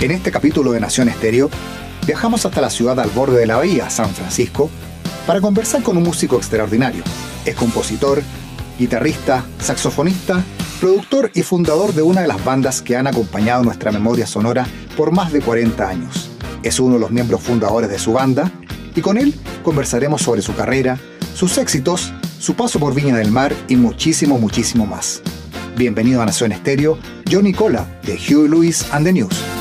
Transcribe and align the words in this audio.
En 0.00 0.12
este 0.12 0.30
capítulo 0.30 0.70
de 0.70 0.78
Nación 0.78 1.08
Estéreo, 1.08 1.50
viajamos 2.06 2.46
hasta 2.46 2.60
la 2.60 2.70
ciudad 2.70 3.00
al 3.00 3.10
borde 3.10 3.40
de 3.40 3.46
la 3.46 3.56
bahía, 3.56 3.90
San 3.90 4.10
Francisco, 4.10 4.70
para 5.26 5.40
conversar 5.40 5.82
con 5.82 5.96
un 5.96 6.04
músico 6.04 6.36
extraordinario. 6.36 7.02
Es 7.44 7.56
compositor, 7.56 8.22
guitarrista, 8.78 9.44
saxofonista, 9.58 10.44
productor 10.80 11.32
y 11.34 11.42
fundador 11.42 11.94
de 11.94 12.02
una 12.02 12.20
de 12.20 12.28
las 12.28 12.44
bandas 12.44 12.80
que 12.80 12.96
han 12.96 13.08
acompañado 13.08 13.64
nuestra 13.64 13.90
memoria 13.90 14.28
sonora 14.28 14.68
por 14.96 15.10
más 15.10 15.32
de 15.32 15.40
40 15.40 15.88
años. 15.88 16.30
Es 16.62 16.78
uno 16.78 16.94
de 16.94 17.00
los 17.00 17.10
miembros 17.10 17.42
fundadores 17.42 17.90
de 17.90 17.98
su 17.98 18.12
banda 18.12 18.52
y 18.94 19.00
con 19.00 19.18
él 19.18 19.34
conversaremos 19.64 20.22
sobre 20.22 20.42
su 20.42 20.54
carrera, 20.54 20.96
sus 21.34 21.58
éxitos, 21.58 22.12
su 22.38 22.54
paso 22.54 22.78
por 22.78 22.94
Viña 22.94 23.16
del 23.16 23.32
Mar 23.32 23.52
y 23.66 23.74
muchísimo, 23.74 24.38
muchísimo 24.38 24.86
más. 24.86 25.22
Bienvenido 25.76 26.22
a 26.22 26.26
Nación 26.26 26.52
Estéreo, 26.52 26.98
Johnny 27.28 27.52
Cola 27.52 27.98
de 28.04 28.14
Hugh 28.14 28.48
Lewis 28.48 28.86
and 28.92 29.04
the 29.04 29.12
News. 29.12 29.57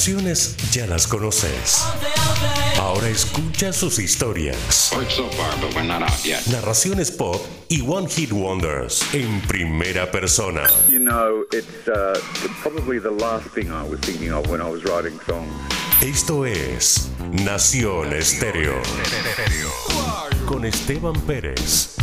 Canciones 0.00 0.56
ya 0.72 0.86
las 0.86 1.06
conoces. 1.06 1.84
Ahora 2.78 3.10
escucha 3.10 3.70
sus 3.70 3.98
historias. 3.98 4.92
Narraciones 6.50 7.10
pop 7.10 7.38
y 7.68 7.82
One 7.86 8.08
Hit 8.08 8.32
Wonders 8.32 9.04
en 9.12 9.42
primera 9.42 10.10
persona. 10.10 10.62
You 10.88 11.00
know, 11.00 11.44
it's 11.52 11.86
uh, 11.86 12.18
probably 12.62 12.98
the 12.98 13.10
last 13.10 13.48
thing 13.48 13.70
I 13.70 13.82
was 13.82 14.00
thinking 14.00 14.32
of 14.32 14.48
when 14.48 14.62
I 14.62 14.70
was 14.70 14.84
writing 14.84 15.20
songs. 15.26 15.52
Esto 16.00 16.46
es 16.46 17.10
Nación 17.32 18.14
Estéreo. 18.14 18.80
Con 20.46 20.64
Esteban 20.64 21.20
Pérez. 21.26 21.98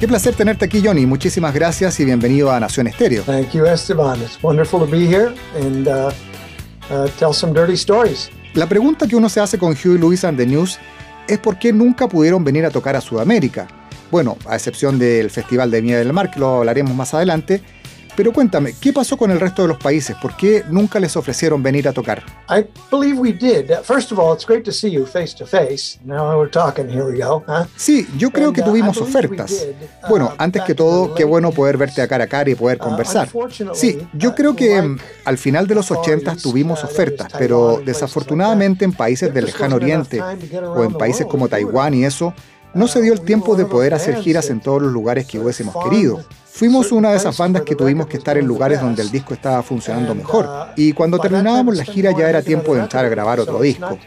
Qué 0.00 0.06
placer 0.06 0.32
tenerte 0.32 0.64
aquí, 0.64 0.80
Johnny. 0.80 1.06
Muchísimas 1.06 1.52
gracias 1.52 1.98
y 1.98 2.04
bienvenido 2.04 2.52
a 2.52 2.60
Nación 2.60 2.86
Estéreo. 2.86 3.24
Thank 3.24 3.50
you, 3.50 3.66
Esteban. 3.66 4.20
It's 4.22 4.40
wonderful 4.40 4.78
to 4.78 4.86
be 4.86 5.08
here 5.08 5.34
and 5.60 5.88
uh, 5.88 6.10
uh, 6.88 7.08
tell 7.18 7.32
some 7.32 7.52
dirty 7.52 7.72
stories. 7.72 8.30
La 8.54 8.68
pregunta 8.68 9.08
que 9.08 9.16
uno 9.16 9.28
se 9.28 9.40
hace 9.40 9.58
con 9.58 9.74
Huey 9.74 9.98
Lewis 9.98 10.22
and 10.22 10.38
the 10.38 10.46
News 10.46 10.78
es 11.26 11.40
por 11.40 11.58
qué 11.58 11.72
nunca 11.72 12.08
pudieron 12.08 12.44
venir 12.44 12.64
a 12.64 12.70
tocar 12.70 12.94
a 12.94 13.00
Sudamérica. 13.00 13.66
Bueno, 14.12 14.38
a 14.46 14.54
excepción 14.54 15.00
del 15.00 15.30
Festival 15.30 15.68
de 15.72 15.80
Viña 15.80 15.98
del 15.98 16.12
Mar, 16.12 16.30
que 16.30 16.38
lo 16.38 16.58
hablaremos 16.58 16.94
más 16.94 17.12
adelante, 17.12 17.60
pero 18.18 18.32
cuéntame, 18.32 18.74
¿qué 18.80 18.92
pasó 18.92 19.16
con 19.16 19.30
el 19.30 19.38
resto 19.38 19.62
de 19.62 19.68
los 19.68 19.78
países? 19.78 20.16
¿Por 20.20 20.36
qué 20.36 20.64
nunca 20.68 20.98
les 20.98 21.16
ofrecieron 21.16 21.62
venir 21.62 21.86
a 21.86 21.92
tocar? 21.92 22.24
I 22.50 22.66
believe 22.90 23.16
we 23.16 23.32
did. 23.32 23.70
First 23.84 24.10
of 24.10 24.18
all, 24.18 24.34
it's 24.34 24.44
great 24.44 24.64
to 24.64 24.72
see 24.72 24.90
you 24.90 25.06
face 25.06 25.32
to 25.36 25.46
face. 25.46 26.00
Now 26.04 26.36
we're 26.36 26.50
talking, 26.50 26.88
here 26.88 27.04
we 27.04 27.22
go. 27.22 27.44
Sí, 27.76 28.08
yo 28.18 28.32
creo 28.32 28.52
que 28.52 28.60
tuvimos 28.62 29.00
ofertas. 29.00 29.68
Bueno, 30.08 30.32
antes 30.36 30.62
que 30.62 30.74
todo, 30.74 31.14
qué 31.14 31.22
bueno 31.22 31.52
poder 31.52 31.76
verte 31.76 32.02
a 32.02 32.08
cara 32.08 32.24
a 32.24 32.26
cara 32.26 32.50
y 32.50 32.56
poder 32.56 32.78
conversar. 32.78 33.28
Sí, 33.74 34.00
yo 34.14 34.34
creo 34.34 34.56
que 34.56 34.82
mm, 34.82 34.98
al 35.24 35.38
final 35.38 35.68
de 35.68 35.76
los 35.76 35.88
80 35.92 36.38
tuvimos 36.42 36.82
ofertas, 36.82 37.28
pero 37.38 37.80
desafortunadamente 37.86 38.84
en 38.84 38.94
países 38.94 39.32
del 39.32 39.44
lejano 39.44 39.76
oriente 39.76 40.20
o 40.20 40.82
en 40.82 40.92
países 40.94 41.24
como 41.24 41.48
Taiwán 41.48 41.94
y 41.94 42.04
eso, 42.04 42.34
no 42.74 42.88
se 42.88 43.00
dio 43.00 43.12
el 43.12 43.20
tiempo 43.20 43.56
de 43.56 43.64
poder 43.64 43.94
hacer 43.94 44.16
giras 44.16 44.50
en 44.50 44.60
todos 44.60 44.82
los 44.82 44.92
lugares 44.92 45.26
que 45.26 45.38
hubiésemos 45.38 45.74
querido. 45.84 46.24
Fuimos 46.44 46.90
una 46.92 47.10
de 47.10 47.16
esas 47.16 47.36
bandas 47.38 47.62
que 47.62 47.76
tuvimos 47.76 48.06
que 48.06 48.16
estar 48.16 48.36
en 48.36 48.46
lugares 48.46 48.80
donde 48.80 49.02
el 49.02 49.10
disco 49.10 49.34
estaba 49.34 49.62
funcionando 49.62 50.14
mejor. 50.14 50.48
Y 50.76 50.92
cuando 50.92 51.18
terminábamos 51.18 51.76
la 51.76 51.84
gira 51.84 52.10
ya 52.10 52.28
era 52.28 52.42
tiempo 52.42 52.74
de 52.74 52.82
entrar 52.82 53.04
a 53.04 53.08
grabar 53.08 53.40
otro 53.40 53.60
disco. 53.60 53.98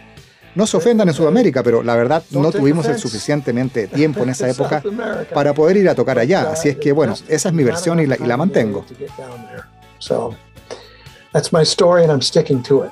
No 0.53 0.67
se 0.67 0.75
ofendan 0.75 1.07
en 1.07 1.13
Sudamérica, 1.13 1.63
pero 1.63 1.81
la 1.81 1.95
verdad 1.95 2.23
no 2.31 2.51
tuvimos 2.51 2.85
el 2.87 2.99
suficientemente 2.99 3.87
tiempo 3.87 4.23
en 4.23 4.29
esa 4.29 4.49
época 4.49 4.83
para 5.33 5.53
poder 5.53 5.77
ir 5.77 5.89
a 5.89 5.95
tocar 5.95 6.19
allá. 6.19 6.51
Así 6.51 6.69
es 6.69 6.77
que 6.77 6.91
bueno, 6.91 7.15
esa 7.29 7.49
es 7.49 7.55
mi 7.55 7.63
versión 7.63 8.01
y 8.01 8.05
la, 8.05 8.17
y 8.17 8.25
la 8.25 8.35
mantengo. 8.35 8.85
That's 11.31 11.53
my 11.53 11.63
story 11.63 12.03
and 12.03 12.11
I'm 12.11 12.21
sticking 12.21 12.61
to 12.63 12.83
it. 12.83 12.91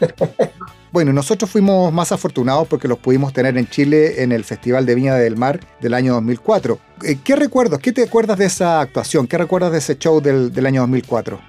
Bueno, 0.92 1.12
nosotros 1.12 1.48
fuimos 1.48 1.92
más 1.92 2.10
afortunados 2.10 2.66
porque 2.66 2.88
los 2.88 2.98
pudimos 2.98 3.32
tener 3.32 3.56
en 3.56 3.68
Chile 3.68 4.22
en 4.22 4.32
el 4.32 4.42
Festival 4.42 4.86
de 4.86 4.96
Viña 4.96 5.14
del 5.14 5.36
Mar 5.36 5.60
del 5.80 5.94
año 5.94 6.14
2004. 6.14 6.78
Eh, 7.04 7.18
¿Qué 7.22 7.36
recuerdos? 7.36 7.78
¿Qué 7.78 7.92
te 7.92 8.02
acuerdas 8.02 8.38
de 8.38 8.46
esa 8.46 8.80
actuación? 8.80 9.28
¿Qué 9.28 9.38
recuerdas 9.38 9.70
de 9.70 9.78
ese 9.78 9.96
show 9.96 10.20
del, 10.20 10.52
del 10.52 10.66
año 10.66 10.80
2004? 10.80 11.40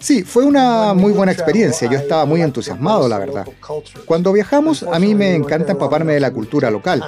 Sí, 0.00 0.24
fue 0.24 0.44
una 0.44 0.92
muy 0.94 1.12
buena 1.12 1.32
experiencia. 1.32 1.88
Yo 1.88 1.96
estaba 1.96 2.26
muy 2.26 2.42
entusiasmado, 2.42 3.08
la 3.08 3.18
verdad. 3.18 3.46
Cuando 4.04 4.32
viajamos, 4.32 4.82
a 4.82 4.98
mí 4.98 5.14
me 5.14 5.34
encanta 5.34 5.72
empaparme 5.72 6.12
de 6.14 6.20
la 6.20 6.32
cultura 6.32 6.70
local. 6.70 7.02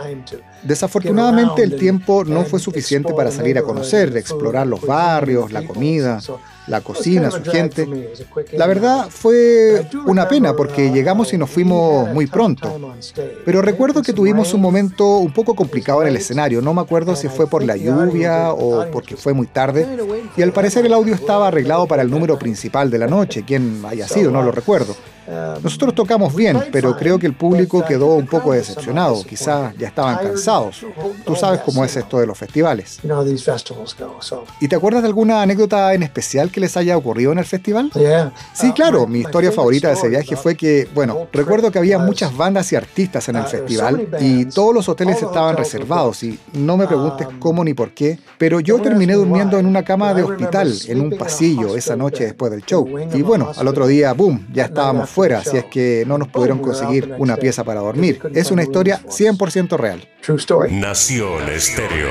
Desafortunadamente, 0.63 1.63
el 1.63 1.77
tiempo 1.77 2.25
no 2.25 2.45
fue 2.45 2.61
suficiente 2.61 3.13
para 3.13 3.31
salir 3.31 3.59
a 3.59 3.63
conocer, 3.63 4.17
explorar 4.17 4.67
los 4.67 4.81
barrios, 4.81 5.53
la 5.53 5.67
comida 5.67 6.21
la 6.67 6.81
cocina, 6.81 7.31
su 7.31 7.43
gente. 7.45 7.89
La 8.53 8.67
verdad 8.67 9.09
fue 9.11 9.87
una 10.07 10.29
pena 10.29 10.55
porque 10.55 10.91
llegamos 10.91 11.33
y 11.33 11.39
nos 11.39 11.51
fuimos 11.51 12.13
muy 12.13 12.27
pronto. 12.27 12.79
Pero 13.45 13.63
recuerdo 13.63 14.03
que 14.03 14.13
tuvimos 14.13 14.53
un 14.55 14.61
momento 14.61 15.19
un 15.19 15.33
poco 15.33 15.55
complicado 15.55 16.03
en 16.03 16.09
el 16.09 16.17
escenario. 16.17 16.61
No 16.61 16.75
me 16.75 16.81
acuerdo 16.81 17.17
si 17.17 17.29
fue 17.29 17.47
por 17.47 17.63
la 17.63 17.77
lluvia 17.77 18.53
o 18.53 18.87
porque 18.91 19.17
fue 19.17 19.33
muy 19.33 19.47
tarde. 19.47 19.87
Y 20.37 20.43
al 20.43 20.53
parecer 20.53 20.85
el 20.87 20.93
audio 20.93 21.15
estaba 21.15 21.49
arreglado 21.49 21.87
para 21.87 22.03
el 22.03 22.11
número 22.11 22.39
principal 22.39 22.91
de 22.91 22.99
la 22.99 23.07
noche. 23.07 23.45
Quién 23.47 23.83
haya 23.87 24.09
sido, 24.09 24.31
no 24.31 24.43
lo 24.43 24.53
recuerdo. 24.53 24.97
Nosotros 25.63 25.95
tocamos 25.95 26.35
bien, 26.35 26.63
pero 26.73 26.97
creo 26.97 27.19
que 27.19 27.27
el 27.27 27.35
público 27.35 27.85
quedó 27.85 28.15
un 28.15 28.27
poco 28.27 28.53
decepcionado. 28.53 29.23
Quizás 29.25 29.75
ya 29.77 29.89
estaban 29.89 30.19
cansados. 30.19 30.85
Tú 31.25 31.35
sabes 31.35 31.61
cómo 31.61 31.85
es 31.85 31.97
esto 31.97 32.19
de 32.19 32.27
los 32.27 32.39
festivales. 32.39 33.01
¿Y 34.61 34.69
te 34.69 34.77
acuerdas 34.77 35.03
de 35.03 35.09
alguna 35.09 35.43
anécdota 35.43 35.95
en 35.95 36.03
especial 36.03 36.51
que 36.51 36.61
les 36.61 36.77
haya 36.77 36.97
ocurrido 36.97 37.33
en 37.33 37.39
el 37.39 37.45
festival? 37.45 37.91
Sí, 38.53 38.73
claro. 38.73 39.07
Mi 39.07 39.21
historia 39.21 39.53
favorita 39.53 39.89
de 39.89 39.95
ese 39.95 40.09
viaje 40.09 40.37
fue 40.37 40.55
que, 40.55 40.89
bueno, 40.95 41.27
recuerdo 41.33 41.71
que 41.71 41.79
había 41.79 41.99
muchas 41.99 42.37
bandas 42.37 42.73
y 42.73 42.77
artistas 42.77 43.29
en 43.29 43.37
el 43.37 43.45
festival 43.45 44.09
y 44.21 44.47
todos 44.47 44.75
los 44.75 44.89
hoteles 44.89 45.23
estaban 45.23 45.57
reservados 45.57 46.23
y 46.23 46.39
no 46.53 46.77
me 46.77 46.87
preguntes 46.87 47.29
cómo 47.39 47.65
ni 47.65 47.75
por 47.75 47.93
qué, 47.93 48.19
pero 48.39 48.61
yo 48.61 48.81
terminé 48.81 49.15
durmiendo 49.15 49.59
en 49.59 49.67
una 49.67 49.85
cama 49.85 50.15
de 50.15 50.23
hospital, 50.23 50.73
en 50.89 51.01
un 51.01 51.11
pasillo, 51.17 51.77
esa 51.77 51.97
noche 51.97 52.25
después 52.25 52.51
del 52.51 52.65
show. 52.65 52.89
Y 53.13 53.23
bueno, 53.23 53.51
al 53.57 53.69
otro 53.69 53.87
día, 53.87 54.13
boom, 54.13 54.47
ya 54.53 54.65
estábamos 54.67 55.09
fuera, 55.17 55.43
si 55.43 55.57
es 55.57 55.65
que 55.65 56.05
no 56.07 56.19
nos 56.19 56.29
pudieron 56.29 56.59
conseguir 56.59 57.15
una 57.17 57.39
pieza 57.39 57.65
para 57.65 57.81
dormir. 57.81 58.21
Es 58.35 58.51
una 58.51 58.63
historia 58.63 59.01
100% 59.07 59.79
real. 59.79 60.07
Nación 60.71 61.49
Estéreo. 61.49 62.11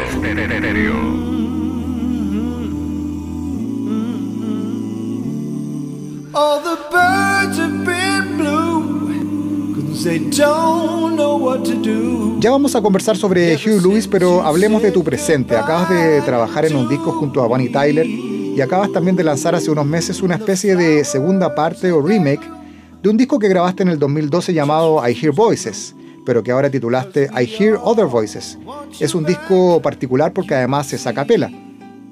All 6.34 6.62
the 6.64 6.78
birds 6.92 7.60
have 7.60 7.86
been 7.86 8.38
blue, 8.38 10.04
they 10.04 10.18
don't 10.18 11.16
know 11.16 11.38
what 11.38 11.64
to 11.64 11.76
do. 11.76 12.40
Ya 12.40 12.50
vamos 12.50 12.76
a 12.76 12.82
conversar 12.82 13.16
sobre 13.16 13.56
Hugh 13.56 13.84
Lewis, 13.84 14.08
pero 14.08 14.42
hablemos 14.42 14.82
de 14.82 14.92
tu 14.92 15.04
presente. 15.04 15.56
Acabas 15.56 15.92
de 15.92 16.22
trabajar 16.22 16.66
en 16.66 16.76
un 16.76 16.90
disco 16.90 17.12
junto 17.12 17.44
a 17.44 17.48
Bonnie 17.48 17.70
Tyler 17.70 18.08
y 18.08 18.60
acabas 18.62 18.92
también 18.92 19.16
de 19.16 19.24
lanzar 19.24 19.54
hace 19.54 19.70
unos 19.70 19.86
meses 19.86 20.24
una 20.24 20.36
especie 20.36 20.76
de 20.76 21.06
segunda 21.06 21.54
parte 21.54 21.92
o 21.92 22.02
remake 22.02 22.56
de 23.06 23.10
un 23.12 23.18
disco 23.18 23.38
que 23.38 23.48
grabaste 23.48 23.84
en 23.84 23.90
el 23.90 24.00
2012 24.00 24.52
llamado 24.52 25.08
I 25.08 25.14
Hear 25.14 25.32
Voices, 25.32 25.96
pero 26.26 26.42
que 26.42 26.52
ahora 26.52 26.72
titulaste 26.72 27.30
I 27.40 27.46
Hear 27.46 27.80
Other 27.84 28.08
Voices. 28.08 28.58
Es 29.00 29.14
un 29.14 29.24
disco 29.24 29.80
particular 29.80 30.34
porque 30.34 30.56
además 30.56 30.92
es 30.92 31.06
a 31.06 31.14
capela. 31.14 31.52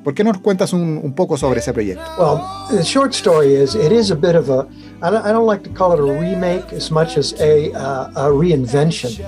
¿Por 0.03 0.13
qué 0.13 0.23
no 0.23 0.31
nos 0.31 0.41
cuentas 0.43 0.71
un, 0.71 1.11
poco 1.15 1.35
sobre 1.35 1.61
ese 1.61 1.73
proyecto? 1.73 2.03
Well, 2.19 2.43
the 2.77 2.83
short 2.83 3.11
story 3.15 3.55
is 3.55 3.73
it 3.73 3.91
is 3.91 4.11
a 4.11 4.15
bit 4.15 4.35
of 4.35 4.51
a 4.51 4.67
I 5.01 5.31
don't, 5.31 5.47
like 5.47 5.63
to 5.63 5.71
call 5.71 5.93
it 5.93 5.99
a 5.99 6.03
remake 6.03 6.71
as 6.71 6.91
much 6.91 7.17
as 7.17 7.33
a, 7.39 7.71
uh, 7.73 8.29
reinvention 8.29 9.19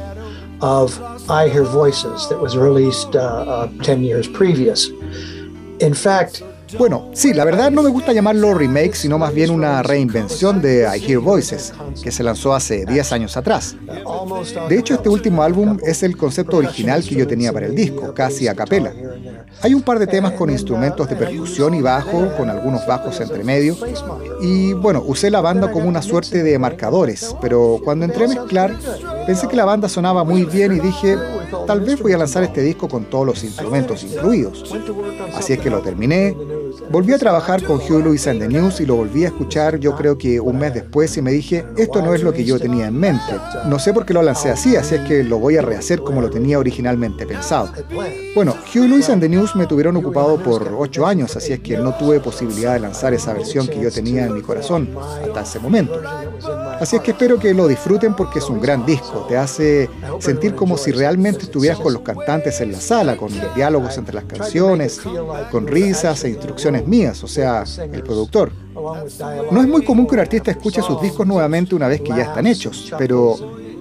of 0.62 1.02
I 1.28 1.50
Hear 1.50 1.64
Voices 1.64 2.30
that 2.30 2.40
was 2.40 2.56
released 2.56 3.16
uh, 3.16 3.22
uh, 3.22 3.68
10 3.82 4.04
years 4.04 4.28
previous. 4.28 4.92
In 5.80 5.96
fact, 5.96 6.44
bueno, 6.78 7.12
sí, 7.14 7.34
la 7.34 7.46
verdad 7.46 7.72
no 7.72 7.84
me 7.84 7.90
gusta 7.90 8.12
llamarlo 8.12 8.54
remake, 8.54 8.96
sino 8.96 9.18
más 9.18 9.34
bien 9.34 9.52
una 9.52 9.84
reinvención 9.84 10.62
de 10.62 10.88
I 10.96 11.12
Hear 11.12 11.20
Voices, 11.20 11.74
que 12.02 12.12
se 12.12 12.24
lanzó 12.24 12.54
hace 12.54 12.86
10 12.86 13.12
años 13.12 13.38
atrás. 13.38 13.76
De 14.68 14.80
hecho, 14.80 14.96
este 14.96 15.10
último 15.10 15.44
álbum 15.44 15.78
es 15.84 16.04
el 16.04 16.18
concepto 16.18 16.58
original 16.58 17.04
que 17.04 17.16
yo 17.16 17.28
tenía 17.28 17.54
para 17.54 17.68
el 17.68 17.76
disco, 17.76 18.14
casi 18.14 18.48
a 18.48 18.56
capela. 18.56 18.92
Hay 19.62 19.74
un 19.74 19.82
par 19.82 20.00
de 20.00 20.08
temas 20.08 20.34
con 20.34 20.50
instrumentos 20.50 21.08
de 21.08 21.16
percusión 21.16 21.74
y 21.76 21.82
bajo, 21.82 22.36
con 22.36 22.50
algunos 22.50 22.86
bajos 22.86 23.20
entre 23.22 23.44
medio. 23.44 23.78
Y 24.42 24.74
bueno, 24.74 25.04
usé 25.06 25.30
la 25.30 25.42
banda 25.42 25.72
como 25.72 25.88
una 25.88 26.02
suerte 26.02 26.44
de 26.44 26.60
marcadores, 26.60 27.36
pero 27.42 27.80
cuando 27.84 28.06
entré 28.06 28.26
a 28.26 28.28
mezclar, 28.28 28.76
pensé 29.26 29.48
que 29.48 29.56
la 29.56 29.66
banda 29.66 29.88
sonaba 29.88 30.24
muy 30.24 30.44
bien 30.46 30.76
y 30.76 30.80
dije, 30.80 31.18
tal 31.68 31.82
vez 31.82 32.02
voy 32.02 32.14
a 32.14 32.18
lanzar 32.18 32.44
este 32.44 32.62
disco 32.62 32.88
con 32.88 33.06
todos 33.06 33.26
los 33.26 33.44
instrumentos 33.44 34.04
incluidos. 34.04 34.74
Así 35.34 35.54
es 35.54 35.60
que 35.60 35.70
lo 35.70 35.82
terminé, 35.82 36.36
volví 36.90 37.14
a 37.14 37.18
trabajar 37.18 37.64
con 37.64 37.78
Hugh 37.78 38.04
Lewis 38.04 38.28
and 38.28 38.40
the 38.40 38.48
News 38.48 38.80
y 38.80 38.86
lo 38.86 38.96
volví 38.96 39.24
a 39.24 39.28
escuchar 39.28 39.80
yo 39.80 39.96
creo 39.96 40.18
que 40.18 40.40
un 40.40 40.58
mes 40.58 40.74
después 40.74 41.16
y 41.18 41.22
me 41.22 41.32
dije, 41.32 41.66
esto 41.78 42.02
no 42.02 42.14
es 42.14 42.24
lo 42.24 42.34
que 42.34 42.44
yo 42.44 42.60
tenía 42.60 42.88
en 42.88 43.00
mente. 43.00 43.34
No 43.68 43.80
sé 43.80 43.94
por 43.94 44.06
qué 44.06 44.14
lo 44.14 44.22
lancé 44.22 44.50
así, 44.50 44.76
así 44.76 44.96
es 44.96 45.02
que 45.02 45.24
lo 45.24 45.40
voy 45.40 45.58
a 45.58 45.62
rehacer 45.62 46.02
como 46.02 46.22
lo 46.22 46.30
tenía 46.30 46.60
originalmente 46.60 47.26
pensado. 47.26 47.72
Bueno, 48.36 48.56
Hugh 48.74 48.88
Lewis 48.88 49.10
and 49.10 49.22
the 49.22 49.30
News 49.30 49.56
me 49.56 49.66
tuvieron 49.66 49.96
ocupado 49.98 50.38
por 50.42 50.74
ocho 50.78 51.06
años, 51.06 51.36
así 51.36 51.54
es 51.54 51.60
que 51.60 51.78
no 51.78 51.94
tuve 51.96 52.20
posibilidad 52.20 52.74
de 52.74 52.80
lanzar 52.80 53.14
esa 53.14 53.34
versión 53.34 53.68
que 53.68 53.80
yo 53.80 53.92
tenía 53.92 54.26
en 54.26 54.34
mi 54.34 54.42
corazón 54.42 54.90
hasta 55.24 55.42
ese 55.42 55.60
momento. 55.60 56.02
Así 56.80 56.98
es 56.98 57.02
que 57.02 57.12
espero 57.12 57.40
que 57.40 57.54
lo 57.54 57.68
disfruten 57.68 58.16
porque 58.16 58.40
es 58.40 58.50
un 58.50 58.60
gran 58.60 58.86
disco, 58.86 59.26
te 59.30 59.38
hace 59.38 59.90
sentir 60.20 60.56
como 60.56 60.78
si 60.78 60.92
realmente 60.92 61.44
estuvieras 61.44 61.80
con 61.80 61.94
los 61.94 62.02
cantantes 62.02 62.60
en 62.62 62.74
la 62.74 62.82
sala, 62.82 63.16
con 63.16 63.32
diálogos 63.56 63.98
entre 63.98 64.16
las 64.16 64.26
canciones, 64.26 65.00
con 65.52 65.68
risas 65.68 66.24
e 66.26 66.30
instrucciones 66.30 66.65
mías, 66.88 67.24
o 67.24 67.28
sea, 67.28 67.64
el 67.92 68.04
productor. 68.04 68.52
No 69.52 69.62
es 69.62 69.68
muy 69.68 69.84
común 69.84 70.08
que 70.08 70.16
un 70.16 70.20
artista 70.22 70.52
escuche 70.52 70.82
sus 70.82 71.02
discos 71.02 71.26
nuevamente 71.26 71.76
una 71.76 71.88
vez 71.88 72.02
que 72.02 72.10
ya 72.10 72.24
están 72.24 72.48
hechos, 72.48 72.94
pero 72.98 73.36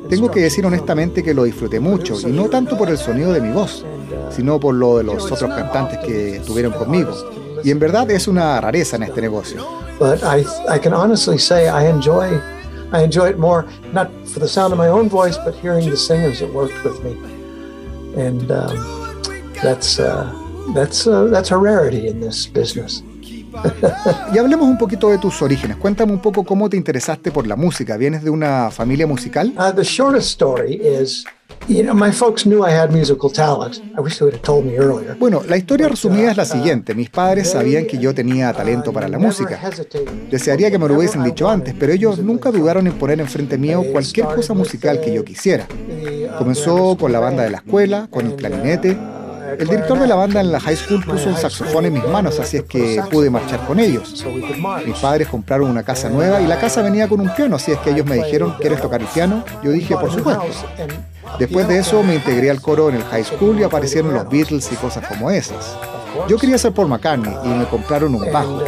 tengo 0.08 0.30
que 0.30 0.40
decir 0.40 0.64
honestamente 0.64 1.22
que 1.22 1.34
lo 1.34 1.44
disfruté 1.44 1.80
mucho, 1.80 2.16
y 2.20 2.32
no 2.32 2.48
tanto 2.48 2.76
por 2.76 2.88
el 2.88 2.98
sonido 2.98 3.32
de 3.32 3.40
mi 3.40 3.52
voz, 3.52 3.84
sino 4.30 4.60
por 4.60 4.74
lo 4.74 4.98
de 4.98 5.04
los 5.04 5.30
otros 5.30 5.50
cantantes 5.54 5.98
que 5.98 6.36
estuvieron 6.36 6.72
conmigo. 6.72 7.12
Y 7.62 7.70
en 7.70 7.78
verdad 7.78 8.10
es 8.10 8.28
una 8.28 8.60
rareza 8.60 8.96
en 8.96 9.04
este 9.04 9.22
negocio. 9.22 9.64
I 12.94 13.02
enjoy 13.02 13.28
it 13.28 13.38
more, 13.38 13.64
not 13.92 14.08
for 14.24 14.38
the 14.38 14.46
sound 14.46 14.72
of 14.72 14.78
my 14.78 14.86
own 14.86 15.08
voice, 15.08 15.36
but 15.36 15.54
hearing 15.56 15.90
the 15.90 15.96
singers 15.96 16.38
that 16.38 16.52
worked 16.52 16.84
with 16.84 17.02
me. 17.02 17.16
And 18.16 18.48
um, 18.52 19.22
that's, 19.60 19.98
uh, 19.98 20.30
that's, 20.72 21.06
uh, 21.06 21.28
that's 21.30 21.50
a 21.50 21.56
rarity 21.56 22.08
in 22.08 22.20
this 22.20 22.46
business. 22.46 23.02
y 24.34 24.38
hablemos 24.38 24.68
un 24.68 24.78
poquito 24.78 25.10
de 25.10 25.18
tus 25.18 25.40
orígenes. 25.42 25.76
Cuéntame 25.76 26.12
un 26.12 26.20
poco 26.20 26.44
cómo 26.44 26.68
te 26.68 26.76
interesaste 26.76 27.30
por 27.30 27.46
la 27.46 27.56
música. 27.56 27.96
¿Vienes 27.96 28.24
de 28.24 28.30
una 28.30 28.70
familia 28.70 29.06
musical? 29.06 29.52
Uh, 29.56 29.72
the 29.72 29.84
shortest 29.84 30.28
story 30.28 30.74
is 30.82 31.24
bueno, 35.18 35.42
la 35.48 35.56
historia 35.56 35.88
resumida 35.88 36.30
es 36.30 36.36
la 36.36 36.44
siguiente. 36.44 36.94
Mis 36.94 37.08
padres 37.08 37.50
sabían 37.50 37.86
que 37.86 37.96
yo 37.98 38.14
tenía 38.14 38.52
talento 38.52 38.92
para 38.92 39.08
la 39.08 39.18
música. 39.18 39.58
Desearía 40.30 40.70
que 40.70 40.78
me 40.78 40.88
lo 40.88 40.96
hubiesen 40.96 41.24
dicho 41.24 41.48
antes, 41.48 41.74
pero 41.78 41.92
ellos 41.92 42.18
nunca 42.18 42.50
dudaron 42.50 42.86
en 42.86 42.92
poner 42.94 43.20
enfrente 43.20 43.56
mío 43.56 43.82
cualquier 43.92 44.26
cosa 44.26 44.52
musical 44.52 45.00
que 45.00 45.14
yo 45.14 45.24
quisiera. 45.24 45.66
Comenzó 46.38 46.96
con 46.98 47.12
la 47.12 47.20
banda 47.20 47.44
de 47.44 47.50
la 47.50 47.58
escuela, 47.58 48.08
con 48.10 48.26
el 48.26 48.36
clarinete, 48.36 48.98
el 49.58 49.68
director 49.68 49.98
de 49.98 50.06
la 50.06 50.14
banda 50.14 50.40
en 50.40 50.50
la 50.50 50.60
high 50.60 50.76
school 50.76 51.04
puso 51.04 51.28
un 51.28 51.36
saxofón 51.36 51.86
en 51.86 51.94
mis 51.94 52.04
manos, 52.04 52.38
así 52.40 52.58
es 52.58 52.64
que 52.64 53.02
pude 53.10 53.30
marchar 53.30 53.66
con 53.66 53.78
ellos. 53.78 54.24
Mis 54.86 54.98
padres 54.98 55.28
compraron 55.28 55.70
una 55.70 55.82
casa 55.82 56.08
nueva 56.08 56.40
y 56.40 56.46
la 56.46 56.58
casa 56.58 56.82
venía 56.82 57.08
con 57.08 57.20
un 57.20 57.34
piano, 57.34 57.56
así 57.56 57.72
es 57.72 57.78
que 57.78 57.90
ellos 57.90 58.06
me 58.06 58.16
dijeron, 58.16 58.54
¿quieres 58.60 58.80
tocar 58.80 59.00
el 59.00 59.06
piano? 59.08 59.44
Yo 59.62 59.70
dije, 59.70 59.94
por 59.96 60.12
supuesto. 60.12 60.44
Después 61.38 61.66
de 61.68 61.78
eso 61.78 62.02
me 62.02 62.14
integré 62.14 62.50
al 62.50 62.60
coro 62.60 62.88
en 62.88 62.96
el 62.96 63.04
high 63.04 63.24
school 63.24 63.58
y 63.58 63.64
aparecieron 63.64 64.14
los 64.14 64.28
Beatles 64.28 64.70
y 64.72 64.76
cosas 64.76 65.06
como 65.08 65.30
esas. 65.30 65.76
Yo 66.28 66.38
quería 66.38 66.58
ser 66.58 66.72
Paul 66.72 66.88
McCartney 66.88 67.34
y 67.44 67.48
me 67.48 67.66
compraron 67.66 68.14
un 68.14 68.32
bajo. 68.32 68.62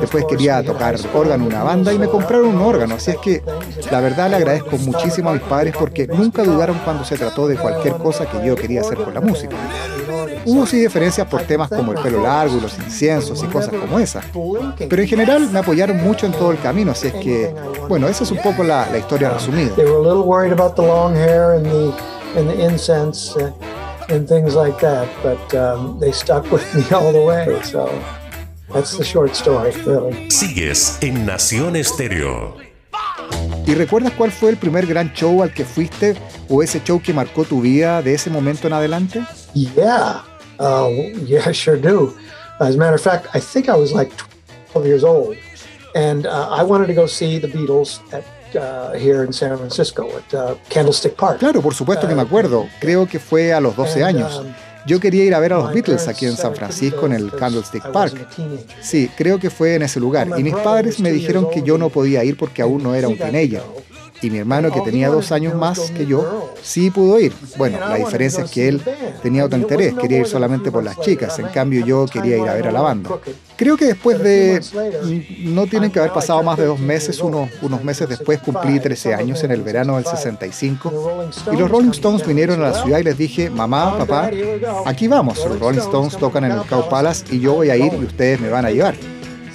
Después 0.00 0.24
quería 0.28 0.62
tocar 0.62 0.96
órgano 1.14 1.46
en 1.46 1.52
una 1.52 1.62
banda 1.62 1.92
y 1.92 1.98
me 1.98 2.08
compraron 2.08 2.48
un 2.48 2.62
órgano. 2.62 2.96
Así 2.96 3.10
es 3.10 3.18
que 3.18 3.42
la 3.90 4.00
verdad 4.00 4.30
le 4.30 4.36
agradezco 4.36 4.76
muchísimo 4.78 5.30
a 5.30 5.34
mis 5.34 5.42
padres 5.42 5.74
porque 5.78 6.06
nunca 6.06 6.42
dudaron 6.44 6.78
cuando 6.84 7.04
se 7.04 7.16
trató 7.16 7.48
de 7.48 7.56
cualquier 7.56 7.94
cosa 7.94 8.26
que 8.26 8.44
yo 8.46 8.56
quería 8.56 8.80
hacer 8.80 8.98
con 8.98 9.14
la 9.14 9.20
música. 9.20 9.56
Hubo 10.44 10.66
sí 10.66 10.80
diferencias 10.80 11.26
por 11.26 11.42
temas 11.42 11.68
como 11.68 11.92
el 11.92 11.98
pelo 11.98 12.22
largo 12.22 12.58
los 12.60 12.78
inciensos 12.78 13.42
y 13.42 13.46
cosas 13.46 13.74
como 13.74 13.98
esas. 13.98 14.24
Pero 14.88 15.02
en 15.02 15.08
general 15.08 15.48
me 15.50 15.58
apoyaron 15.58 16.02
mucho 16.02 16.26
en 16.26 16.32
todo 16.32 16.52
el 16.52 16.58
camino, 16.58 16.92
así 16.92 17.08
es 17.08 17.14
que, 17.14 17.54
bueno, 17.88 18.08
esa 18.08 18.24
es 18.24 18.30
un 18.30 18.38
poco 18.38 18.62
la, 18.64 18.88
la 18.90 18.98
historia 18.98 19.30
resumida. 19.30 19.72
And 24.08 24.26
things 24.26 24.54
like 24.54 24.78
that, 24.80 25.08
but 25.22 25.54
um, 25.54 25.98
they 26.00 26.12
stuck 26.12 26.50
with 26.50 26.64
me 26.74 26.84
all 26.96 27.12
the 27.12 27.22
way. 27.22 27.60
So 27.62 27.86
that's 28.72 28.96
the 28.96 29.04
short 29.04 29.34
story, 29.34 29.72
really. 29.86 30.30
Sigues 30.30 30.98
en 31.00 31.26
Nación 31.26 31.76
Estéreo. 31.76 32.56
¿Y 33.66 33.74
recuerdas 33.74 34.12
cuál 34.12 34.32
fue 34.32 34.50
el 34.50 34.56
primer 34.56 34.86
gran 34.86 35.12
show 35.12 35.42
al 35.42 35.52
que 35.52 35.64
fuiste 35.64 36.16
o 36.48 36.62
ese 36.62 36.82
show 36.82 37.02
que 37.02 37.12
marcó 37.12 37.44
tu 37.44 37.60
vida 37.60 38.00
de 38.00 38.14
ese 38.14 38.30
momento 38.30 38.66
en 38.66 38.72
adelante? 38.72 39.22
Yeah, 39.54 40.22
uh, 40.58 40.88
yeah, 41.26 41.42
I 41.46 41.52
sure 41.52 41.76
do. 41.76 42.14
As 42.60 42.74
a 42.74 42.78
matter 42.78 42.94
of 42.94 43.02
fact, 43.02 43.26
I 43.34 43.40
think 43.40 43.68
I 43.68 43.76
was 43.76 43.92
like 43.92 44.10
12 44.72 44.86
years 44.86 45.04
old, 45.04 45.36
and 45.94 46.26
uh, 46.26 46.48
I 46.50 46.62
wanted 46.62 46.86
to 46.86 46.94
go 46.94 47.06
see 47.06 47.38
the 47.38 47.46
Beatles 47.46 48.00
at 48.12 48.24
here 48.54 49.24
in 49.24 49.32
San 49.32 49.56
Francisco 49.56 50.08
at 50.16 50.34
uh, 50.34 50.54
Candlestick 50.68 51.14
Park. 51.14 51.38
Claro, 51.38 51.60
por 51.60 51.74
supuesto 51.74 52.06
que 52.08 52.14
me 52.14 52.22
acuerdo. 52.22 52.66
Creo 52.80 53.06
que 53.06 53.18
fue 53.18 53.52
a 53.52 53.60
los 53.60 53.76
12 53.76 54.04
años. 54.04 54.38
Um, 54.38 54.52
yo 54.86 55.00
quería 55.00 55.24
ir 55.24 55.34
a 55.34 55.38
ver 55.38 55.52
a 55.52 55.58
los 55.58 55.72
Beatles 55.74 56.08
aquí 56.08 56.24
en 56.24 56.36
San 56.36 56.54
Francisco 56.54 57.04
en 57.06 57.12
el 57.12 57.30
Candlestick 57.30 57.90
Park. 57.92 58.26
Sí, 58.80 59.10
creo 59.16 59.38
que 59.38 59.50
fue 59.50 59.74
en 59.74 59.82
ese 59.82 60.00
lugar. 60.00 60.28
Y 60.38 60.42
mis 60.42 60.54
padres 60.54 60.98
me 61.00 61.12
dijeron 61.12 61.50
que 61.50 61.62
yo 61.62 61.76
no 61.76 61.90
podía 61.90 62.24
ir 62.24 62.38
porque 62.38 62.62
aún 62.62 62.82
no 62.82 62.94
era 62.94 63.06
un 63.06 63.18
teenager. 63.18 63.62
Y 64.20 64.30
mi 64.30 64.38
hermano, 64.38 64.72
que 64.72 64.80
tenía 64.80 65.08
dos 65.08 65.30
años 65.30 65.54
más 65.54 65.78
que 65.92 66.04
yo, 66.04 66.52
sí 66.60 66.90
pudo 66.90 67.20
ir. 67.20 67.32
Bueno, 67.56 67.78
la 67.78 67.94
diferencia 67.96 68.44
es 68.44 68.50
que 68.50 68.68
él 68.68 68.82
tenía 69.22 69.44
otro 69.44 69.58
interés, 69.58 69.94
quería 69.94 70.18
ir 70.18 70.26
solamente 70.26 70.72
por 70.72 70.82
las 70.82 70.98
chicas, 71.00 71.38
en 71.38 71.48
cambio 71.48 71.84
yo 71.84 72.06
quería 72.06 72.36
ir 72.36 72.48
a 72.48 72.54
ver 72.54 72.68
a 72.68 72.72
la 72.72 72.80
banda. 72.80 73.10
Creo 73.56 73.76
que 73.76 73.86
después 73.86 74.20
de, 74.20 74.60
no 75.40 75.66
tienen 75.66 75.90
que 75.90 75.98
haber 76.00 76.12
pasado 76.12 76.42
más 76.42 76.58
de 76.58 76.66
dos 76.66 76.80
meses, 76.80 77.20
unos, 77.20 77.48
unos 77.62 77.84
meses 77.84 78.08
después 78.08 78.40
cumplí 78.40 78.80
13 78.80 79.14
años 79.14 79.42
en 79.44 79.52
el 79.52 79.62
verano 79.62 79.96
del 79.96 80.04
65, 80.04 81.30
y 81.52 81.56
los 81.56 81.70
Rolling 81.70 81.90
Stones 81.90 82.26
vinieron 82.26 82.60
a 82.62 82.70
la 82.70 82.82
ciudad 82.82 82.98
y 82.98 83.04
les 83.04 83.18
dije, 83.18 83.50
mamá, 83.50 83.98
papá, 83.98 84.30
aquí 84.84 85.06
vamos, 85.06 85.38
los 85.44 85.58
Rolling 85.60 85.80
Stones 85.80 86.16
tocan 86.16 86.44
en 86.44 86.52
el 86.52 86.62
Cow 86.62 86.88
Palace 86.88 87.24
y 87.30 87.40
yo 87.40 87.54
voy 87.54 87.70
a 87.70 87.76
ir 87.76 87.92
y 87.92 88.04
ustedes 88.04 88.40
me 88.40 88.48
van 88.48 88.64
a 88.64 88.70
llevar. 88.70 88.96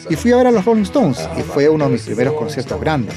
Y 0.10 0.16
fui 0.16 0.32
a 0.32 0.38
ver 0.38 0.48
a 0.48 0.52
los 0.52 0.66
Rolling 0.66 0.84
Stones 0.84 1.20
y 1.38 1.42
fue 1.42 1.70
uno 1.70 1.86
de 1.86 1.92
mis 1.92 2.04
primeros 2.04 2.34
conciertos 2.34 2.80
grandes. 2.80 3.16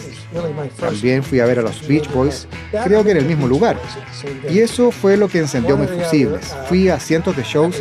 También 0.78 1.22
fui 1.22 1.40
a 1.40 1.46
ver 1.46 1.58
a 1.58 1.62
los 1.62 1.86
Beach 1.86 2.10
Boys, 2.12 2.46
creo 2.84 3.04
que 3.04 3.10
en 3.12 3.16
el 3.18 3.24
mismo 3.24 3.46
lugar. 3.46 3.78
Y 4.48 4.60
eso 4.60 4.90
fue 4.90 5.16
lo 5.16 5.28
que 5.28 5.38
encendió 5.38 5.76
mis 5.76 5.90
fusibles. 5.90 6.54
Fui 6.68 6.88
a 6.88 6.98
cientos 7.00 7.36
de 7.36 7.42
shows 7.42 7.76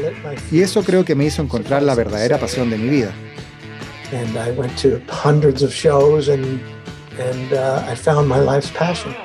y 0.52 0.62
eso 0.62 0.84
creo 0.84 1.06
que 1.06 1.16
me 1.16 1.26
hizo 1.26 1.42
encontrar 1.42 1.84
la 1.84 1.96
verdadera 1.96 2.38
pasión 2.38 2.70
de 2.70 2.78
mi 2.78 2.90
vida. 2.90 3.12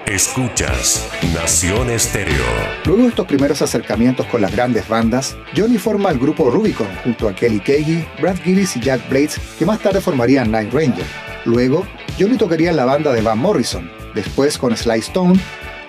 Escuchas 0.07 1.09
Nación 1.35 1.91
Estéreo. 1.91 2.45
Luego 2.85 3.03
de 3.03 3.09
estos 3.09 3.27
primeros 3.27 3.63
acercamientos 3.63 4.27
con 4.27 4.41
las 4.41 4.53
grandes 4.53 4.89
bandas, 4.89 5.37
Johnny 5.57 5.79
forma 5.79 6.11
el 6.11 6.19
grupo 6.19 6.51
Rubicon 6.51 6.89
junto 7.03 7.29
a 7.29 7.35
Kelly 7.35 7.61
Keagy, 7.61 8.07
Brad 8.21 8.37
Gillis 8.37 8.77
y 8.77 8.81
Jack 8.81 9.09
Blades, 9.09 9.41
que 9.59 9.67
más 9.67 9.81
tarde 9.81 10.01
formarían 10.01 10.51
Night 10.51 10.73
Ranger. 10.73 11.07
Luego, 11.45 11.87
Johnny 12.19 12.37
tocaría 12.37 12.71
en 12.71 12.77
la 12.77 12.85
banda 12.85 13.13
de 13.13 13.23
Van 13.23 13.39
Morrison, 13.39 13.91
después 14.15 14.57
con 14.57 14.77
Sly 14.77 15.01
Stone, 15.01 15.39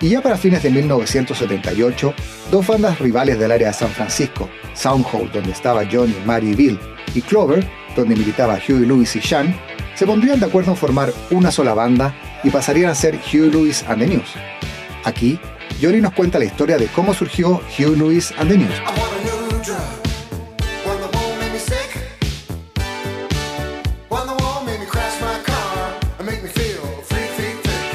y 0.00 0.10
ya 0.10 0.20
para 0.20 0.36
fines 0.36 0.62
de 0.62 0.70
1978, 0.70 2.14
dos 2.50 2.66
bandas 2.66 2.98
rivales 2.98 3.38
del 3.38 3.52
área 3.52 3.68
de 3.68 3.74
San 3.74 3.90
Francisco, 3.90 4.48
Soundhole, 4.74 5.30
donde 5.32 5.52
estaba 5.52 5.84
Johnny, 5.90 6.16
Mary 6.24 6.50
y 6.50 6.54
Bill, 6.54 6.78
y 7.14 7.20
Clover, 7.20 7.64
donde 7.94 8.16
militaba 8.16 8.58
Huey 8.66 8.86
Lewis 8.86 9.14
y 9.14 9.20
Sean, 9.20 9.54
se 9.94 10.06
pondrían 10.06 10.40
de 10.40 10.46
acuerdo 10.46 10.72
en 10.72 10.76
formar 10.76 11.12
una 11.30 11.50
sola 11.50 11.74
banda 11.74 12.14
y 12.42 12.50
pasarían 12.50 12.90
a 12.90 12.94
ser 12.94 13.18
Huey 13.18 13.50
Lewis 13.50 13.84
and 13.88 14.00
the 14.00 14.06
News. 14.06 14.28
Aquí, 15.04 15.38
Johnny 15.80 16.00
nos 16.00 16.12
cuenta 16.12 16.38
la 16.38 16.44
historia 16.44 16.78
de 16.78 16.86
cómo 16.86 17.14
surgió 17.14 17.60
Huey 17.76 17.96
Lewis 17.96 18.32
and 18.38 18.50
the 18.50 18.58
News. 18.58 18.80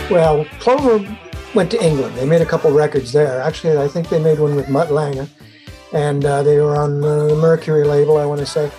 Well, 0.09 0.45
Clover 0.59 1.05
went 1.53 1.69
to 1.71 1.83
England. 1.83 2.15
They 2.15 2.25
made 2.25 2.41
a 2.41 2.45
couple 2.45 2.71
records 2.71 3.11
there. 3.11 3.41
Actually, 3.41 3.77
I 3.77 3.89
think 3.89 4.07
they 4.07 4.19
made 4.19 4.39
one 4.39 4.55
with 4.55 4.69
Mutt 4.69 4.89
Lange, 4.89 5.27
and 5.91 6.23
uh, 6.23 6.43
they 6.43 6.61
were 6.61 6.77
on 6.77 7.01
the 7.01 7.35
Mercury 7.35 7.83
label, 7.83 8.17
I 8.17 8.25
want 8.25 8.39
to 8.39 8.45
say. 8.45 8.71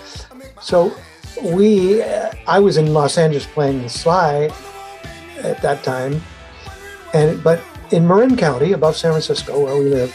So 0.59 0.91
we, 1.43 2.01
uh, 2.01 2.28
I 2.49 2.59
was 2.59 2.77
in 2.77 2.95
Los 2.95 3.19
Angeles 3.19 3.45
playing 3.45 3.83
the 3.83 3.89
Sly 3.89 4.49
at 5.37 5.61
that 5.61 5.83
time, 5.83 6.19
and 7.13 7.43
but 7.43 7.61
in 7.91 8.07
Marin 8.07 8.35
County, 8.35 8.71
above 8.71 8.97
San 8.97 9.11
Francisco, 9.11 9.63
where 9.63 9.77
we 9.77 9.87
live, 9.87 10.11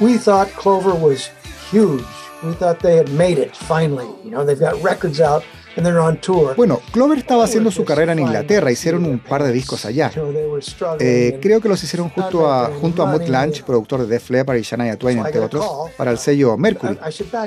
we 0.00 0.16
thought 0.16 0.48
Clover 0.48 0.94
was 0.94 1.26
huge. 1.70 2.06
We 2.42 2.54
thought 2.54 2.80
they 2.80 2.96
had 2.96 3.10
made 3.12 3.36
it 3.36 3.54
finally. 3.54 4.08
You 4.24 4.30
know, 4.30 4.46
they've 4.46 4.58
got 4.58 4.82
records 4.82 5.20
out 5.20 5.44
and 5.76 5.86
they're 5.86 6.00
on 6.00 6.16
tour. 6.18 6.54
Bueno, 6.56 6.80
Clover 6.92 7.18
estaba 7.18 7.44
haciendo 7.44 7.70
su 7.70 7.84
carrera 7.84 8.12
en 8.12 8.20
Inglaterra, 8.20 8.70
hicieron 8.70 9.04
un 9.04 9.18
par 9.18 9.42
de 9.42 9.52
discos 9.52 9.84
allá. 9.84 10.10
Eh, 11.00 11.38
creo 11.40 11.60
que 11.60 11.68
los 11.68 11.82
hicieron 11.82 12.08
junto 12.10 12.50
a, 12.50 12.70
junto 12.80 13.02
a 13.02 13.06
Mutt 13.06 13.28
Lange, 13.28 13.62
productor 13.64 14.02
de 14.02 14.06
Def 14.06 14.30
Leppard 14.30 14.58
y 14.58 14.62
Shania 14.62 14.96
Twain, 14.96 15.18
entre 15.18 15.40
otros, 15.40 15.64
para 15.96 16.10
el 16.10 16.18
sello 16.18 16.56
Mercury. 16.56 16.98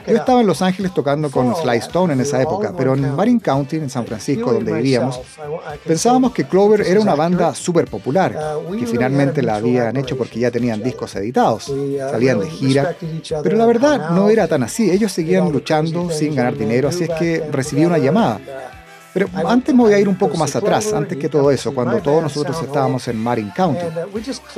Yo 0.08 0.16
estaba 0.16 0.42
en 0.42 0.48
Los 0.48 0.62
Ángeles 0.62 0.94
tocando 0.94 1.30
con 1.32 1.56
Sly 1.56 1.78
Stone 1.78 2.14
en 2.14 2.22
esa 2.22 2.42
época, 2.42 2.74
pero 2.78 2.94
en 2.94 3.16
Marin 3.16 3.40
County, 3.40 3.78
en 3.78 3.90
San 3.90 4.06
Francisco, 4.06 4.54
donde 4.54 4.74
vivíamos, 4.74 5.20
pensábamos 5.86 6.34
que 6.34 6.46
Clover 6.46 6.82
era 6.82 7.00
una 7.00 7.16
banda 7.16 7.54
súper 7.56 7.88
popular, 7.88 8.38
que 8.78 8.86
finalmente 8.86 9.42
la 9.42 9.56
habían 9.56 9.96
hecho 9.98 10.18
porque 10.18 10.40
ya 10.40 10.52
tenían 10.52 10.84
discos 10.84 11.16
editados, 11.16 11.72
salían 12.12 12.40
de 12.40 12.50
gira, 12.50 12.96
pero 13.44 13.58
la 13.58 13.66
verdad 13.66 14.10
no 14.12 14.30
era 14.30 14.48
tan 14.48 14.64
así, 14.64 14.90
ellos 14.92 15.12
seguían 15.12 15.52
luchando 15.52 16.10
sin 16.10 16.36
ganar 16.36 16.58
dinero, 16.58 16.90
así 16.90 17.06
es 17.06 17.12
que 17.12 17.48
recibí 17.52 17.86
una 17.86 17.98
llamada. 17.98 18.17
Pero 19.14 19.30
antes 19.48 19.74
me 19.74 19.82
voy 19.82 19.94
a 19.94 20.00
ir 20.00 20.08
un 20.08 20.16
poco 20.16 20.38
más 20.38 20.56
atrás, 20.56 20.94
antes 20.94 21.18
que 21.18 21.28
todo 21.28 21.50
eso, 21.50 21.74
cuando 21.74 22.00
todos 22.02 22.22
nosotros 22.22 22.62
estábamos 22.62 23.08
en 23.08 23.18
Marin 23.18 23.50
County. 23.50 23.86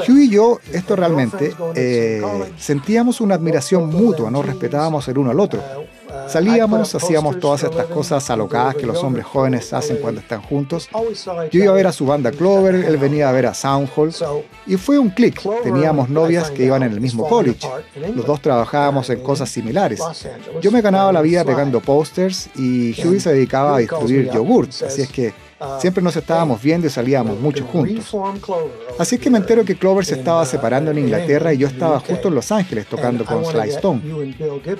Hugh 0.08 0.20
y 0.20 0.30
yo, 0.30 0.60
esto 0.74 0.98
realmente, 0.98 1.56
eh, 1.76 2.22
sentíamos 2.58 3.22
una 3.22 3.36
admiración 3.36 3.90
mutua, 3.90 4.30
nos 4.30 4.46
respetábamos 4.46 5.08
el 5.08 5.18
uno 5.18 5.32
al 5.32 5.40
otro. 5.40 5.62
Salíamos, 6.28 6.96
hacíamos 6.96 7.40
todas 7.40 7.64
estas 7.64 7.86
cosas 7.88 8.30
alocadas 8.30 8.76
que 8.76 8.86
los 8.86 9.04
hombres 9.04 9.26
jóvenes 9.26 9.72
hacen 9.74 9.98
cuando 9.98 10.22
están 10.22 10.42
juntos. 10.42 10.90
Yo 11.52 11.64
iba 11.64 11.72
a 11.72 11.76
ver 11.76 11.88
a 11.88 11.92
su 11.92 12.06
banda 12.06 12.32
Clover, 12.32 12.76
él 12.76 12.98
venía 12.98 13.30
a 13.30 13.32
ver 13.32 13.46
a 13.46 13.54
Soundhall, 13.54 14.14
y 14.66 14.78
fue 14.78 15.00
un 15.00 15.10
clic. 15.10 15.42
Teníamos 15.64 16.10
novias 16.10 16.52
que 16.52 16.66
iban 16.66 16.84
en 16.84 16.92
el 16.92 17.02
mismo 17.02 17.28
college. 17.28 17.68
Los 18.16 18.26
dos 18.26 18.42
trabajábamos 18.42 19.10
en 19.10 19.22
cosas 19.22 19.50
similares. 19.50 20.02
Yo 20.62 20.72
me 20.72 20.82
ganaba 20.82 21.12
la 21.12 21.22
vida 21.22 21.44
pegando 21.44 21.80
posters 21.80 22.50
y 22.56 22.96
Huey 23.02 23.20
se 23.20 23.34
dedicaba 23.34 23.76
a 23.76 23.80
distribuir 23.80 24.32
yogurts, 24.32 24.84
así 24.84 25.02
es 25.02 25.10
que 25.10 25.34
siempre 25.80 26.04
nos 26.04 26.16
estábamos 26.16 26.62
viendo 26.62 26.88
y 26.88 26.90
salíamos 26.90 27.40
mucho 27.40 27.66
juntos. 27.66 28.16
Así 28.98 29.16
es 29.16 29.22
que 29.22 29.30
me 29.30 29.38
entero 29.38 29.64
que 29.66 29.76
Clover 29.76 30.06
se 30.06 30.16
estaba 30.16 30.46
separando 30.46 30.92
en 30.92 31.00
Inglaterra 31.00 31.54
y 31.54 31.58
yo 31.58 31.68
estaba 31.68 32.00
justo 32.00 32.28
en 32.30 32.36
Los 32.36 32.52
Ángeles 32.52 32.86
tocando 32.88 33.26
con 33.26 33.46
Sly 33.46 33.70
Stone. 33.70 34.02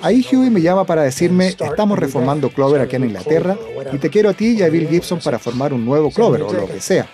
Ahí 0.02 0.24
Huey 0.30 0.50
me 0.50 0.60
llama 0.60 0.84
para 0.84 1.02
decirme, 1.02 1.48
estamos 1.48 1.98
reformando 1.98 2.50
Clover 2.50 2.80
aquí 2.80 2.96
en 2.96 3.04
Inglaterra 3.04 3.56
y 3.92 3.98
te 3.98 4.10
quiero 4.10 4.30
a 4.30 4.34
ti 4.34 4.56
y 4.58 4.62
a 4.62 4.68
Bill 4.68 4.88
Gibson 4.88 5.20
para 5.20 5.38
formar 5.38 5.72
un 5.72 5.84
nuevo 5.84 6.10
Clover 6.10 6.42
o 6.42 6.52
lo 6.52 6.66
que 6.66 6.80
sea. 6.80 7.08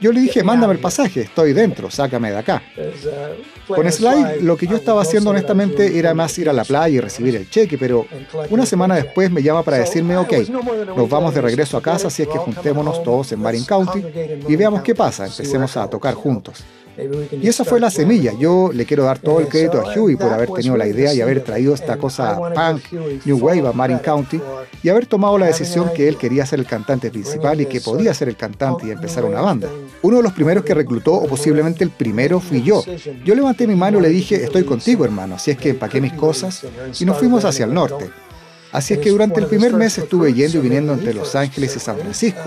Yo 0.00 0.12
le 0.12 0.20
dije, 0.20 0.42
mándame 0.42 0.74
el 0.74 0.80
pasaje, 0.80 1.22
estoy 1.22 1.52
dentro, 1.52 1.90
sácame 1.90 2.30
de 2.30 2.38
acá. 2.38 2.62
Con 3.68 3.90
Sly, 3.90 4.40
lo 4.40 4.56
que 4.56 4.66
yo 4.66 4.76
estaba 4.76 5.02
haciendo 5.02 5.30
honestamente 5.30 5.98
era 5.98 6.14
más 6.14 6.36
ir 6.38 6.48
a 6.48 6.52
la 6.52 6.64
playa 6.64 6.96
y 6.96 7.00
recibir 7.00 7.36
el 7.36 7.48
cheque, 7.50 7.76
pero 7.76 8.06
una 8.50 8.66
semana 8.66 8.96
después 8.96 9.30
me 9.30 9.42
llama 9.42 9.62
para 9.62 9.78
decirme, 9.78 10.16
ok, 10.16 10.32
nos 10.96 11.08
vamos 11.08 11.34
de 11.34 11.40
regreso 11.40 11.76
a 11.76 11.82
casa, 11.82 12.08
así 12.08 12.22
es 12.22 12.28
que 12.28 12.38
juntémonos 12.38 13.02
todos 13.02 13.32
en 13.32 13.40
Marin 13.40 13.64
County 13.64 14.02
y 14.48 14.56
veamos 14.56 14.82
qué 14.82 14.94
pasa, 14.94 15.26
empecemos 15.26 15.76
a 15.76 15.88
tocar 15.88 16.14
juntos. 16.14 16.64
Y 17.32 17.48
esa 17.48 17.64
fue 17.64 17.80
la 17.80 17.90
semilla. 17.90 18.32
Yo 18.38 18.70
le 18.72 18.84
quiero 18.84 19.04
dar 19.04 19.18
todo 19.18 19.40
el 19.40 19.48
crédito 19.48 19.80
a 19.80 19.92
Huey 19.94 20.16
por 20.16 20.32
haber 20.32 20.50
tenido 20.50 20.76
la 20.76 20.86
idea 20.86 21.14
y 21.14 21.20
haber 21.20 21.42
traído 21.44 21.74
esta 21.74 21.96
cosa 21.96 22.36
punk, 22.36 22.92
New 23.24 23.38
Wave 23.38 23.68
a 23.68 23.72
Marin 23.72 23.98
County 23.98 24.40
y 24.82 24.88
haber 24.88 25.06
tomado 25.06 25.38
la 25.38 25.46
decisión 25.46 25.90
que 25.94 26.08
él 26.08 26.16
quería 26.16 26.46
ser 26.46 26.60
el 26.60 26.66
cantante 26.66 27.10
principal 27.10 27.60
y 27.60 27.66
que 27.66 27.80
podía 27.80 28.14
ser 28.14 28.28
el 28.28 28.36
cantante 28.36 28.86
y 28.86 28.90
empezar 28.90 29.24
una 29.24 29.40
banda. 29.40 29.68
Uno 30.02 30.18
de 30.18 30.22
los 30.22 30.32
primeros 30.32 30.64
que 30.64 30.74
reclutó, 30.74 31.14
o 31.14 31.26
posiblemente 31.26 31.84
el 31.84 31.90
primero, 31.90 32.40
fui 32.40 32.62
yo. 32.62 32.84
Yo 33.24 33.34
levanté 33.34 33.66
mi 33.66 33.74
mano 33.74 33.98
y 33.98 34.02
le 34.02 34.08
dije, 34.08 34.42
estoy 34.42 34.64
contigo 34.64 35.04
hermano, 35.04 35.36
así 35.36 35.50
es 35.50 35.58
que 35.58 35.70
empaqué 35.70 36.00
mis 36.00 36.12
cosas 36.12 36.64
y 36.98 37.04
nos 37.04 37.18
fuimos 37.18 37.44
hacia 37.44 37.64
el 37.64 37.74
norte. 37.74 38.10
Así 38.72 38.94
es 38.94 39.00
que 39.00 39.10
durante 39.10 39.40
el 39.40 39.46
primer 39.46 39.72
mes 39.72 39.96
estuve 39.98 40.32
yendo 40.34 40.58
y 40.58 40.60
viniendo 40.60 40.92
entre 40.92 41.14
Los 41.14 41.34
Ángeles 41.34 41.74
y 41.76 41.78
San 41.78 41.96
Francisco. 41.96 42.40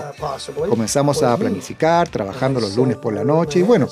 Comenzamos 0.70 1.24
a 1.24 1.36
planificar, 1.36 2.08
trabajando 2.10 2.60
los 2.60 2.76
lunes 2.76 2.98
por 2.98 3.14
la 3.14 3.24
noche 3.24 3.60
y 3.60 3.64
bueno, 3.64 3.88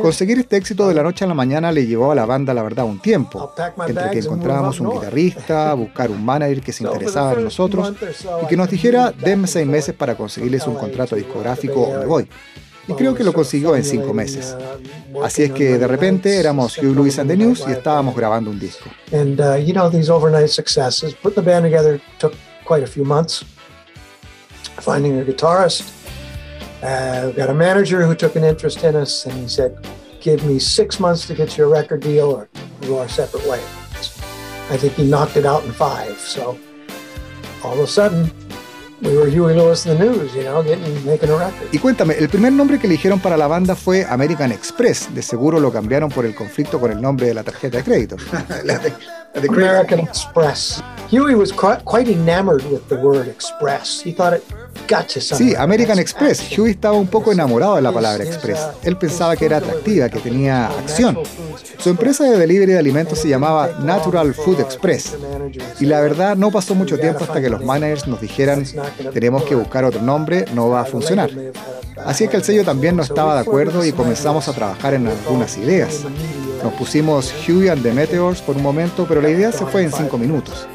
conseguir 0.00 0.38
este 0.38 0.56
éxito 0.56 0.88
de 0.88 0.94
la 0.94 1.02
noche 1.02 1.24
a 1.24 1.28
la 1.28 1.34
mañana 1.34 1.70
le 1.72 1.86
llevó 1.86 2.12
a 2.12 2.14
la 2.14 2.24
banda 2.24 2.54
la 2.54 2.62
verdad 2.62 2.84
un 2.86 3.00
tiempo, 3.00 3.52
entre 3.86 4.10
que 4.10 4.18
encontrábamos 4.20 4.80
un 4.80 4.90
guitarrista, 4.90 5.74
buscar 5.74 6.10
un 6.10 6.24
manager 6.24 6.60
que 6.60 6.72
se 6.72 6.84
interesaba 6.84 7.34
en 7.34 7.44
nosotros 7.44 7.92
y 8.42 8.46
que 8.46 8.56
nos 8.56 8.70
dijera, 8.70 9.12
denme 9.12 9.46
seis 9.46 9.66
meses 9.66 9.94
para 9.94 10.16
conseguirles 10.16 10.66
un 10.66 10.76
contrato 10.76 11.16
discográfico 11.16 11.82
o 11.82 11.98
me 11.98 12.06
voy. 12.06 12.28
Y 12.88 12.94
creo 12.94 13.14
que 13.14 13.24
lo 13.24 13.32
consiguió 13.32 13.74
en 13.74 13.84
cinco 13.84 14.14
meses. 14.14 14.56
Así 15.22 15.42
es 15.42 15.52
que 15.52 15.78
de 15.78 15.86
repente 15.86 16.38
éramos 16.38 16.78
Hugh 16.78 16.94
Lewis 16.94 17.18
and 17.18 17.28
the 17.28 17.36
News 17.36 17.64
y 17.66 17.72
estábamos 17.72 18.14
grabando 18.14 18.50
un 18.50 18.58
disco. 18.58 18.90
Uh, 19.12 19.56
you 19.56 19.72
know, 19.72 19.90
these 19.90 20.10
overnight 20.10 20.48
successes, 20.48 21.14
putting 21.14 21.42
the 21.42 21.50
band 21.50 21.64
together 21.64 22.00
took 22.18 22.34
quite 22.64 22.84
a 22.84 22.86
few 22.86 23.04
months. 23.04 23.44
Finding 24.78 25.18
a 25.18 25.24
guitarist, 25.24 25.84
uh, 26.82 27.30
got 27.32 27.48
a 27.48 27.54
manager 27.54 28.04
who 28.06 28.14
took 28.14 28.36
an 28.36 28.44
interest 28.44 28.84
in 28.84 28.94
us, 28.94 29.24
and 29.24 29.34
he 29.34 29.48
said, 29.48 29.74
"Give 30.20 30.44
me 30.44 30.58
six 30.58 31.00
months 31.00 31.26
to 31.28 31.34
get 31.34 31.56
you 31.56 31.64
a 31.64 31.68
record 31.68 32.02
deal, 32.02 32.30
or 32.30 32.48
go 32.86 32.98
our 32.98 33.08
separate 33.08 33.46
ways." 33.48 33.64
I 34.70 34.76
think 34.76 34.92
he 34.94 35.04
knocked 35.04 35.36
it 35.36 35.46
out 35.46 35.64
in 35.64 35.72
five. 35.72 36.20
So 36.20 36.58
all 37.64 37.72
of 37.72 37.80
a 37.80 37.86
sudden, 37.86 38.30
we 39.02 39.16
were 39.16 39.30
Huey 39.30 39.54
Lewis 39.54 39.86
and 39.86 39.98
the 39.98 40.04
News, 40.04 40.34
you 40.34 40.42
know, 40.42 40.62
getting 40.62 41.04
making 41.04 41.30
a 41.30 41.36
record. 41.36 41.68
Y 41.72 41.78
cuéntame, 41.78 42.14
el 42.18 42.28
primer 42.28 42.52
nombre 42.52 42.78
que 42.78 42.86
eligieron 42.86 43.20
para 43.20 43.36
la 43.36 43.46
banda 43.46 43.74
fue 43.76 44.04
American 44.04 44.52
Express. 44.52 45.14
De 45.14 45.22
seguro 45.22 45.60
lo 45.60 45.72
cambiaron 45.72 46.10
por 46.10 46.24
el 46.24 46.34
conflicto 46.34 46.80
con 46.80 46.90
el 46.90 47.00
nombre 47.00 47.26
de 47.26 47.34
la 47.34 47.42
tarjeta 47.42 47.78
de 47.78 47.84
crédito. 47.84 48.16
La 48.64 48.80
American 49.36 50.00
Express. 50.00 50.82
Huey 51.10 51.36
was 51.36 51.52
quite, 51.52 52.08
enamored 52.08 52.64
with 52.70 52.88
the 52.88 52.96
word 52.96 53.28
express. 53.28 54.00
He 54.00 54.12
thought 54.12 54.32
it 54.32 54.42
got 54.88 55.08
something. 55.08 55.50
Sí, 55.50 55.54
American 55.56 56.00
Express. 56.00 56.40
Huey 56.40 56.72
estaba 56.72 56.96
un 56.96 57.06
poco 57.06 57.30
enamorado 57.30 57.76
de 57.76 57.82
la 57.82 57.92
palabra 57.92 58.24
express. 58.24 58.58
Él 58.82 58.96
pensaba 58.96 59.36
que 59.36 59.46
era 59.46 59.58
atractiva, 59.58 60.08
que 60.08 60.18
tenía 60.18 60.66
acción. 60.66 61.18
Su 61.78 61.90
empresa 61.90 62.24
de 62.24 62.36
delivery 62.36 62.72
de 62.72 62.78
alimentos 62.78 63.20
se 63.20 63.28
llamaba 63.28 63.68
Natural 63.80 64.34
Food 64.34 64.60
Express. 64.60 65.16
Y 65.78 65.86
la 65.86 66.00
verdad 66.00 66.36
no 66.36 66.50
pasó 66.50 66.74
mucho 66.74 66.98
tiempo 66.98 67.22
hasta 67.22 67.40
que 67.40 67.50
los 67.50 67.64
managers 67.64 68.08
nos 68.08 68.20
dijeran, 68.20 68.64
tenemos 69.12 69.44
que 69.44 69.54
buscar 69.54 69.84
otro 69.84 70.02
nombre, 70.02 70.46
no 70.54 70.70
va 70.70 70.80
a 70.80 70.84
funcionar. 70.84 71.30
Así 72.04 72.24
es 72.24 72.30
que 72.30 72.36
el 72.36 72.42
sello 72.42 72.64
también 72.64 72.96
no 72.96 73.02
estaba 73.02 73.34
de 73.34 73.40
acuerdo 73.40 73.84
y 73.84 73.92
comenzamos 73.92 74.48
a 74.48 74.52
trabajar 74.52 74.94
en 74.94 75.06
algunas 75.06 75.56
ideas. 75.56 76.04
Nos 76.66 76.74
pusimos 76.74 77.32
Huey 77.46 77.68
and 77.68 77.80
the 77.80 77.92
Meteors 77.92 78.42
por 78.42 78.56
un 78.56 78.62
momento, 78.64 79.06
pero 79.06 79.22
la 79.22 79.30
idea 79.30 79.52
se 79.52 79.64
fue 79.66 79.84
en 79.84 79.92
cinco 79.92 80.18
minutos. 80.18 80.66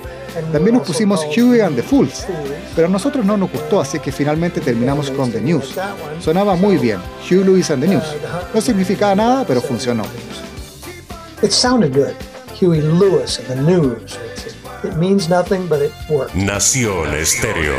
También 0.54 0.78
nos 0.78 0.88
pusimos 0.88 1.26
Huey 1.36 1.60
and 1.60 1.76
the 1.76 1.84
Fools, 1.84 2.26
pero 2.74 2.88
a 2.88 2.90
nosotros 2.90 3.26
no 3.26 3.36
nos 3.36 3.52
gustó, 3.52 3.82
así 3.82 4.00
que 4.00 4.10
finalmente 4.14 4.62
terminamos 4.62 5.12
con 5.12 5.30
The 5.34 5.42
News. 5.42 5.76
Sonaba 6.22 6.56
muy 6.56 6.78
bien, 6.78 7.02
Hugh 7.30 7.44
Lewis 7.44 7.72
and 7.72 7.84
the 7.84 7.90
News. 7.90 8.06
No 8.54 8.62
significaba 8.62 9.16
nada, 9.16 9.44
pero 9.46 9.60
funcionó. 9.60 10.04
It 14.84 14.96
means 14.96 15.30
nothing, 15.30 15.70
but 15.70 15.80
it. 15.82 15.92
Nación 16.34 17.14
Estéreo. 17.14 17.76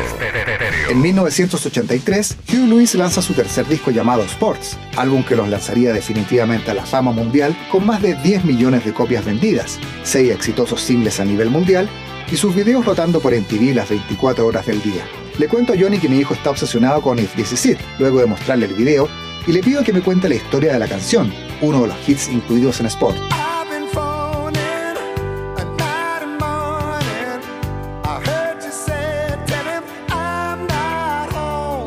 En 0.88 1.00
1983, 1.00 2.37
Hugh 2.49 2.68
Lewis 2.68 2.94
lanza 2.94 3.21
su 3.21 3.35
tercer 3.35 3.66
disco 3.66 3.90
llamado 3.90 4.23
Sports, 4.23 4.76
álbum 4.97 5.25
que 5.25 5.35
los 5.35 5.49
lanzaría 5.49 5.92
definitivamente 5.92 6.71
a 6.71 6.75
la 6.75 6.87
fama 6.87 7.11
mundial 7.11 7.56
con 7.73 7.85
más 7.87 8.02
de 8.02 8.14
10 8.14 8.44
millones 8.44 8.85
de 8.85 8.92
copias 8.92 9.25
vendidas, 9.25 9.80
6 10.04 10.30
exitosos 10.30 10.80
singles 10.80 11.18
a 11.18 11.25
nivel 11.25 11.50
mundial 11.50 11.88
y 12.30 12.37
sus 12.37 12.54
videos 12.54 12.85
rotando 12.85 13.21
por 13.21 13.35
MTV 13.35 13.75
las 13.75 13.88
24 13.88 14.47
horas 14.47 14.66
del 14.66 14.80
día. 14.80 15.04
Le 15.38 15.49
cuento 15.49 15.73
a 15.73 15.76
Johnny 15.76 15.99
que 15.99 16.09
mi 16.09 16.18
hijo 16.18 16.35
está 16.35 16.50
obsesionado 16.50 17.02
con 17.02 17.18
If 17.18 17.35
This 17.35 17.52
Is 17.52 17.66
It, 17.66 17.78
luego 17.99 18.21
de 18.21 18.26
mostrarle 18.26 18.66
el 18.66 18.75
video, 18.75 19.09
y 19.47 19.52
le 19.52 19.61
pido 19.61 19.82
que 19.82 19.92
me 19.92 20.02
cuente 20.02 20.28
la 20.28 20.37
historia 20.37 20.73
de 20.75 20.78
la 20.78 20.87
canción, 20.87 21.32
uno 21.62 21.82
de 21.82 21.88
los 21.88 22.09
hits 22.09 22.28
incluidos 22.28 22.78
en 22.78 22.87
Sport. 22.87 23.42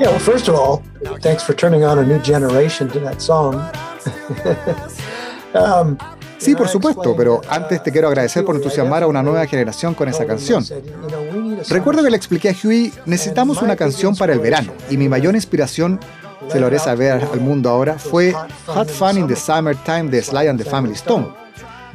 Yeah, 0.05 0.11
well, 0.11 0.19
first 0.19 0.47
of 0.47 0.53
all, 0.53 0.83
thanks 1.19 1.41
for 1.41 1.55
turning 1.55 1.83
on 1.83 1.97
a 1.97 2.03
new 2.03 2.19
generation 2.19 2.87
to 2.89 2.99
that 2.99 3.19
song. 3.19 3.55
um, 5.55 5.97
Sí, 6.37 6.53
por 6.53 6.67
supuesto, 6.67 7.15
pero 7.17 7.41
antes 7.49 7.81
te 7.81 7.91
quiero 7.91 8.09
agradecer 8.09 8.45
por 8.45 8.55
entusiasmar 8.55 9.01
a 9.01 9.07
una 9.07 9.23
nueva 9.23 9.47
generación 9.47 9.95
con 9.95 10.07
esa 10.07 10.27
canción. 10.27 10.63
Recuerdo 11.69 12.03
que 12.03 12.11
le 12.11 12.17
expliqué 12.17 12.49
a 12.49 12.53
Huey, 12.53 12.93
necesitamos 13.07 13.63
una 13.63 13.75
canción 13.75 14.15
para 14.15 14.33
el 14.33 14.39
verano, 14.39 14.73
y 14.91 14.97
mi 14.97 15.09
mayor 15.09 15.33
inspiración, 15.33 15.99
se 16.51 16.59
lo 16.59 16.67
haré 16.67 16.77
saber 16.77 17.13
al 17.13 17.39
mundo 17.39 17.71
ahora, 17.71 17.97
fue 17.97 18.31
Hot 18.67 18.89
Fun 18.89 19.17
in 19.17 19.27
the 19.27 19.35
Summertime 19.35 20.11
de 20.11 20.21
Sly 20.21 20.49
and 20.49 20.61
the 20.61 20.69
Family 20.69 20.93
Stone. 20.93 21.44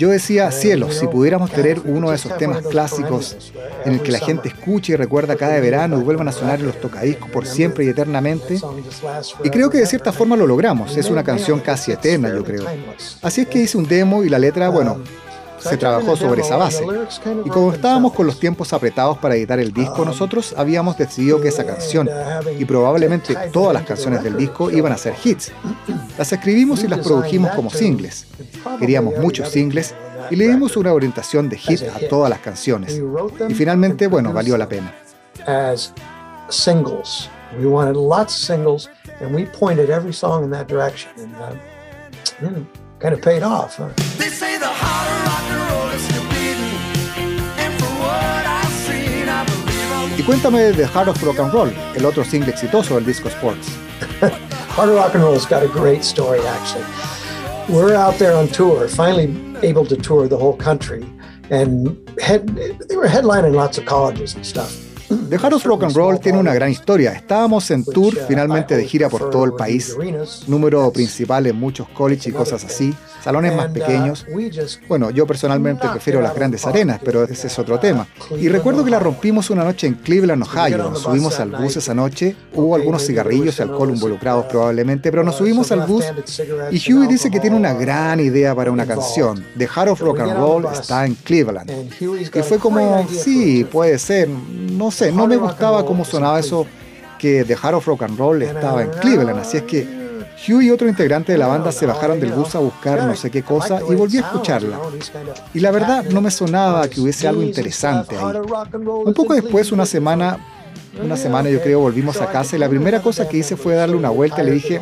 Yo 0.00 0.08
decía, 0.08 0.50
cielos, 0.50 0.94
si 0.94 1.06
pudiéramos 1.08 1.50
tener 1.50 1.82
uno 1.84 2.08
de 2.08 2.16
esos 2.16 2.34
temas 2.38 2.62
clásicos 2.62 3.52
en 3.84 3.92
el 3.92 4.00
que 4.00 4.10
la 4.10 4.18
gente 4.18 4.48
escuche 4.48 4.94
y 4.94 4.96
recuerda 4.96 5.36
cada 5.36 5.60
verano 5.60 6.00
y 6.00 6.02
vuelvan 6.02 6.26
a 6.26 6.32
sonar 6.32 6.58
en 6.58 6.68
los 6.68 6.80
tocadiscos 6.80 7.28
por 7.28 7.46
siempre 7.46 7.84
y 7.84 7.88
eternamente, 7.88 8.58
y 9.44 9.50
creo 9.50 9.68
que 9.68 9.76
de 9.76 9.84
cierta 9.84 10.10
forma 10.10 10.38
lo 10.38 10.46
logramos, 10.46 10.96
es 10.96 11.10
una 11.10 11.22
canción 11.22 11.60
casi 11.60 11.92
eterna, 11.92 12.30
yo 12.30 12.42
creo. 12.42 12.64
Así 13.20 13.42
es 13.42 13.48
que 13.48 13.58
hice 13.58 13.76
un 13.76 13.86
demo 13.86 14.24
y 14.24 14.30
la 14.30 14.38
letra, 14.38 14.70
bueno, 14.70 15.02
se 15.60 15.76
trabajó 15.76 16.16
sobre 16.16 16.42
esa 16.42 16.56
base. 16.56 16.84
Y 17.44 17.48
como 17.50 17.72
estábamos 17.72 18.12
con 18.12 18.26
los 18.26 18.40
tiempos 18.40 18.72
apretados 18.72 19.18
para 19.18 19.36
editar 19.36 19.60
el 19.60 19.72
disco, 19.72 20.04
nosotros 20.04 20.54
habíamos 20.56 20.96
decidido 20.96 21.40
que 21.40 21.48
esa 21.48 21.64
canción 21.64 22.08
y 22.58 22.64
probablemente 22.64 23.36
todas 23.52 23.74
las 23.74 23.84
canciones 23.84 24.22
del 24.22 24.36
disco 24.36 24.70
iban 24.70 24.92
a 24.92 24.96
ser 24.96 25.14
hits. 25.22 25.52
Las 26.18 26.32
escribimos 26.32 26.82
y 26.84 26.88
las 26.88 27.00
produjimos 27.00 27.50
como 27.52 27.70
singles. 27.70 28.26
Queríamos 28.78 29.18
muchos 29.18 29.48
singles 29.48 29.94
y 30.30 30.36
le 30.36 30.48
dimos 30.48 30.76
una 30.76 30.92
orientación 30.92 31.48
de 31.48 31.56
hit 31.56 31.82
a 31.82 32.08
todas 32.08 32.30
las 32.30 32.40
canciones. 32.40 33.00
Y 33.48 33.54
finalmente, 33.54 34.06
bueno, 34.06 34.32
valió 34.32 34.56
la 34.56 34.68
pena. 34.68 34.92
as 35.46 35.92
singles. 36.48 37.28
We 37.58 37.66
wanted 37.66 37.96
lots 37.96 38.34
of 38.36 38.40
singles, 38.44 38.88
and 39.20 39.34
we 39.34 39.44
pointed 39.46 39.90
every 39.90 40.12
song 40.12 40.44
in 40.44 40.50
that 40.50 40.68
direction, 40.68 41.10
and 41.18 41.34
uh, 41.36 41.54
mm, 42.40 42.66
kind 42.98 43.14
of 43.14 43.22
paid 43.22 43.42
off. 43.42 43.76
Huh? 43.76 43.88
Y 50.20 50.22
cuéntame 50.22 50.72
de 50.72 50.86
Heart 50.86 51.08
of 51.08 51.22
Rock 51.22 51.38
and 51.40 51.50
Roll, 51.50 51.72
el 51.96 52.04
otro 52.04 52.22
single 52.24 52.50
exitoso 52.50 52.96
del 52.96 53.06
disco 53.06 53.30
Sports. 53.30 53.68
Hard 54.76 54.90
Rock 54.90 55.14
and 55.14 55.24
Roll's 55.24 55.46
got 55.46 55.62
a 55.62 55.66
great 55.68 56.04
story, 56.04 56.40
actually. 56.46 56.84
We're 57.70 57.94
out 57.94 58.18
there 58.18 58.36
on 58.36 58.48
tour, 58.48 58.86
finally 58.86 59.34
able 59.62 59.86
to 59.86 59.96
tour 59.96 60.28
the 60.28 60.36
whole 60.36 60.54
country, 60.58 61.06
and 61.48 61.96
head, 62.20 62.46
they 62.90 62.96
were 62.96 63.08
headlining 63.08 63.54
lots 63.54 63.78
of 63.78 63.86
colleges 63.86 64.34
and 64.34 64.44
stuff. 64.44 64.76
The 65.08 65.38
Heart 65.38 65.54
of 65.54 65.64
Rock 65.64 65.84
and 65.84 65.96
Roll 65.96 66.20
tiene 66.20 66.38
una 66.38 66.52
gran 66.52 66.70
historia. 66.70 67.12
Estábamos 67.12 67.70
en 67.70 67.82
tour 67.82 68.14
finalmente 68.28 68.76
de 68.76 68.86
gira 68.86 69.08
por 69.08 69.30
todo 69.30 69.46
el 69.46 69.54
país, 69.54 69.96
número 70.46 70.92
principal 70.92 71.46
en 71.46 71.58
muchos 71.58 71.88
colleges 71.88 72.26
y 72.26 72.32
cosas 72.32 72.62
así, 72.62 72.94
salones 73.22 73.54
más 73.54 73.68
pequeños. 73.68 74.26
Bueno, 74.88 75.10
yo 75.10 75.26
personalmente 75.26 75.88
prefiero 75.88 76.20
las 76.20 76.34
grandes 76.34 76.66
arenas, 76.66 77.00
pero 77.04 77.24
ese 77.24 77.46
es 77.46 77.58
otro 77.58 77.78
tema. 77.78 78.06
Y 78.38 78.48
recuerdo 78.48 78.84
que 78.84 78.90
la 78.90 78.98
rompimos 78.98 79.50
una 79.50 79.64
noche 79.64 79.86
en 79.86 79.94
Cleveland, 79.94 80.42
Ohio. 80.42 80.78
Nos 80.90 81.00
subimos 81.02 81.38
al 81.40 81.50
bus 81.50 81.76
esa 81.76 81.94
noche. 81.94 82.36
Hubo 82.54 82.74
algunos 82.74 83.06
cigarrillos 83.06 83.58
y 83.58 83.62
alcohol 83.62 83.90
involucrados 83.90 84.46
probablemente, 84.46 85.10
pero 85.10 85.22
nos 85.22 85.36
subimos 85.36 85.70
al 85.72 85.86
bus 85.86 86.04
y 86.70 86.92
Huey 86.92 87.08
dice 87.08 87.30
que 87.30 87.40
tiene 87.40 87.56
una 87.56 87.72
gran 87.74 88.20
idea 88.20 88.54
para 88.54 88.70
una 88.70 88.86
canción. 88.86 89.44
The 89.56 89.66
Heart 89.66 89.88
of 89.90 90.00
Rock 90.00 90.20
and 90.20 90.36
Roll 90.36 90.66
está 90.72 91.06
en 91.06 91.14
Cleveland. 91.14 91.70
Y 92.00 92.42
fue 92.42 92.58
como, 92.58 93.06
sí, 93.08 93.64
puede 93.64 93.98
ser, 93.98 94.28
no 94.28 94.90
sé, 94.90 95.12
no 95.12 95.26
me 95.26 95.36
gustaba 95.36 95.84
cómo 95.84 96.04
sonaba 96.04 96.40
eso 96.40 96.66
que 97.18 97.44
The 97.44 97.54
Heart 97.54 97.74
of 97.74 97.86
Rock 97.86 98.02
and 98.04 98.18
Roll 98.18 98.42
estaba 98.42 98.82
en 98.82 98.90
Cleveland, 98.90 99.40
así 99.40 99.58
es 99.58 99.62
que 99.64 99.99
Hugh 100.46 100.62
y 100.62 100.70
otro 100.70 100.88
integrante 100.88 101.32
de 101.32 101.38
la 101.38 101.46
banda 101.46 101.70
se 101.70 101.86
bajaron 101.86 102.18
del 102.18 102.32
bus 102.32 102.54
a 102.54 102.58
buscar 102.60 103.04
no 103.04 103.14
sé 103.14 103.30
qué 103.30 103.42
cosa 103.42 103.80
y 103.88 103.94
volví 103.94 104.18
a 104.18 104.20
escucharla. 104.20 104.78
Y 105.52 105.60
la 105.60 105.70
verdad 105.70 106.04
no 106.04 106.20
me 106.20 106.30
sonaba 106.30 106.88
que 106.88 107.00
hubiese 107.00 107.28
algo 107.28 107.42
interesante 107.42 108.16
ahí. 108.16 108.36
Un 109.04 109.14
poco 109.14 109.34
después, 109.34 109.70
una 109.72 109.84
semana, 109.84 110.38
una 111.02 111.16
semana 111.16 111.50
yo 111.50 111.60
creo, 111.60 111.80
volvimos 111.80 112.20
a 112.20 112.30
casa 112.30 112.56
y 112.56 112.58
la 112.58 112.68
primera 112.68 113.02
cosa 113.02 113.28
que 113.28 113.38
hice 113.38 113.56
fue 113.56 113.74
darle 113.74 113.96
una 113.96 114.10
vuelta 114.10 114.42
y 114.42 114.46
le 114.46 114.52
dije, 114.52 114.80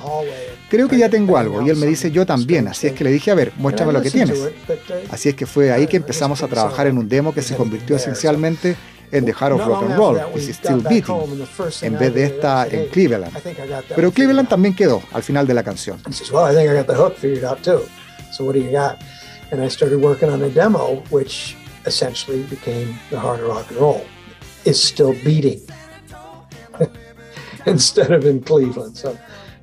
creo 0.70 0.88
que 0.88 0.98
ya 0.98 1.08
tengo 1.08 1.36
algo. 1.36 1.60
Y 1.62 1.70
él 1.70 1.76
me 1.76 1.86
dice, 1.86 2.10
yo 2.10 2.24
también. 2.24 2.68
Así 2.68 2.86
es 2.86 2.92
que 2.92 3.02
le 3.02 3.10
dije, 3.10 3.30
a 3.30 3.34
ver, 3.34 3.52
muéstrame 3.56 3.92
lo 3.92 4.02
que 4.02 4.10
tienes. 4.10 4.38
Así 5.10 5.28
es 5.28 5.34
que 5.34 5.46
fue 5.46 5.72
ahí 5.72 5.86
que 5.86 5.96
empezamos 5.96 6.42
a 6.42 6.48
trabajar 6.48 6.86
en 6.86 6.98
un 6.98 7.08
demo 7.08 7.34
que 7.34 7.42
se 7.42 7.56
convirtió 7.56 7.96
esencialmente 7.96 8.76
en 9.12 9.24
The 9.24 9.32
Heart 9.32 9.52
of 9.52 9.66
Rock 9.66 9.82
and 9.82 9.96
Roll, 9.96 10.18
Is 10.36 10.56
Still 10.56 10.80
Beating, 10.82 11.38
en 11.82 11.98
vez 11.98 12.14
de 12.14 12.24
esta 12.24 12.66
en 12.66 12.88
Cleveland. 12.88 13.32
Pero 13.94 14.12
Cleveland 14.12 14.48
también 14.48 14.74
quedó 14.74 15.02
al 15.12 15.22
final 15.22 15.46
de 15.46 15.54
la 15.54 15.62
canción. 15.62 16.00
He 16.06 16.12
says, 16.12 16.30
Well, 16.30 16.44
I 16.44 16.54
think 16.54 16.70
I 16.70 16.74
got 16.74 16.86
the 16.86 16.94
hook 16.94 17.16
figured 17.16 17.44
out 17.44 17.62
too. 17.62 17.82
So 18.32 18.44
what 18.44 18.54
do 18.54 18.60
you 18.60 18.70
got? 18.70 18.98
And 19.50 19.62
I 19.62 19.68
started 19.68 20.00
working 20.00 20.28
on 20.28 20.42
a 20.42 20.50
demo, 20.50 21.02
which 21.10 21.56
essentially 21.86 22.42
became 22.44 22.98
the 23.10 23.18
hard 23.18 23.40
rock 23.40 23.70
and 23.70 23.80
roll. 23.80 24.04
Is 24.64 24.82
still 24.82 25.14
beating 25.24 25.60
instead 27.66 28.10
of 28.12 28.26
in 28.26 28.42
Cleveland. 28.42 28.96
So, 28.96 29.16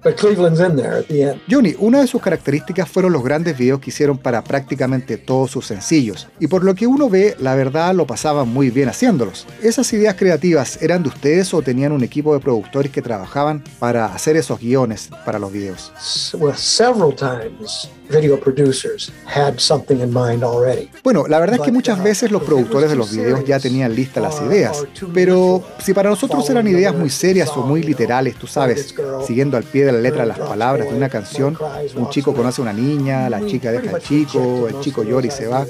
but 0.05 0.15
Cleveland's 0.15 0.59
in 0.59 0.75
there 0.75 0.99
at 0.99 1.05
the 1.07 1.23
end. 1.23 1.41
Johnny, 1.49 1.75
una 1.79 1.99
de 1.99 2.07
sus 2.07 2.21
características 2.21 2.87
fueron 2.87 3.11
los 3.11 3.23
grandes 3.23 3.57
videos 3.57 3.79
que 3.79 3.89
hicieron 3.89 4.19
para 4.19 4.43
prácticamente 4.43 5.17
todos 5.17 5.49
sus 5.49 5.65
sencillos, 5.65 6.27
y 6.39 6.47
por 6.47 6.63
lo 6.63 6.75
que 6.75 6.85
uno 6.85 7.09
ve, 7.09 7.35
la 7.39 7.55
verdad 7.55 7.95
lo 7.95 8.05
pasaban 8.05 8.47
muy 8.47 8.69
bien 8.69 8.87
haciéndolos. 8.87 9.47
¿Esas 9.63 9.91
ideas 9.93 10.15
creativas 10.15 10.81
eran 10.81 11.01
de 11.01 11.09
ustedes 11.09 11.53
o 11.53 11.61
tenían 11.63 11.91
un 11.91 12.03
equipo 12.03 12.33
de 12.33 12.39
productores 12.39 12.91
que 12.91 13.01
trabajaban 13.01 13.63
para 13.79 14.05
hacer 14.05 14.37
esos 14.37 14.59
guiones 14.59 15.09
para 15.25 15.39
los 15.39 15.51
videos? 15.51 15.91
Well, 16.39 16.55
several 16.55 17.13
times 17.15 17.89
video 18.09 18.39
producers 18.39 19.11
had 19.25 19.57
something 19.57 19.99
in 19.99 20.13
mind 20.13 20.43
already. 20.43 20.89
Bueno, 21.03 21.25
la 21.27 21.39
verdad 21.39 21.57
es 21.57 21.61
que 21.61 21.71
muchas 21.71 22.01
veces 22.03 22.31
los 22.31 22.43
productores 22.43 22.89
de 22.89 22.95
los 22.95 23.11
videos 23.11 23.43
ya 23.45 23.59
tenían 23.59 23.95
listas 23.95 24.21
las 24.21 24.41
ideas, 24.41 24.85
pero 25.13 25.63
si 25.83 25.93
para 25.93 26.09
nosotros 26.09 26.47
eran 26.49 26.67
ideas 26.67 26.95
muy 26.95 27.09
serias 27.09 27.49
o 27.55 27.61
muy 27.61 27.81
literales, 27.81 28.35
tú 28.35 28.47
sabes, 28.47 28.93
siguiendo 29.25 29.57
al 29.57 29.63
pie 29.63 29.85
de 29.85 29.91
la 29.95 30.01
letra 30.01 30.25
las 30.25 30.39
palabras 30.39 30.89
de 30.89 30.95
una 30.95 31.09
canción, 31.09 31.57
un 31.95 32.09
chico 32.09 32.33
conoce 32.33 32.61
a 32.61 32.63
una 32.63 32.73
niña, 32.73 33.29
la 33.29 33.45
chica 33.45 33.71
deja 33.71 33.95
al 33.95 34.01
chico, 34.01 34.67
el 34.67 34.79
chico 34.79 35.03
llora 35.03 35.27
y 35.27 35.31
se 35.31 35.47
va, 35.47 35.65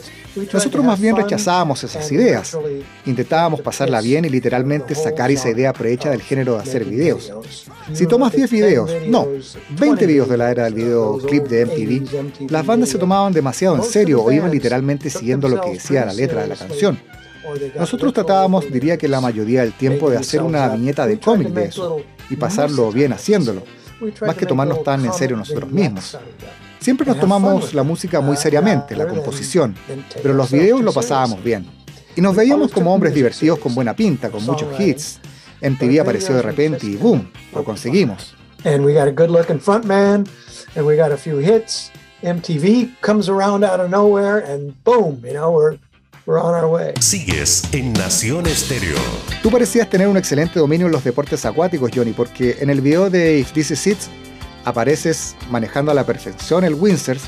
nosotros 0.51 0.83
más 0.83 0.99
bien 0.99 1.15
rechazábamos 1.15 1.83
esas 1.83 2.11
ideas. 2.11 2.57
Intentábamos 3.05 3.61
pasarla 3.61 4.01
bien 4.01 4.25
y 4.25 4.29
literalmente 4.29 4.93
sacar 4.95 5.31
esa 5.31 5.49
idea 5.49 5.71
prehecha 5.71 6.09
del 6.09 6.21
género 6.21 6.55
de 6.55 6.59
hacer 6.59 6.85
videos. 6.85 7.31
Si 7.93 8.05
tomas 8.05 8.33
10 8.33 8.51
videos, 8.51 8.91
no, 9.07 9.27
20 9.79 10.05
videos 10.05 10.29
de 10.29 10.38
la 10.38 10.51
era 10.51 10.65
del 10.65 10.73
videoclip 10.73 11.47
de 11.47 11.65
MTV, 11.65 12.51
las 12.51 12.65
bandas 12.65 12.89
se 12.89 12.97
tomaban 12.97 13.31
demasiado 13.31 13.75
en 13.75 13.83
serio 13.83 14.23
o 14.23 14.31
iban 14.31 14.51
literalmente 14.51 15.09
siguiendo 15.09 15.47
lo 15.47 15.61
que 15.61 15.71
decía 15.71 16.05
la 16.05 16.13
letra 16.13 16.41
de 16.41 16.47
la 16.47 16.55
canción. 16.55 16.99
Nosotros 17.77 18.11
tratábamos, 18.13 18.71
diría 18.71 18.97
que 18.97 19.07
la 19.07 19.21
mayoría 19.21 19.61
del 19.61 19.73
tiempo, 19.73 20.09
de 20.09 20.17
hacer 20.17 20.41
una 20.41 20.67
viñeta 20.69 21.05
de 21.05 21.19
cómic 21.19 21.49
de 21.49 21.65
eso 21.65 22.01
y 22.29 22.35
pasarlo 22.35 22.91
bien 22.91 23.13
haciéndolo, 23.13 23.61
más 24.25 24.36
que 24.36 24.45
tomarnos 24.45 24.84
tan 24.84 25.05
en 25.05 25.13
serio 25.13 25.38
nosotros 25.38 25.71
mismos. 25.71 26.17
Siempre 26.79 27.08
nos 27.08 27.19
tomamos 27.19 27.73
la 27.73 27.84
música 27.84 28.21
muy 28.21 28.38
seriamente, 28.38 28.95
la 28.95 29.08
composición, 29.08 29.75
pero 30.21 30.34
los 30.34 30.51
videos 30.51 30.81
lo 30.81 30.93
pasábamos 30.93 31.43
bien. 31.43 31.65
Y 32.15 32.21
nos 32.21 32.36
veíamos 32.36 32.71
como 32.71 32.93
hombres 32.93 33.13
divertidos 33.13 33.60
con 33.60 33.75
buena 33.75 33.95
pinta, 33.95 34.29
con 34.29 34.45
muchos 34.45 34.79
hits. 34.79 35.19
MTV 35.62 35.99
apareció 36.01 36.36
de 36.36 36.41
repente 36.41 36.86
y 36.86 36.95
¡boom! 36.95 37.29
Lo 37.53 37.63
conseguimos. 37.63 38.36
and 38.65 38.84
we 38.84 38.93
got 38.93 39.08
a 39.08 39.12
good 39.12 39.29
looking 39.29 39.60
front 39.60 39.86
man 39.86 40.25
and 40.75 40.86
we 40.86 40.95
got 40.97 41.12
a 41.12 41.17
few 41.17 41.38
hits 41.38 41.91
mtv 42.23 42.89
comes 43.01 43.29
around 43.29 43.63
out 43.63 43.79
of 43.79 43.89
nowhere 43.89 44.39
and 44.39 44.84
boom 44.84 45.21
you 45.23 45.34
know 45.34 45.51
we're 45.51 45.77
we're 46.25 46.39
on 46.39 46.53
our 46.55 46.65
way 46.67 46.93
Sigues 46.99 47.63
en 47.73 47.93
Nación 47.93 48.47
Estéreo. 48.47 48.97
Tú 49.41 49.51
parecías 49.51 49.89
tener 49.89 50.07
un 50.07 50.17
excelente 50.17 50.59
dominio 50.59 50.88
en 50.88 50.91
los 50.91 51.03
deportes 51.03 51.45
acuáticos, 51.45 51.91
Johnny, 51.93 52.11
porque 52.11 52.57
en 52.59 52.69
el 52.69 52.81
video 52.81 53.09
de 53.09 53.39
If 53.39 53.51
This 53.51 53.71
Is 53.71 53.88
It 53.88 53.97
apareces 54.63 55.35
manejando 55.49 55.91
a 55.91 55.95
la 55.95 56.05
perfección 56.05 56.63
el 56.63 56.73
windsurf 56.73 57.23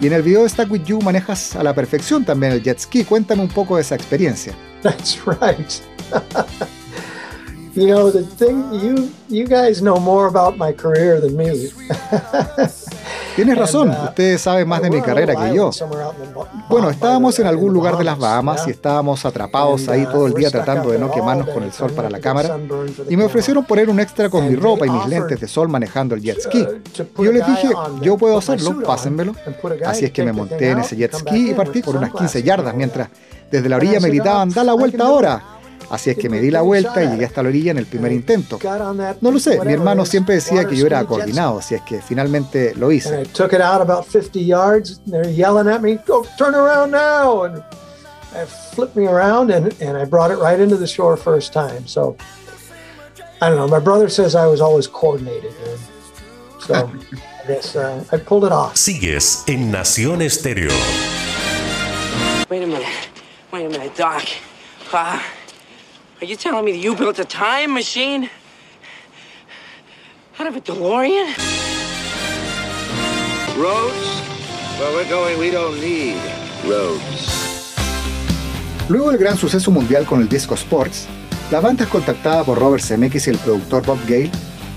y 0.00 0.06
en 0.06 0.12
el 0.12 0.22
video 0.22 0.44
de 0.44 0.48
Stuck 0.48 0.70
With 0.70 0.84
You 0.84 1.00
manejas 1.00 1.56
a 1.56 1.62
la 1.62 1.74
perfección 1.74 2.24
también 2.24 2.52
el 2.52 2.62
jet 2.62 2.78
ski. 2.78 3.04
Cuéntame 3.04 3.42
un 3.42 3.48
poco 3.48 3.76
de 3.76 3.82
esa 3.82 3.96
experiencia. 3.96 4.54
that's 4.82 5.18
right 5.26 5.82
you 7.74 7.86
know 7.86 8.10
the 8.10 8.22
thing 8.22 8.64
you 8.72 9.08
you 9.28 9.46
guys 9.46 9.80
know 9.80 9.98
more 9.98 10.26
about 10.28 10.56
my 10.56 10.72
career 10.72 11.20
than 11.20 11.36
me 11.36 11.52
Tienes 13.36 13.56
razón, 13.56 13.90
uh, 13.90 14.06
ustedes 14.06 14.40
saben 14.40 14.66
más 14.66 14.82
de 14.82 14.90
mi 14.90 15.00
carrera 15.00 15.36
que 15.36 15.54
yo. 15.54 15.70
Bueno, 16.68 16.90
estábamos 16.90 17.38
en 17.38 17.46
algún 17.46 17.72
lugar 17.72 17.96
de 17.96 18.02
las 18.02 18.18
Bahamas 18.18 18.66
y 18.66 18.70
estábamos 18.70 19.24
atrapados 19.24 19.88
ahí 19.88 20.02
uh, 20.06 20.10
todo 20.10 20.26
el 20.26 20.34
día 20.34 20.50
tratando 20.50 20.90
de 20.90 20.98
no 20.98 21.08
quemarnos 21.08 21.48
con 21.50 21.62
el 21.62 21.72
sol 21.72 21.92
para 21.92 22.10
la 22.10 22.18
cámara. 22.18 22.58
Y 23.08 23.16
me 23.16 23.24
ofrecieron 23.24 23.64
poner 23.64 23.90
un 23.90 24.00
extra 24.00 24.28
con 24.28 24.48
mi 24.48 24.56
ropa 24.56 24.86
y 24.86 24.90
mis 24.90 25.06
lentes 25.06 25.40
de 25.40 25.46
sol 25.46 25.68
manejando 25.68 26.16
el 26.16 26.20
jet 26.20 26.40
ski. 26.40 26.62
uh, 26.62 26.80
Y 26.98 27.02
put 27.04 27.26
yo 27.26 27.30
les 27.32 27.46
dije, 27.46 27.68
yo 28.02 28.16
puedo 28.18 28.38
hacerlo, 28.38 28.82
pásenmelo. 28.84 29.34
Así 29.86 30.06
es 30.06 30.10
que 30.10 30.24
me 30.24 30.32
monté 30.32 30.70
en 30.72 30.80
ese 30.80 30.96
jet 30.96 31.14
ski 31.14 31.50
y 31.52 31.54
partí 31.54 31.80
por 31.80 31.94
unas 31.94 32.10
15 32.10 32.18
sunglasses 32.18 32.44
yardas, 32.44 32.74
mientras 32.74 33.08
desde 33.52 33.68
la 33.68 33.76
orilla 33.76 33.94
me 33.94 34.00
said, 34.00 34.10
gritaban, 34.14 34.48
"Oh, 34.50 34.54
da 34.54 34.64
la 34.64 34.72
vuelta 34.74 35.04
ahora. 35.04 35.57
Así 35.90 36.10
es 36.10 36.18
que 36.18 36.28
me 36.28 36.40
di 36.40 36.50
la 36.50 36.60
vuelta 36.60 37.02
y 37.02 37.08
llegué 37.08 37.24
hasta 37.24 37.42
la 37.42 37.48
orilla 37.48 37.70
en 37.70 37.78
el 37.78 37.86
primer 37.86 38.12
intento. 38.12 38.58
No 39.20 39.30
lo 39.30 39.38
sé, 39.38 39.58
mi 39.64 39.72
hermano 39.72 40.04
siempre 40.04 40.34
decía 40.36 40.66
que 40.66 40.76
yo 40.76 40.86
era 40.86 41.04
coordinado, 41.04 41.58
así 41.58 41.74
es 41.74 41.82
que 41.82 42.00
finalmente 42.02 42.74
lo 42.74 42.92
hice. 42.92 43.22
I 43.22 43.24
took 43.24 43.52
it 43.52 43.60
out 43.60 43.80
about 43.80 44.04
50 44.04 44.38
yards. 44.38 45.00
And 45.06 45.12
they're 45.12 45.30
yelling 45.30 45.68
at 45.68 45.80
me, 45.80 45.98
"Go 46.06 46.24
turn 46.36 46.54
around 46.54 46.92
now!" 46.92 47.44
And 47.44 47.62
I 48.34 48.44
flipped 48.74 48.96
me 48.96 49.06
around, 49.06 49.50
and 49.50 49.74
and 49.80 49.96
I 49.96 50.04
brought 50.04 50.30
it 50.30 50.38
right 50.38 50.60
into 50.60 50.76
the 50.76 50.86
shore 50.86 51.16
first 51.16 51.52
time. 51.52 51.86
So 51.86 52.16
I 53.40 53.48
don't 53.48 53.56
know. 53.56 53.68
My 53.68 53.80
brother 53.80 54.08
says 54.08 54.34
I 54.34 54.46
was 54.46 54.60
always 54.60 54.86
coordinated, 54.86 55.52
man. 55.64 55.78
So 56.60 56.74
I 57.44 57.46
guess 57.46 57.76
uh, 57.76 58.04
I 58.12 58.18
pulled 58.18 58.44
it 58.44 58.52
off. 58.52 58.76
Sigues 58.76 59.44
en 59.46 59.70
Nación 59.70 60.20
Estéreo. 60.20 60.70
Wait 62.50 62.62
a 62.62 62.66
minute. 62.66 62.86
Wait 63.52 63.66
a 63.66 63.68
minute, 63.68 63.96
Doc. 63.96 64.22
Uh, 64.92 65.18
are 66.20 66.26
you 66.26 66.36
telling 66.36 66.64
me 66.64 66.72
that 66.72 66.78
you 66.78 66.96
built 66.96 67.18
a 67.18 67.24
time 67.24 67.72
machine? 67.72 68.28
Out 70.38 70.46
of 70.48 70.56
a 70.56 70.60
DeLorean? 70.60 71.34
Roads? 73.56 74.22
Where 74.78 74.92
we're 74.94 75.08
going, 75.08 75.38
we 75.38 75.50
don't 75.50 75.80
need 75.80 76.16
roads. 76.64 77.34
Luego 78.88 79.10
del 79.10 79.18
gran 79.18 79.36
suceso 79.36 79.70
mundial 79.70 80.06
con 80.06 80.20
el 80.20 80.28
disco 80.28 80.54
Sports, 80.54 81.06
la 81.50 81.60
banda 81.60 81.84
es 81.84 81.90
contactada 81.90 82.42
por 82.44 82.58
Robert 82.58 82.82
Zemeckis 82.82 83.26
y 83.26 83.30
el 83.30 83.38
productor 83.38 83.84
Bob 83.84 83.98
Gale 84.08 84.30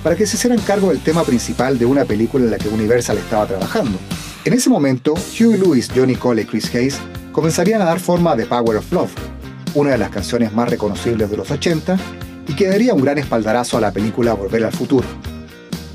para 0.04 0.16
que 0.16 0.26
se 0.26 0.36
hicieran 0.36 0.60
cargo 0.60 0.90
del 0.90 1.00
tema 1.00 1.24
principal 1.24 1.78
de 1.78 1.86
una 1.86 2.06
película 2.06 2.44
en 2.44 2.52
la 2.52 2.58
que 2.58 2.68
Universal 2.68 3.18
estaba 3.18 3.46
trabajando. 3.46 3.98
En 4.46 4.54
ese 4.54 4.70
momento, 4.70 5.14
Huey 5.14 5.58
Lewis, 5.58 5.90
Johnny 5.96 6.16
Cole 6.16 6.42
y 6.42 6.46
Chris 6.46 6.74
Hayes 6.76 7.00
comenzarían 7.32 7.82
a 7.82 7.86
dar 7.86 8.00
forma 8.00 8.34
a 8.34 8.38
The 8.38 8.48
Power 8.48 8.78
of 8.78 8.92
Love, 8.92 9.12
una 9.74 9.92
de 9.92 9.98
las 9.98 10.10
canciones 10.10 10.54
más 10.54 10.70
reconocibles 10.70 11.30
de 11.30 11.38
los 11.38 11.50
80 11.50 11.98
y 12.48 12.56
que 12.56 12.68
daría 12.68 12.94
un 12.94 13.02
gran 13.02 13.18
espaldarazo 13.18 13.78
a 13.78 13.82
la 13.82 13.92
película 13.92 14.34
Volver 14.34 14.66
al 14.66 14.72
Futuro. 14.72 15.08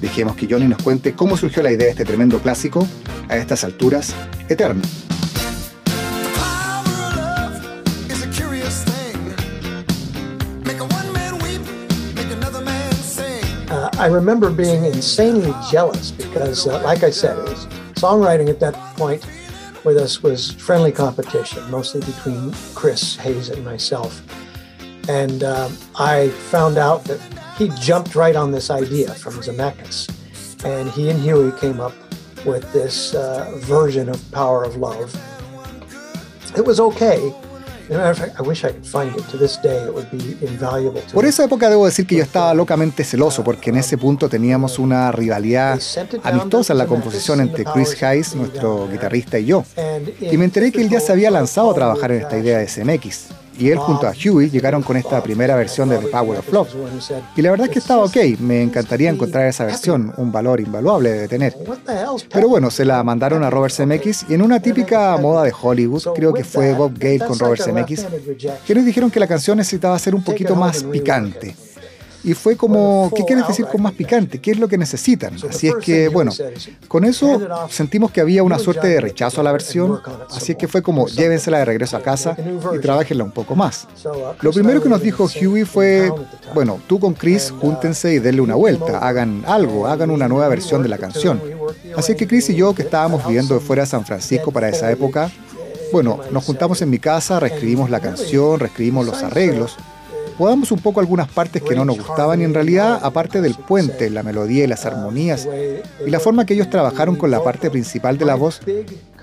Dejemos 0.01 0.37
que 0.37 0.47
Johnny 0.49 0.67
nos 0.67 0.83
cuente 0.83 1.15
cómo 1.15 1.37
surgió 1.37 1.63
la 1.63 1.73
idea 1.73 1.87
de 1.87 1.91
este 1.91 2.05
tremendo 2.05 2.39
clásico, 2.41 2.87
a 3.29 3.37
estas 3.37 3.65
alturas, 3.65 4.15
eterno. 4.49 4.83
Uh, 13.69 13.91
I 13.99 14.07
remember 14.07 14.51
being 14.51 14.85
insanely 14.85 15.53
jealous 15.71 16.13
because, 16.13 16.67
uh, 16.67 16.81
like 16.83 17.03
I 17.03 17.11
said, 17.11 17.37
it 17.37 17.45
was 17.45 17.67
songwriting 17.97 18.49
at 18.49 18.61
that 18.61 18.75
point 18.97 19.23
with 19.87 19.97
us 19.97 20.21
was 20.23 20.51
friendly 20.51 20.91
competition, 20.91 21.71
mostly 21.71 22.01
between 22.01 22.53
Chris 22.75 23.15
Hayes 23.17 23.49
and 23.49 23.65
myself. 23.65 24.21
And 25.09 25.45
um, 25.45 25.79
I 25.95 26.31
found 26.51 26.77
out 26.77 27.05
that 27.05 27.21
he 27.57 27.69
jumped 27.81 28.17
right 28.17 28.35
on 28.35 28.51
this 28.51 28.69
idea 28.69 29.15
from 29.15 29.35
Zemeckis. 29.35 30.13
And 30.65 30.91
he 30.91 31.09
and 31.09 31.21
Huey 31.21 31.53
came 31.61 31.81
up 31.81 31.95
with 32.45 32.71
this 32.73 33.15
uh, 33.15 33.59
version 33.61 34.09
of 34.09 34.21
Power 34.33 34.65
of 34.65 34.77
Love. 34.77 35.15
It 36.57 36.65
was 36.65 36.81
okay. 36.81 37.33
As 37.89 37.95
a 37.95 37.99
matter 37.99 38.11
of 38.11 38.19
fact, 38.19 38.41
I 38.41 38.43
wish 38.43 38.65
I 38.65 38.73
could 38.73 38.85
find 38.85 39.17
it. 39.17 39.25
To 39.31 39.39
this 39.39 39.61
day, 39.63 39.85
it 39.87 39.95
would 39.95 40.11
be 40.11 40.37
invaluable 40.45 41.01
to 41.01 41.15
Por 41.15 41.25
esa 41.25 41.45
época 41.45 41.71
debo 41.71 41.87
decir 41.87 42.05
que 42.07 42.17
yo 42.17 42.23
estaba 42.23 42.53
locamente 42.53 43.05
celoso 43.05 43.45
porque 43.45 43.71
en 43.71 43.77
ese 43.77 43.97
punto 43.97 44.29
teníamos 44.29 44.79
una 44.81 45.13
rivalidad 45.13 45.79
amistosa 46.25 46.73
en 46.73 46.79
la 46.79 46.87
composición 46.87 47.41
entre 47.41 47.65
Chris 47.65 48.03
Hayes, 48.03 48.35
nuestro 48.35 48.89
guitarrista, 48.91 49.39
y 49.39 49.47
yo. 49.47 49.65
Y 50.21 50.37
me 50.37 50.47
enteré 50.47 50.73
que 50.73 50.83
él 50.83 50.89
ya 50.89 50.99
se 50.99 51.13
había 51.13 51.31
lanzado 51.31 51.71
a 51.71 51.75
trabajar 51.75 52.11
en 52.11 52.23
esta 52.23 52.37
idea 52.37 52.59
de 52.59 52.67
CMX. 52.67 53.46
Y 53.59 53.71
él 53.71 53.79
junto 53.79 54.07
a 54.07 54.13
Huey 54.13 54.51
llegaron 54.51 54.83
con 54.83 54.97
esta 54.97 55.23
primera 55.23 55.57
versión 55.57 55.89
de 55.89 55.99
The 55.99 56.09
Power 56.09 56.39
of 56.39 56.53
Love. 56.53 56.69
Y 57.37 57.43
la 57.43 57.51
verdad 57.51 57.67
es 57.67 57.73
que 57.73 57.79
estaba 57.79 58.05
ok, 58.05 58.17
me 58.41 58.63
encantaría 58.63 59.11
encontrar 59.11 59.47
esa 59.47 59.65
versión, 59.65 60.13
un 60.17 60.31
valor 60.31 60.61
invaluable 60.61 61.11
debe 61.11 61.29
tener. 61.29 61.57
Pero 62.33 62.49
bueno, 62.49 62.71
se 62.71 62.85
la 62.85 63.03
mandaron 63.03 63.43
a 63.45 63.51
Robert 63.51 63.75
Zemeckis 63.75 64.27
y 64.29 64.35
en 64.35 64.43
una 64.43 64.61
típica 64.61 65.17
moda 65.17 65.43
de 65.45 65.53
Hollywood, 65.59 66.03
creo 66.15 66.33
que 66.33 66.45
fue 66.45 66.75
Bob 66.75 66.93
Gale 66.99 67.21
con 67.21 67.39
Robert 67.39 67.63
Zemeckis, 67.63 68.07
quienes 68.67 68.85
dijeron 68.85 69.11
que 69.11 69.21
la 69.21 69.27
canción 69.27 69.59
necesitaba 69.59 69.99
ser 69.99 70.15
un 70.15 70.23
poquito 70.23 70.55
más 70.55 70.83
picante. 70.85 71.57
Y 72.27 72.35
fue 72.35 72.57
como, 72.57 73.09
¿qué 73.15 73.23
quieres 73.25 73.47
decir 73.47 73.67
con 73.67 73.81
más 73.81 73.93
picante? 73.93 74.41
¿Qué 74.41 74.51
es 74.51 74.59
lo 74.59 74.67
que 74.67 74.77
necesitan? 74.77 75.37
Así 75.49 75.69
es 75.69 75.77
que, 75.77 76.09
bueno, 76.09 76.33
con 76.89 77.05
eso 77.05 77.41
sentimos 77.71 78.11
que 78.11 78.21
había 78.21 78.43
una 78.43 78.59
suerte 78.59 78.89
de 78.89 79.01
rechazo 79.01 79.41
a 79.41 79.45
la 79.45 79.53
versión, 79.53 80.01
así 80.29 80.53
es 80.53 80.59
que 80.59 80.67
fue 80.67 80.83
como, 80.83 81.07
llévensela 81.07 81.59
de 81.59 81.65
regreso 81.65 81.97
a 81.97 82.03
casa 82.03 82.37
y 82.75 82.81
trabajenla 82.81 83.23
un 83.23 83.31
poco 83.31 83.55
más. 83.55 83.87
Lo 84.41 84.51
primero 84.51 84.83
que 84.83 84.89
nos 84.89 85.01
dijo 85.03 85.29
Huey 85.41 85.65
fue, 85.65 86.13
bueno, 86.53 86.81
tú 86.89 86.99
con 86.99 87.15
Chris 87.15 87.55
júntense 87.61 88.15
y 88.15 88.19
denle 88.19 88.41
una 88.41 88.57
vuelta, 88.57 88.99
hagan 88.99 89.45
algo, 89.47 89.87
hagan 89.87 90.11
una 90.11 90.27
nueva 90.27 90.49
versión 90.49 90.83
de 90.83 90.89
la 90.89 90.99
canción. 90.99 91.41
Así 91.97 92.11
es 92.11 92.19
que 92.19 92.27
Chris 92.27 92.51
y 92.51 92.57
yo, 92.57 92.75
que 92.75 92.83
estábamos 92.83 93.25
viviendo 93.25 93.61
fuera 93.61 93.85
de 93.85 93.87
San 93.87 94.05
Francisco 94.05 94.51
para 94.51 94.69
esa 94.69 94.91
época, 94.91 95.31
bueno, 95.93 96.19
nos 96.33 96.45
juntamos 96.45 96.83
en 96.83 96.91
mi 96.91 96.99
casa, 96.99 97.39
reescribimos 97.39 97.89
la 97.89 98.01
canción, 98.01 98.59
reescribimos 98.59 99.07
los 99.07 99.23
arreglos, 99.23 99.77
podamos 100.37 100.71
un 100.71 100.79
poco 100.79 101.01
algunas 101.01 101.29
partes 101.29 101.63
que 101.63 101.75
no 101.75 101.85
nos 101.85 101.99
gustaban 101.99 102.41
y 102.41 102.45
en 102.45 102.55
realidad, 102.55 103.01
aparte 103.03 103.41
del 103.41 103.55
puente, 103.55 104.11
la 104.11 104.23
melodía 104.23 104.65
y 104.65 104.67
las 104.67 104.85
armonías, 104.87 105.49
y 106.07 106.11
la 106.11 106.21
forma 106.21 106.45
que 106.45 106.55
ellos 106.55 106.71
trabajaron 106.71 107.17
con 107.17 107.31
la 107.31 107.43
parte 107.43 107.71
principal 107.71 108.19
de 108.19 108.25
la 108.25 108.35
voz, 108.35 108.61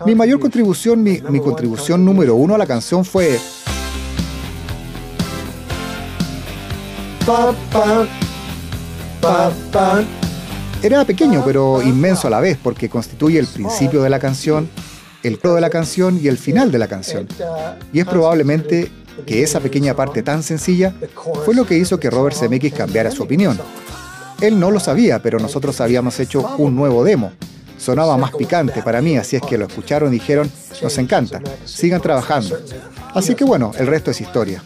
mi 0.06 0.16
mayor 0.16 0.40
contribución, 0.40 1.04
mi, 1.04 1.22
mi 1.30 1.40
contribución 1.40 2.04
número 2.04 2.36
uno 2.36 2.56
a 2.56 2.58
la 2.58 2.66
canción 2.66 3.06
fue. 3.06 3.40
Era 10.82 11.06
pequeño 11.06 11.44
pero 11.46 11.82
inmenso 11.82 12.28
a 12.28 12.30
la 12.30 12.42
vez 12.42 12.58
porque 12.62 12.90
constituye 12.90 13.40
el 13.40 13.48
principio 13.48 14.02
de 14.02 14.10
la 14.10 14.20
canción, 14.20 14.70
el 15.24 15.38
pro 15.38 15.54
de 15.54 15.62
la 15.62 15.70
canción 15.70 16.20
y 16.22 16.28
el 16.28 16.38
final 16.38 16.72
de 16.72 16.80
la 16.80 16.88
canción. 16.88 17.28
Y 17.94 18.00
es 18.00 18.06
probablemente 18.06 18.92
que 19.26 19.44
esa 19.44 19.60
pequeña 19.60 19.96
parte 19.96 20.24
tan 20.24 20.44
sencilla 20.44 20.94
fue 21.46 21.56
lo 21.56 21.66
que 21.66 21.78
hizo 21.78 22.00
que 22.00 22.10
Robert 22.10 22.36
Zemeckis 22.36 22.74
cambiara 22.74 23.12
su 23.12 23.24
opinión. 23.24 23.60
Él 24.42 24.60
no 24.60 24.72
lo 24.72 24.80
sabía, 24.80 25.22
pero 25.22 25.40
nosotros 25.40 25.80
habíamos 25.80 26.20
hecho 26.20 26.56
un 26.58 26.76
nuevo 26.76 27.04
demo. 27.04 27.32
Sonaba 27.78 28.18
más 28.18 28.32
picante 28.32 28.82
para 28.82 29.02
mí, 29.02 29.18
así 29.18 29.36
es 29.36 29.42
que 29.42 29.58
lo 29.58 29.66
escucharon 29.66 30.10
y 30.10 30.20
dijeron, 30.20 30.50
nos 30.82 30.98
encanta, 30.98 31.42
sigan 31.66 32.02
trabajando. 32.02 32.58
Así 33.14 33.36
que 33.36 33.44
bueno, 33.44 33.72
el 33.78 33.88
resto 33.88 34.12
es 34.12 34.22
historia. 34.22 34.64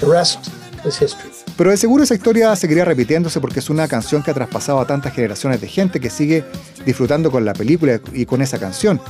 The 0.00 0.06
rest 0.06 0.61
is 0.84 1.00
history. 1.00 1.30
Pero 1.56 1.70
de 1.70 1.76
seguro 1.76 2.04
esa 2.04 2.14
historia 2.14 2.54
seguiría 2.56 2.84
repitiéndose 2.84 3.40
porque 3.40 3.60
es 3.60 3.70
una 3.70 3.88
canción 3.88 4.22
que 4.22 4.30
ha 4.30 4.34
traspasado 4.34 4.80
a 4.80 4.86
tantas 4.86 5.14
generaciones 5.14 5.60
de 5.60 5.68
gente 5.68 6.00
que 6.00 6.10
sigue 6.10 6.44
disfrutando 6.84 7.30
con 7.30 7.44
la 7.44 7.52
película 7.52 8.00
y 8.12 8.26
con 8.26 8.42
esa 8.42 8.58
canción. 8.58 9.00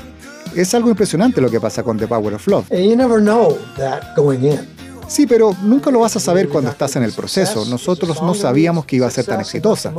Es 0.54 0.74
algo 0.74 0.90
impresionante 0.90 1.40
lo 1.40 1.50
que 1.50 1.60
pasa 1.60 1.82
con 1.82 1.98
The 1.98 2.06
Power 2.06 2.34
of 2.34 2.46
Love. 2.46 2.70
And 2.70 2.84
you 2.84 2.96
never 2.96 3.20
know 3.20 3.58
that 3.78 4.14
going 4.16 4.44
in. 4.44 4.81
Sí, 5.12 5.26
pero 5.26 5.54
nunca 5.62 5.90
lo 5.90 6.00
vas 6.00 6.16
a 6.16 6.20
saber 6.20 6.48
cuando 6.48 6.70
estás 6.70 6.96
en 6.96 7.02
el 7.02 7.12
proceso. 7.12 7.66
Nosotros 7.66 8.22
no 8.22 8.32
sabíamos 8.32 8.86
que 8.86 8.96
iba 8.96 9.06
a 9.06 9.10
ser 9.10 9.26
tan 9.26 9.40
exitosa. 9.40 9.92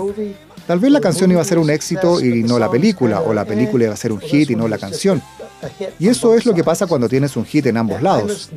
Tal 0.66 0.80
vez 0.80 0.92
la 0.92 1.02
canción 1.02 1.30
iba 1.30 1.40
a 1.40 1.46
ser 1.46 1.60
un 1.60 1.70
éxito 1.70 2.20
y 2.20 2.42
no 2.42 2.58
la 2.58 2.72
película, 2.72 3.22
o 3.22 3.32
la 3.32 3.46
película 3.46 3.84
iba 3.84 3.94
a 3.94 3.98
ser 3.98 4.12
un 4.12 4.20
hit 4.20 4.50
y 4.50 4.56
no 4.56 4.68
la 4.68 4.80
canción. 4.80 5.22
Y 6.00 6.08
eso 6.08 6.36
es 6.36 6.46
lo 6.46 6.54
que 6.54 6.64
pasa 6.64 6.88
cuando 6.88 7.08
tienes 7.08 7.38
un 7.38 7.46
hit 7.46 7.66
en 7.68 7.78
ambos 7.78 8.02
lados. 8.02 8.50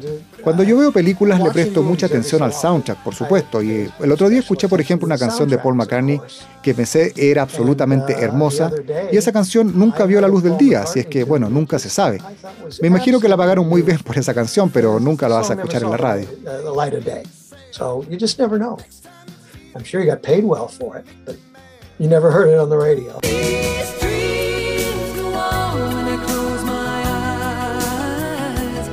Cuando 0.42 0.62
yo 0.62 0.76
veo 0.76 0.92
películas 0.92 1.40
le 1.40 1.50
presto 1.50 1.82
mucha 1.82 2.06
atención 2.06 2.42
al 2.42 2.52
soundtrack, 2.52 3.02
por 3.02 3.14
supuesto, 3.14 3.62
y 3.62 3.90
el 4.00 4.12
otro 4.12 4.28
día 4.28 4.40
escuché, 4.40 4.68
por 4.68 4.80
ejemplo, 4.80 5.06
una 5.06 5.18
canción 5.18 5.48
de 5.48 5.58
Paul 5.58 5.74
McCartney 5.74 6.20
que 6.62 6.74
pensé 6.74 7.12
era 7.16 7.42
absolutamente 7.42 8.12
hermosa, 8.12 8.70
y 9.12 9.16
esa 9.16 9.30
canción 9.30 9.72
nunca 9.78 10.04
vio 10.04 10.20
la 10.20 10.28
luz 10.28 10.42
del 10.42 10.56
día, 10.56 10.82
así 10.82 11.00
es 11.00 11.06
que, 11.06 11.22
bueno, 11.22 11.48
nunca 11.48 11.78
se 11.78 11.88
sabe. 11.88 12.20
Me 12.80 12.88
imagino 12.88 13.20
que 13.20 13.28
la 13.28 13.36
pagaron 13.36 13.68
muy 13.68 13.82
bien 13.82 13.98
por 13.98 14.18
esa 14.18 14.34
canción, 14.34 14.70
pero 14.70 14.98
nunca 14.98 15.28
la 15.28 15.36
vas 15.36 15.50
a 15.50 15.54
escuchar 15.54 15.82
en 15.82 15.90
la 15.90 15.96
radio. 15.96 16.26
The 16.46 16.70
light 16.70 16.94
of 16.94 17.04
day. 17.04 17.24
So 17.72 18.04
you 18.08 18.16
just 18.16 18.38
never 18.38 18.56
know. 18.56 18.78
I'm 19.74 19.82
sure 19.82 20.00
you 20.00 20.06
got 20.06 20.22
paid 20.22 20.44
well 20.44 20.68
for 20.68 20.96
it, 20.96 21.04
but 21.24 21.34
you 21.98 22.08
never 22.08 22.30
heard 22.30 22.48
it 22.48 22.58
on 22.60 22.70
the 22.70 22.78
radio. 22.78 23.18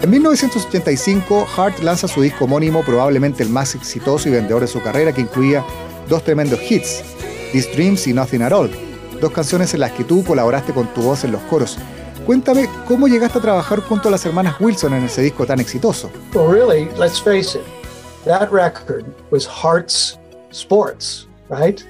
En 0.01 0.09
1985, 0.09 1.45
Hart 1.55 1.79
lanza 1.83 2.07
su 2.07 2.23
disco 2.23 2.45
homónimo, 2.45 2.81
probablemente 2.81 3.43
el 3.43 3.49
más 3.49 3.75
exitoso 3.75 4.29
y 4.29 4.31
vendedor 4.31 4.61
de 4.61 4.67
su 4.67 4.81
carrera, 4.81 5.13
que 5.13 5.21
incluía 5.21 5.63
dos 6.09 6.23
tremendos 6.23 6.59
hits, 6.59 7.03
These 7.51 7.71
Dreams 7.75 8.07
y 8.07 8.13
Nothing 8.13 8.41
at 8.41 8.51
All, 8.51 8.71
dos 9.21 9.31
canciones 9.31 9.75
en 9.75 9.81
las 9.81 9.91
que 9.91 10.03
tú 10.03 10.23
colaboraste 10.23 10.73
con 10.73 10.87
tu 10.87 11.03
voz 11.03 11.23
en 11.23 11.31
los 11.31 11.41
coros. 11.43 11.77
Cuéntame 12.25 12.69
cómo 12.88 13.09
llegaste 13.09 13.38
a 13.39 13.41
trabajar 13.41 13.81
junto 13.81 14.07
a 14.07 14.12
las 14.12 14.25
hermanas 14.25 14.55
Wilson 14.62 14.93
en 14.93 15.03
ese 15.03 15.21
disco 15.21 15.45
tan 15.45 15.59
exitoso. 15.59 16.09
Well, 16.33 16.47
really, 16.47 16.86
let's 16.97 17.19
face 17.19 17.57
it, 17.57 17.65
that 18.23 18.49
record 18.49 19.05
was 19.29 19.45
Hearts 19.45 20.17
Sports, 20.51 21.27
right? 21.49 21.83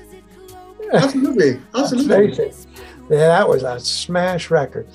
Absolutely, 0.92 1.60
Let's 1.74 2.08
face 2.08 2.40
it. 2.40 2.56
Yeah, 3.12 3.28
that 3.28 3.48
was 3.48 3.62
a 3.64 3.80
smash 3.80 4.50
record. 4.50 4.88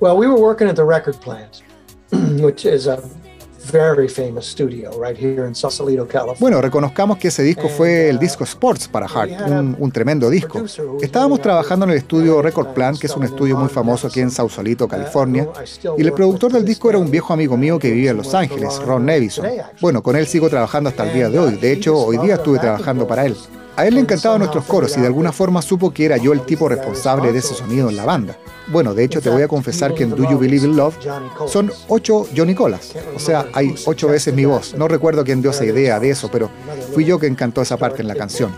Well, 0.00 0.16
we 0.16 0.26
were 0.26 0.40
working 0.40 0.66
at 0.68 0.74
the 0.74 0.84
record 0.84 1.20
plant, 1.20 1.62
which 2.40 2.64
is 2.64 2.88
a 2.88 3.00
very 3.70 4.08
famous 4.08 4.46
studio 4.46 4.90
right 5.00 5.16
here 5.16 5.46
in 5.46 5.54
Sausalito, 5.54 6.06
California. 6.06 6.40
Bueno, 6.40 6.60
reconozcamos 6.60 7.18
que 7.18 7.28
ese 7.28 7.42
disco 7.42 7.68
fue 7.68 8.08
el 8.08 8.18
disco 8.18 8.44
Sports 8.44 8.88
para 8.88 9.06
Hart, 9.06 9.32
un, 9.46 9.76
un 9.78 9.92
tremendo 9.92 10.28
disco. 10.30 10.62
Estábamos 11.00 11.40
trabajando 11.40 11.84
en 11.86 11.92
el 11.92 11.98
estudio 11.98 12.42
Record 12.42 12.74
Plant, 12.74 12.98
que 12.98 13.06
es 13.06 13.16
un 13.16 13.24
estudio 13.24 13.56
muy 13.56 13.68
famoso 13.68 14.06
aquí 14.06 14.20
en 14.20 14.30
Sausalito, 14.30 14.88
California, 14.88 15.48
y 15.96 16.02
el 16.02 16.12
productor 16.12 16.52
del 16.52 16.64
disco 16.64 16.90
era 16.90 16.98
un 16.98 17.10
viejo 17.10 17.32
amigo 17.32 17.56
mío 17.56 17.78
que 17.78 17.90
vivía 17.90 18.10
en 18.10 18.16
Los 18.16 18.34
Ángeles, 18.34 18.78
Ron 18.84 19.06
Nevison. 19.06 19.46
Bueno, 19.80 20.02
con 20.02 20.16
él 20.16 20.26
sigo 20.26 20.48
trabajando 20.48 20.90
hasta 20.90 21.04
el 21.08 21.14
día 21.14 21.28
de 21.28 21.38
hoy, 21.38 21.56
de 21.56 21.72
hecho, 21.72 21.96
hoy 21.96 22.18
día 22.18 22.34
estuve 22.34 22.58
trabajando 22.58 23.06
para 23.06 23.26
él. 23.26 23.36
A 23.80 23.86
él 23.86 23.94
le 23.94 24.00
encantaban 24.02 24.40
nuestros 24.40 24.66
coros 24.66 24.94
y 24.98 25.00
de 25.00 25.06
alguna 25.06 25.32
forma 25.32 25.62
supo 25.62 25.90
que 25.90 26.04
era 26.04 26.18
yo 26.18 26.34
el 26.34 26.42
tipo 26.42 26.68
responsable 26.68 27.32
de 27.32 27.38
ese 27.38 27.54
sonido 27.54 27.88
en 27.88 27.96
la 27.96 28.04
banda. 28.04 28.36
Bueno, 28.66 28.92
de 28.92 29.04
hecho 29.04 29.22
te 29.22 29.30
voy 29.30 29.40
a 29.40 29.48
confesar 29.48 29.94
que 29.94 30.02
en 30.02 30.10
Do 30.10 30.30
You 30.30 30.38
Believe 30.38 30.66
in 30.66 30.76
Love 30.76 30.96
son 31.46 31.72
ocho 31.88 32.26
Johnny 32.36 32.54
Colas, 32.54 32.92
o 33.16 33.18
sea, 33.18 33.46
hay 33.54 33.74
ocho 33.86 34.08
veces 34.08 34.34
mi 34.34 34.44
voz. 34.44 34.74
No 34.74 34.86
recuerdo 34.86 35.24
quién 35.24 35.40
dio 35.40 35.50
esa 35.50 35.64
idea 35.64 35.98
de 35.98 36.10
eso, 36.10 36.28
pero 36.30 36.50
fui 36.92 37.06
yo 37.06 37.18
que 37.18 37.26
encantó 37.26 37.62
esa 37.62 37.78
parte 37.78 38.02
en 38.02 38.08
la 38.08 38.16
canción. 38.16 38.54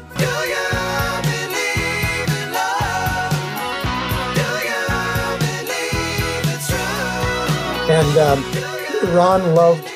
And 7.88 8.18
um, 8.18 9.14
Ron 9.14 9.54
loved 9.54 9.88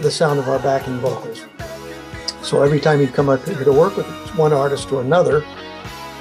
the 0.00 0.10
sound 0.10 0.38
of 0.38 0.48
our 0.48 0.58
backing 0.58 0.98
vocals. 1.00 1.33
So 2.44 2.62
every 2.62 2.80
time 2.80 3.00
he'd 3.00 3.14
come 3.14 3.32
up 3.32 3.44
here 3.46 3.64
to 3.64 3.72
work 3.72 3.96
with 3.96 4.06
one 4.36 4.52
artist 4.52 4.92
or 4.92 5.02
another, 5.02 5.42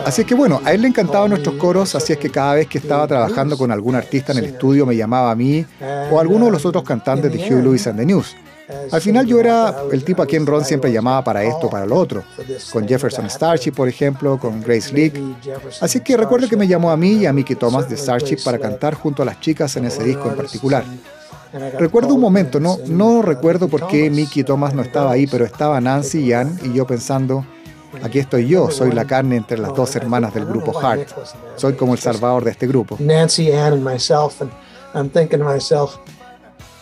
Así 0.05 0.21
es 0.21 0.27
que 0.27 0.33
bueno, 0.33 0.59
a 0.65 0.73
él 0.73 0.81
le 0.81 0.87
encantaban 0.87 1.29
nuestros 1.29 1.55
coros, 1.55 1.93
así 1.93 2.13
es 2.13 2.19
que 2.19 2.29
cada 2.29 2.55
vez 2.55 2.67
que 2.67 2.79
estaba 2.79 3.07
trabajando 3.07 3.57
con 3.57 3.71
algún 3.71 3.95
artista 3.95 4.31
en 4.31 4.39
el 4.39 4.45
estudio 4.45 4.87
me 4.87 4.95
llamaba 4.95 5.29
a 5.29 5.35
mí 5.35 5.65
o 6.11 6.17
a 6.17 6.21
alguno 6.21 6.45
de 6.45 6.51
los 6.51 6.65
otros 6.65 6.83
cantantes 6.83 7.31
de 7.31 7.37
Huey 7.37 7.61
Lewis 7.61 7.85
and 7.85 7.99
the 7.99 8.05
News. 8.05 8.35
Al 8.91 9.01
final 9.01 9.25
yo 9.25 9.39
era 9.39 9.75
el 9.91 10.03
tipo 10.03 10.23
a 10.23 10.25
quien 10.25 10.45
Ron 10.45 10.65
siempre 10.65 10.91
llamaba 10.91 11.23
para 11.23 11.43
esto 11.43 11.67
o 11.67 11.69
para 11.69 11.85
lo 11.85 11.95
otro, 11.95 12.23
con 12.71 12.87
Jefferson 12.87 13.29
Starship 13.29 13.73
por 13.73 13.87
ejemplo, 13.87 14.39
con 14.39 14.61
Grace 14.61 14.91
Leak. 14.91 15.13
Así 15.79 15.99
que 15.99 16.17
recuerdo 16.17 16.47
que 16.47 16.57
me 16.57 16.67
llamó 16.67 16.89
a 16.89 16.97
mí 16.97 17.13
y 17.13 17.25
a 17.25 17.33
Mickey 17.33 17.55
Thomas 17.55 17.87
de 17.87 17.95
Starship 17.95 18.43
para 18.43 18.57
cantar 18.57 18.95
junto 18.95 19.21
a 19.21 19.25
las 19.25 19.39
chicas 19.39 19.75
en 19.77 19.85
ese 19.85 20.03
disco 20.03 20.27
en 20.29 20.35
particular. 20.35 20.83
Recuerdo 21.53 22.15
un 22.15 22.21
momento, 22.21 22.59
no, 22.59 22.77
no 22.87 23.21
recuerdo 23.21 23.67
por 23.67 23.87
qué 23.87 24.09
Mickey 24.09 24.43
Thomas 24.43 24.73
no 24.73 24.81
estaba 24.81 25.11
ahí, 25.11 25.27
pero 25.27 25.45
estaba 25.45 25.79
Nancy 25.79 26.19
y 26.19 26.33
Ann 26.33 26.57
y 26.63 26.73
yo 26.73 26.87
pensando, 26.87 27.45
aquí 28.01 28.17
estoy 28.17 28.47
yo, 28.47 28.71
soy 28.71 28.91
la 28.91 29.05
carne 29.05 29.35
entre 29.35 29.59
las 29.59 29.75
dos 29.75 29.95
hermanas 29.95 30.33
del 30.33 30.45
grupo 30.45 30.73
Heart, 30.73 31.09
soy 31.55 31.73
como 31.73 31.93
el 31.93 31.99
salvador 31.99 32.43
de 32.43 32.51
este 32.51 32.65
grupo. 32.65 32.97
Nancy, 32.99 33.51
Ann, 33.51 33.73
and 33.73 33.83
myself, 33.83 34.41
and 34.41 34.51
I'm 34.95 35.11
thinking 35.11 35.39
to 35.39 35.45
myself, 35.45 35.99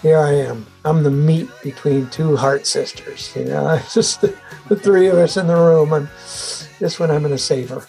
here 0.01 0.17
I 0.17 0.47
am. 0.47 0.65
I'm 0.85 1.03
the 1.03 1.11
meat 1.11 1.49
between 1.63 2.09
two 2.09 2.37
heart 2.37 2.65
sisters. 2.65 3.31
You 3.35 3.45
know, 3.45 3.75
it's 3.75 3.93
just 3.93 4.21
the, 4.21 4.33
the 4.69 4.75
three 4.75 5.09
of 5.09 5.17
us 5.17 5.35
in 5.35 5.47
the 5.47 5.55
room, 5.55 5.93
and 5.93 6.07
this 6.79 6.97
one 6.97 7.11
I'm 7.11 7.21
going 7.21 7.35
to 7.35 7.37
save 7.37 7.69
her. 7.69 7.81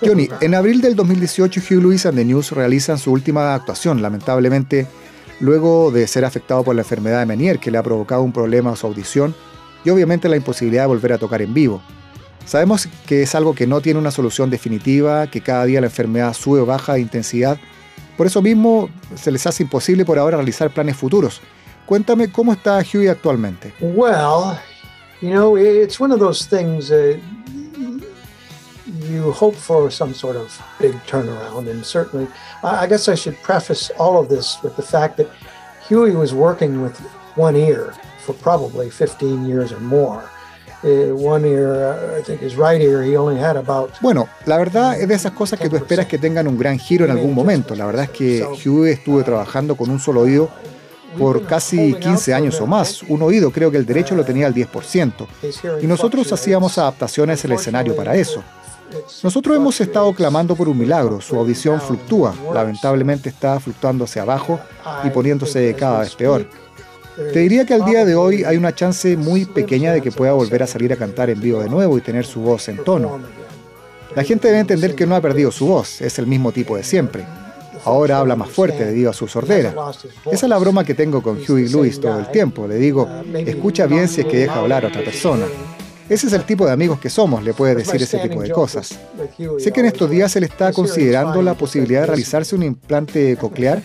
Johnny, 0.00 0.28
en 0.40 0.54
abril 0.54 0.80
del 0.80 0.94
2018 0.94 1.60
Hugh 1.60 1.80
Lewis 1.80 2.06
and 2.06 2.16
the 2.16 2.24
News 2.24 2.52
realizan 2.52 2.98
su 2.98 3.12
última 3.12 3.54
actuación, 3.54 4.00
lamentablemente 4.00 4.86
luego 5.40 5.90
de 5.90 6.06
ser 6.06 6.24
afectado 6.24 6.62
por 6.64 6.74
la 6.74 6.82
enfermedad 6.82 7.20
de 7.20 7.26
Menier 7.26 7.58
que 7.58 7.70
le 7.70 7.78
ha 7.78 7.82
provocado 7.82 8.22
un 8.22 8.32
problema 8.32 8.72
a 8.72 8.76
su 8.76 8.86
audición 8.86 9.34
y 9.84 9.90
obviamente 9.90 10.28
la 10.28 10.36
imposibilidad 10.36 10.82
de 10.82 10.88
volver 10.88 11.12
a 11.12 11.18
tocar 11.18 11.42
en 11.42 11.54
vivo. 11.54 11.82
Sabemos 12.44 12.88
que 13.06 13.22
es 13.22 13.34
algo 13.34 13.54
que 13.54 13.66
no 13.66 13.80
tiene 13.80 14.00
una 14.00 14.10
solución 14.10 14.50
definitiva, 14.50 15.26
que 15.26 15.40
cada 15.40 15.64
día 15.64 15.80
la 15.80 15.88
enfermedad 15.88 16.32
sube 16.32 16.60
o 16.60 16.66
baja 16.66 16.94
de 16.94 17.00
intensidad, 17.00 17.58
por 18.16 18.26
eso 18.26 18.42
mismo 18.42 18.90
se 19.14 19.30
les 19.30 19.46
hace 19.46 19.62
imposible 19.62 20.04
por 20.04 20.18
ahora 20.18 20.38
realizar 20.38 20.70
planes 20.70 20.96
futuros. 20.96 21.40
Cuéntame 21.86 22.32
cómo 22.32 22.52
está 22.52 22.82
Huey 22.82 23.06
actualmente. 23.06 23.72
Well, 23.80 24.58
you 25.22 25.30
know, 25.30 25.56
it's 25.56 26.00
one 26.00 26.12
of 26.12 26.18
those 26.18 26.44
things. 26.44 26.90
Uh, 26.90 27.16
you 29.08 29.30
hope 29.30 29.56
for 29.56 29.90
some 29.90 30.12
sort 30.14 30.36
of 30.36 30.50
big 30.80 30.94
turnaround, 31.06 31.70
and 31.70 31.84
certainly, 31.84 32.26
I 32.62 32.86
guess 32.86 33.08
I 33.08 33.14
should 33.14 33.36
preface 33.42 33.90
all 33.98 34.18
of 34.18 34.28
this 34.28 34.58
with 34.62 34.74
the 34.76 34.82
fact 34.82 35.16
that 35.18 35.28
Huey 35.88 36.14
was 36.16 36.32
working 36.34 36.82
with 36.82 36.98
one 37.36 37.56
ear 37.56 37.94
for 38.24 38.34
probably 38.34 38.90
15 38.90 39.46
years 39.46 39.72
or 39.72 39.80
more. 39.80 40.22
One 40.82 41.44
ear, 41.44 42.16
I 42.16 42.22
think 42.22 42.40
his 42.40 42.56
right 42.56 42.80
ear, 42.80 43.02
he 43.02 43.16
only 43.16 43.40
had 43.40 43.56
about 43.56 43.90
Bueno, 44.00 44.28
la 44.46 44.58
verdad 44.58 45.00
es 45.00 45.08
de 45.08 45.14
esas 45.14 45.32
cosas 45.32 45.58
que 45.58 45.68
tú 45.68 45.76
esperas 45.76 46.06
que 46.06 46.18
tengan 46.18 46.46
un 46.46 46.56
gran 46.56 46.78
giro 46.78 47.04
en 47.04 47.10
algún 47.10 47.34
momento. 47.34 47.74
La 47.74 47.86
verdad 47.86 48.04
es 48.04 48.10
que 48.10 48.44
Huey 48.44 48.92
estuvo 48.92 49.22
trabajando 49.24 49.74
con 49.76 49.90
un 49.90 49.98
solo 49.98 50.20
oído 50.20 50.48
por 51.18 51.46
casi 51.46 51.94
15 51.94 52.34
años 52.34 52.60
o 52.60 52.66
más. 52.66 53.02
Un 53.04 53.22
oído 53.22 53.50
creo 53.50 53.70
que 53.70 53.76
el 53.76 53.86
derecho 53.86 54.14
lo 54.14 54.24
tenía 54.24 54.46
al 54.46 54.54
10%. 54.54 55.26
Y 55.82 55.86
nosotros 55.86 56.32
hacíamos 56.32 56.78
adaptaciones 56.78 57.44
en 57.44 57.50
el 57.52 57.58
escenario 57.58 57.96
para 57.96 58.14
eso. 58.14 58.44
Nosotros 59.22 59.56
hemos 59.56 59.80
estado 59.80 60.12
clamando 60.12 60.54
por 60.54 60.68
un 60.68 60.78
milagro. 60.78 61.20
Su 61.20 61.36
audición 61.36 61.80
fluctúa. 61.80 62.34
Lamentablemente 62.52 63.28
está 63.28 63.58
fluctuando 63.60 64.04
hacia 64.04 64.22
abajo 64.22 64.60
y 65.04 65.10
poniéndose 65.10 65.74
cada 65.74 66.00
vez 66.00 66.14
peor. 66.14 66.46
Te 67.32 67.40
diría 67.40 67.66
que 67.66 67.74
al 67.74 67.84
día 67.84 68.04
de 68.04 68.14
hoy 68.14 68.44
hay 68.44 68.56
una 68.56 68.74
chance 68.74 69.16
muy 69.16 69.44
pequeña 69.44 69.92
de 69.92 70.00
que 70.00 70.12
pueda 70.12 70.32
volver 70.32 70.62
a 70.62 70.68
salir 70.68 70.92
a 70.92 70.96
cantar 70.96 71.30
en 71.30 71.40
vivo 71.40 71.60
de 71.60 71.68
nuevo 71.68 71.98
y 71.98 72.00
tener 72.00 72.24
su 72.24 72.40
voz 72.40 72.68
en 72.68 72.84
tono. 72.84 73.18
La 74.14 74.22
gente 74.22 74.48
debe 74.48 74.60
entender 74.60 74.94
que 74.94 75.06
no 75.06 75.16
ha 75.16 75.20
perdido 75.20 75.50
su 75.50 75.66
voz, 75.66 76.00
es 76.00 76.18
el 76.18 76.26
mismo 76.26 76.52
tipo 76.52 76.76
de 76.76 76.84
siempre. 76.84 77.26
Ahora 77.84 78.18
habla 78.18 78.36
más 78.36 78.50
fuerte 78.50 78.84
debido 78.84 79.10
a 79.10 79.12
su 79.12 79.26
sordera. 79.26 79.74
Esa 80.30 80.46
es 80.46 80.50
la 80.50 80.58
broma 80.58 80.84
que 80.84 80.94
tengo 80.94 81.22
con 81.22 81.38
Huey 81.38 81.68
Lewis 81.68 82.00
todo 82.00 82.18
el 82.18 82.30
tiempo. 82.30 82.66
Le 82.66 82.76
digo, 82.76 83.08
escucha 83.34 83.86
bien 83.86 84.08
si 84.08 84.20
es 84.20 84.26
que 84.26 84.38
deja 84.38 84.60
hablar 84.60 84.84
a 84.84 84.88
otra 84.88 85.02
persona. 85.02 85.46
Ese 86.08 86.26
es 86.26 86.32
el 86.32 86.44
tipo 86.44 86.64
de 86.64 86.72
amigos 86.72 86.98
que 86.98 87.10
somos, 87.10 87.42
le 87.42 87.52
puedes 87.52 87.76
decir 87.76 88.02
ese 88.02 88.18
tipo 88.18 88.40
de 88.40 88.50
cosas. 88.50 88.98
Sé 89.58 89.72
que 89.72 89.80
en 89.80 89.86
estos 89.86 90.08
días 90.08 90.34
él 90.36 90.44
está 90.44 90.72
considerando 90.72 91.42
la 91.42 91.54
posibilidad 91.54 92.00
de 92.02 92.06
realizarse 92.06 92.54
un 92.54 92.62
implante 92.62 93.36
coclear 93.36 93.82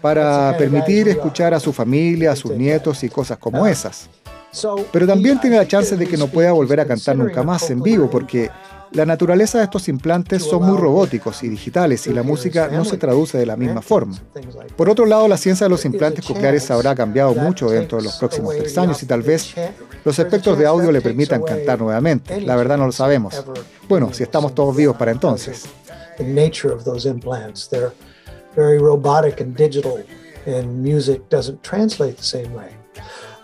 para 0.00 0.56
permitir 0.56 1.08
escuchar 1.08 1.52
a 1.52 1.60
su 1.60 1.72
familia, 1.72 2.32
a 2.32 2.36
sus 2.36 2.52
nietos 2.52 3.02
y 3.02 3.08
cosas 3.08 3.38
como 3.38 3.66
esas. 3.66 4.08
Pero 4.92 5.06
también 5.06 5.40
tiene 5.40 5.56
la 5.56 5.66
chance 5.66 5.96
de 5.96 6.06
que 6.06 6.16
no 6.16 6.28
pueda 6.28 6.52
volver 6.52 6.80
a 6.80 6.86
cantar 6.86 7.16
nunca 7.16 7.42
más 7.42 7.70
en 7.70 7.82
vivo 7.82 8.08
porque 8.10 8.50
la 8.92 9.06
naturaleza 9.06 9.58
de 9.58 9.64
estos 9.64 9.88
implantes 9.88 10.42
son 10.42 10.64
muy 10.64 10.76
robóticos 10.76 11.42
y 11.42 11.48
digitales 11.48 12.06
y 12.06 12.12
la 12.12 12.22
música 12.22 12.68
no 12.68 12.84
se 12.84 12.96
traduce 12.96 13.38
de 13.38 13.46
la 13.46 13.56
misma 13.56 13.82
forma. 13.82 14.16
Por 14.76 14.88
otro 14.88 15.06
lado, 15.06 15.28
la 15.28 15.36
ciencia 15.36 15.66
de 15.66 15.70
los 15.70 15.84
implantes 15.84 16.24
cocleares 16.24 16.70
habrá 16.70 16.94
cambiado 16.94 17.34
mucho 17.34 17.70
dentro 17.70 17.98
de 17.98 18.04
los 18.04 18.16
próximos 18.16 18.56
tres 18.56 18.76
años 18.78 19.02
y 19.02 19.06
tal 19.06 19.22
vez 19.22 19.54
los 20.04 20.18
espectros 20.18 20.58
de 20.58 20.66
audio 20.66 20.90
le 20.90 21.00
permitan 21.00 21.42
cantar 21.42 21.80
nuevamente. 21.80 22.40
La 22.40 22.56
verdad 22.56 22.78
no 22.78 22.86
lo 22.86 22.92
sabemos. 22.92 23.44
Bueno, 23.88 24.12
si 24.12 24.22
estamos 24.22 24.54
todos 24.54 24.74
vivos 24.74 24.96
para 24.96 25.12
entonces. 25.12 25.66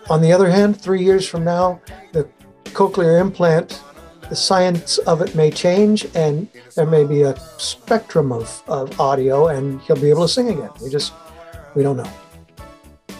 On 0.09 0.21
the 0.21 0.31
other 0.31 0.49
hand, 0.49 0.79
three 0.81 1.03
years 1.03 1.27
from 1.27 1.43
now, 1.43 1.81
the 2.13 2.25
cochlear 2.73 3.19
implant, 3.19 3.81
the 4.29 4.35
science 4.35 4.99
of 5.05 5.21
it 5.21 5.35
may 5.35 5.49
change, 5.51 6.07
and 6.15 6.47
there 6.75 6.85
may 6.85 7.03
be 7.03 7.23
a 7.23 7.35
spectrum 7.57 8.31
of, 8.31 8.61
of 8.67 8.99
audio, 8.99 9.47
and 9.47 9.79
he'll 9.81 9.99
be 10.01 10.09
able 10.09 10.23
to 10.23 10.27
sing 10.33 10.49
again. 10.49 10.69
We 10.81 10.89
just, 10.89 11.13
we 11.75 11.83
don't 11.83 11.97
know. 11.97 12.09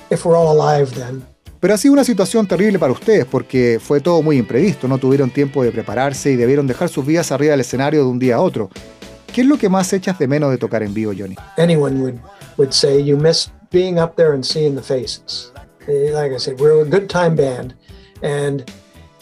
If 0.09 0.25
we're 0.25 0.35
all 0.37 0.51
alive, 0.51 0.93
then 0.95 1.23
Pero 1.59 1.73
ha 1.73 1.77
sido 1.77 1.93
una 1.93 2.03
situación 2.03 2.47
terrible 2.47 2.77
para 2.77 2.93
ustedes 2.93 3.25
porque 3.25 3.79
fue 3.81 3.99
todo 3.99 4.21
muy 4.21 4.37
imprevisto, 4.37 4.87
no 4.87 4.99
tuvieron 4.99 5.31
tiempo 5.31 5.63
de 5.63 5.71
prepararse 5.71 6.31
y 6.31 6.35
debieron 6.35 6.67
dejar 6.67 6.87
sus 6.87 7.03
vidas 7.03 7.31
arriba 7.31 7.51
del 7.51 7.61
escenario 7.61 8.01
de 8.03 8.09
un 8.09 8.19
día 8.19 8.35
a 8.35 8.41
otro. 8.41 8.69
¿Qué 9.33 9.41
es 9.41 9.47
lo 9.47 9.57
que 9.57 9.67
más 9.67 9.91
echas 9.91 10.19
de 10.19 10.27
menos 10.27 10.51
de 10.51 10.59
tocar 10.59 10.83
en 10.83 10.93
vivo, 10.93 11.13
Johnny? 11.17 11.35
anyone 11.57 11.99
would, 12.01 12.19
would 12.57 12.71
say 12.71 13.01
you 13.03 13.17
miss 13.17 13.49
being 13.71 13.99
up 13.99 14.15
there 14.15 14.33
and 14.33 14.43
seeing 14.45 14.75
the 14.75 14.83
faces. 14.83 15.51
Eh, 15.87 16.11
Like 16.13 16.31
I 16.33 16.37
said, 16.37 16.59
we're 16.59 16.81
a 16.81 16.85
good 16.85 17.09
time 17.09 17.35
band, 17.35 17.73
and 18.21 18.63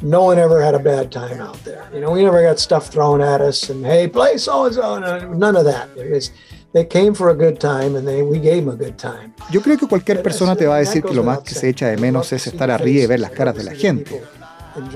no 0.01 0.23
one 0.23 0.37
ever 0.37 0.61
had 0.61 0.75
a 0.75 0.79
bad 0.79 1.11
time 1.11 1.39
out 1.39 1.63
there. 1.63 1.83
You 1.93 2.01
know, 2.01 2.11
we 2.11 2.23
never 2.23 2.41
got 2.43 2.59
stuff 2.59 2.89
thrown 2.89 3.21
at 3.21 3.41
us 3.41 3.69
and 3.69 3.85
hey, 3.85 4.07
play 4.07 4.37
so 4.37 4.65
and 4.65 4.75
so. 4.75 4.99
None 4.99 5.55
of 5.55 5.65
that. 5.65 5.89
It 5.97 6.11
was, 6.11 6.31
they 6.73 6.85
came 6.85 7.13
for 7.13 7.29
a 7.29 7.33
good 7.33 7.59
time, 7.59 7.95
and 7.95 8.05
they 8.05 8.21
we 8.21 8.39
gave 8.39 8.65
them 8.65 8.69
a 8.69 8.75
good 8.75 8.97
time. 8.97 9.33
Yo 9.51 9.61
creo 9.61 9.77
que 9.77 9.87
cualquier 9.87 10.21
persona 10.21 10.55
te 10.55 10.67
va 10.67 10.75
a 10.75 10.79
decir 10.79 11.03
que 11.03 11.13
lo 11.13 11.23
más 11.23 11.39
que 11.39 11.53
se 11.53 11.69
echa 11.69 11.87
de 11.87 11.97
menos 11.97 12.33
es 12.33 12.47
estar 12.47 12.69
arriba 12.69 13.03
y 13.03 13.07
ver 13.07 13.19
las 13.19 13.31
caras 13.31 13.55
de 13.55 13.63
la 13.63 13.73
gente. 13.73 14.21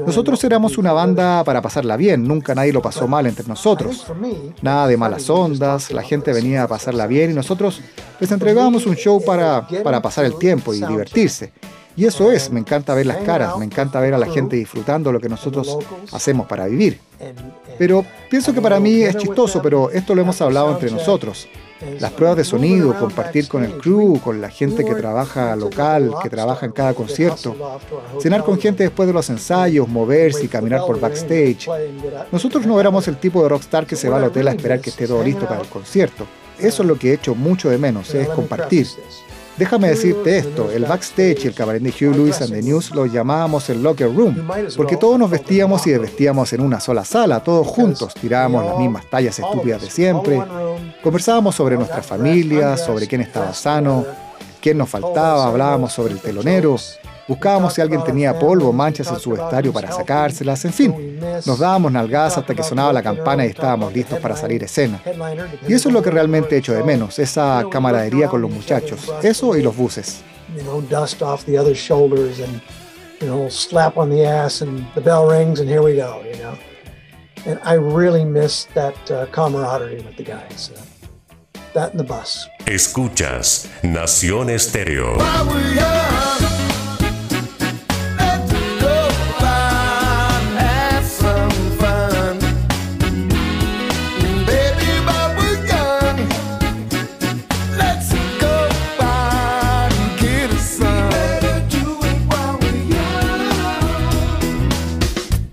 Nosotros 0.05 0.43
éramos 0.43 0.77
una 0.77 0.91
banda 0.91 1.41
para 1.45 1.61
pasarla 1.61 1.95
bien, 1.95 2.27
nunca 2.27 2.53
nadie 2.53 2.73
lo 2.73 2.81
pasó 2.81 3.07
mal 3.07 3.25
entre 3.25 3.47
nosotros. 3.47 4.05
Nada 4.61 4.87
de 4.87 4.97
malas 4.97 5.29
ondas, 5.29 5.91
la 5.91 6.03
gente 6.03 6.33
venía 6.33 6.63
a 6.63 6.67
pasarla 6.67 7.07
bien 7.07 7.31
y 7.31 7.33
nosotros 7.33 7.79
les 8.19 8.29
entregábamos 8.29 8.85
un 8.85 8.95
show 8.95 9.23
para, 9.23 9.65
para 9.81 10.01
pasar 10.01 10.25
el 10.25 10.37
tiempo 10.37 10.73
y 10.73 10.81
divertirse. 10.81 11.53
Y 11.95 12.05
eso 12.05 12.31
es, 12.31 12.49
me 12.49 12.59
encanta 12.59 12.93
ver 12.93 13.05
las 13.05 13.17
caras, 13.17 13.57
me 13.57 13.65
encanta 13.65 13.99
ver 13.99 14.13
a 14.13 14.17
la 14.17 14.27
gente 14.27 14.55
disfrutando 14.55 15.11
lo 15.11 15.19
que 15.19 15.29
nosotros 15.29 15.77
hacemos 16.11 16.47
para 16.47 16.65
vivir. 16.67 16.99
Pero 17.77 18.05
pienso 18.29 18.53
que 18.53 18.61
para 18.61 18.79
mí 18.79 19.01
es 19.01 19.17
chistoso, 19.17 19.61
pero 19.61 19.89
esto 19.91 20.15
lo 20.15 20.21
hemos 20.21 20.41
hablado 20.41 20.71
entre 20.71 20.91
nosotros. 20.91 21.47
Las 21.99 22.11
pruebas 22.11 22.37
de 22.37 22.43
sonido, 22.43 22.93
compartir 22.97 23.47
con 23.47 23.63
el 23.63 23.77
crew, 23.77 24.19
con 24.21 24.41
la 24.41 24.49
gente 24.49 24.83
que 24.83 24.95
trabaja 24.95 25.55
local, 25.55 26.13
que 26.21 26.29
trabaja 26.29 26.65
en 26.65 26.73
cada 26.73 26.93
concierto, 26.93 27.55
cenar 28.21 28.43
con 28.43 28.59
gente 28.59 28.83
después 28.83 29.07
de 29.07 29.13
los 29.13 29.29
ensayos, 29.29 29.87
moverse 29.87 30.43
y 30.43 30.49
caminar 30.49 30.81
por 30.85 30.99
backstage. 30.99 31.69
Nosotros 32.31 32.65
no 32.65 32.79
éramos 32.79 33.07
el 33.07 33.17
tipo 33.17 33.43
de 33.43 33.49
rockstar 33.49 33.85
que 33.85 33.95
se 33.95 34.09
va 34.09 34.17
al 34.17 34.25
hotel 34.25 34.49
a 34.49 34.51
esperar 34.51 34.81
que 34.81 34.89
esté 34.89 35.07
todo 35.07 35.23
listo 35.23 35.47
para 35.47 35.61
el 35.61 35.67
concierto. 35.67 36.25
Eso 36.59 36.83
es 36.83 36.87
lo 36.87 36.97
que 36.97 37.11
he 37.11 37.13
hecho 37.13 37.33
mucho 37.33 37.69
de 37.69 37.77
menos, 37.77 38.13
es 38.13 38.27
compartir. 38.27 38.85
Déjame 39.59 39.89
decirte 39.89 40.37
esto, 40.37 40.71
el 40.71 40.85
backstage 40.85 41.43
y 41.43 41.47
el 41.47 41.53
cabaret 41.53 41.81
de 41.83 41.89
Hugh 41.89 42.15
Lewis 42.15 42.39
and 42.39 42.51
the 42.51 42.61
News 42.61 42.91
lo 42.91 43.05
llamábamos 43.05 43.69
el 43.69 43.83
locker 43.83 44.07
room, 44.07 44.47
porque 44.77 44.95
todos 44.95 45.19
nos 45.19 45.29
vestíamos 45.29 45.85
y 45.85 45.91
desvestíamos 45.91 46.53
en 46.53 46.61
una 46.61 46.79
sola 46.79 47.03
sala, 47.03 47.43
todos 47.43 47.67
juntos, 47.67 48.13
tirábamos 48.13 48.65
las 48.65 48.77
mismas 48.77 49.09
tallas 49.09 49.37
estúpidas 49.37 49.81
de 49.81 49.89
siempre, 49.89 50.41
conversábamos 51.03 51.55
sobre 51.55 51.75
nuestra 51.75 52.01
familia, 52.01 52.77
sobre 52.77 53.05
quién 53.05 53.19
estaba 53.19 53.53
sano, 53.53 54.05
quién 54.61 54.77
nos 54.77 54.87
faltaba, 54.87 55.47
hablábamos 55.47 55.91
sobre 55.91 56.13
el 56.13 56.21
telonero, 56.21 56.77
Buscábamos 57.29 57.75
si 57.75 57.81
alguien 57.81 58.03
tenía 58.03 58.37
polvo 58.37 58.69
o 58.69 58.73
manchas 58.73 59.07
en 59.09 59.19
su 59.19 59.29
vestuario 59.29 59.71
para 59.71 59.91
sacárselas, 59.91 60.65
en 60.65 60.73
fin. 60.73 61.19
Nos 61.45 61.59
dábamos 61.59 61.91
nalgadas 61.91 62.39
hasta 62.39 62.55
que 62.55 62.63
sonaba 62.63 62.91
la 62.91 63.03
campana 63.03 63.45
y 63.45 63.49
estábamos 63.49 63.93
listos 63.93 64.19
para 64.19 64.35
salir 64.35 64.63
a 64.63 64.65
escena. 64.65 64.99
Y 65.67 65.73
eso 65.73 65.89
es 65.89 65.93
lo 65.93 66.01
que 66.01 66.09
realmente 66.09 66.57
echo 66.57 66.73
de 66.73 66.83
menos, 66.83 67.19
esa 67.19 67.63
camaradería 67.71 68.27
con 68.27 68.41
los 68.41 68.49
muchachos. 68.49 69.13
Eso 69.21 69.55
y 69.55 69.61
los 69.61 69.77
buses. 69.77 70.23
you 70.55 70.63
know, 70.63 70.81
dust 70.81 71.21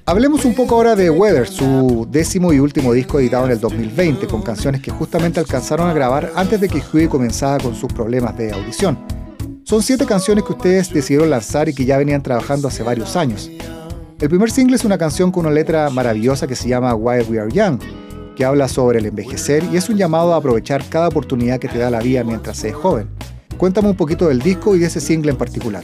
Hablemos 0.08 0.44
un 0.44 0.54
poco 0.54 0.76
ahora 0.76 0.94
de 0.94 1.10
Weather, 1.10 1.48
su 1.48 2.06
décimo 2.08 2.52
y 2.52 2.60
último 2.60 2.92
disco 2.92 3.18
editado 3.18 3.46
en 3.46 3.50
el 3.50 3.58
2020, 3.58 4.28
con 4.28 4.40
canciones 4.40 4.80
que 4.80 4.92
justamente 4.92 5.40
alcanzaron 5.40 5.88
a 5.88 5.92
grabar 5.92 6.30
antes 6.36 6.60
de 6.60 6.68
que 6.68 6.80
Huey 6.80 7.08
comenzara 7.08 7.60
con 7.60 7.74
sus 7.74 7.92
problemas 7.92 8.38
de 8.38 8.52
audición. 8.52 8.96
Son 9.64 9.82
siete 9.82 10.06
canciones 10.06 10.44
que 10.44 10.52
ustedes 10.52 10.94
decidieron 10.94 11.28
lanzar 11.28 11.68
y 11.68 11.74
que 11.74 11.84
ya 11.84 11.98
venían 11.98 12.22
trabajando 12.22 12.68
hace 12.68 12.84
varios 12.84 13.16
años. 13.16 13.50
El 14.20 14.28
primer 14.28 14.52
single 14.52 14.76
es 14.76 14.84
una 14.84 14.96
canción 14.96 15.32
con 15.32 15.44
una 15.44 15.52
letra 15.52 15.90
maravillosa 15.90 16.46
que 16.46 16.54
se 16.54 16.68
llama 16.68 16.94
While 16.94 17.24
We 17.24 17.40
Are 17.40 17.50
Young, 17.50 17.80
que 18.36 18.44
habla 18.44 18.68
sobre 18.68 19.00
el 19.00 19.06
envejecer 19.06 19.64
y 19.72 19.76
es 19.76 19.88
un 19.88 19.96
llamado 19.96 20.34
a 20.34 20.36
aprovechar 20.36 20.84
cada 20.88 21.08
oportunidad 21.08 21.58
que 21.58 21.66
te 21.66 21.78
da 21.78 21.90
la 21.90 21.98
vida 21.98 22.22
mientras 22.22 22.58
se 22.58 22.68
es 22.68 22.76
joven. 22.76 23.08
Cuéntame 23.56 23.88
un 23.88 23.96
poquito 23.96 24.28
del 24.28 24.38
disco 24.38 24.76
y 24.76 24.78
de 24.78 24.86
ese 24.86 25.00
single 25.00 25.32
en 25.32 25.36
particular. 25.36 25.82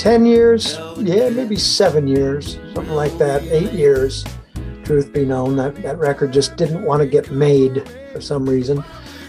10 0.00 0.24
years, 0.24 0.78
yeah, 0.96 1.28
maybe 1.28 1.56
seven 1.56 2.08
years, 2.08 2.58
something 2.74 2.94
like 2.94 3.12
that, 3.18 3.42
eight 3.52 3.70
years. 3.72 4.24
Truth 4.82 5.12
be 5.12 5.26
known, 5.26 5.56
that, 5.56 5.74
that 5.82 5.98
record 5.98 6.32
just 6.32 6.56
didn't 6.56 6.86
want 6.86 7.02
to 7.02 7.06
get 7.06 7.30
made 7.30 7.86
for 8.10 8.18
some 8.18 8.48
reason. 8.48 8.78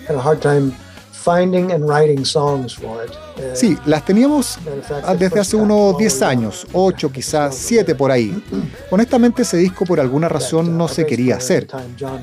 Had 0.08 0.16
a 0.16 0.22
hard 0.22 0.42
time 0.42 0.72
finding 1.12 1.74
and 1.74 1.90
writing 1.90 2.24
songs 2.24 2.72
for 2.72 3.04
it. 3.04 3.12
Uh, 3.12 3.54
Sí, 3.54 3.78
las 3.86 4.06
teníamos 4.06 4.58
ah, 5.04 5.14
desde 5.14 5.42
hace 5.42 5.58
unos 5.58 5.98
10 5.98 6.22
años, 6.22 6.66
8 6.72 7.12
quizás, 7.12 7.54
7 7.54 7.94
por 7.94 8.10
ahí. 8.10 8.42
Honestamente 8.92 9.42
ese 9.42 9.58
disco 9.58 9.86
por 9.86 10.00
alguna 10.00 10.30
razón 10.30 10.78
no 10.78 10.88
se 10.88 11.06
quería 11.06 11.36
hacer. 11.36 11.68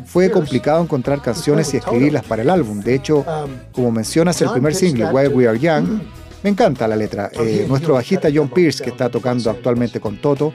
Fue 0.06 0.30
complicado 0.30 0.82
encontrar 0.82 1.20
canciones 1.20 1.74
y 1.74 1.76
escribirlas 1.76 2.24
para 2.24 2.40
el 2.40 2.48
álbum. 2.48 2.80
De 2.80 2.94
hecho, 2.94 3.26
como 3.72 3.90
mencionas 3.90 4.40
el 4.40 4.50
primer 4.52 4.74
single, 4.74 5.10
While 5.12 5.28
We 5.28 5.46
Are 5.46 5.58
Young, 5.58 6.00
me 6.42 6.50
encanta 6.50 6.86
la 6.86 6.96
letra. 6.96 7.30
Eh, 7.32 7.66
nuestro 7.68 7.94
bajista 7.94 8.28
John 8.32 8.48
Pierce, 8.48 8.82
que 8.84 8.90
está 8.90 9.08
tocando 9.08 9.50
actualmente 9.50 10.00
con 10.00 10.16
Toto, 10.18 10.52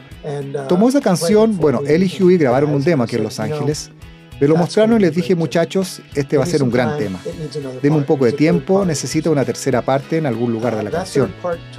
tomó 0.67 0.89
esa 0.89 1.01
canción, 1.01 1.57
bueno, 1.57 1.81
él 1.85 2.03
y 2.03 2.23
Huey 2.23 2.37
grabaron 2.37 2.71
un 2.73 2.83
demo 2.83 3.03
aquí 3.03 3.15
en 3.17 3.23
Los 3.23 3.39
Ángeles, 3.39 3.91
me 4.41 4.47
lo 4.47 4.55
mostraron 4.57 4.97
y 4.97 4.99
les 5.01 5.15
dije, 5.15 5.35
muchachos, 5.35 6.01
este 6.15 6.37
va 6.37 6.43
a 6.43 6.47
ser 6.47 6.63
un 6.63 6.71
gran 6.71 6.97
tema. 6.97 7.19
Denme 7.81 7.97
un 7.97 8.03
poco 8.03 8.25
de 8.25 8.31
tiempo, 8.33 8.83
necesito 8.83 9.31
una 9.31 9.45
tercera 9.45 9.81
parte 9.81 10.17
en 10.17 10.25
algún 10.25 10.51
lugar 10.51 10.75
de 10.75 10.83
la 10.83 10.89
canción. 10.91 11.33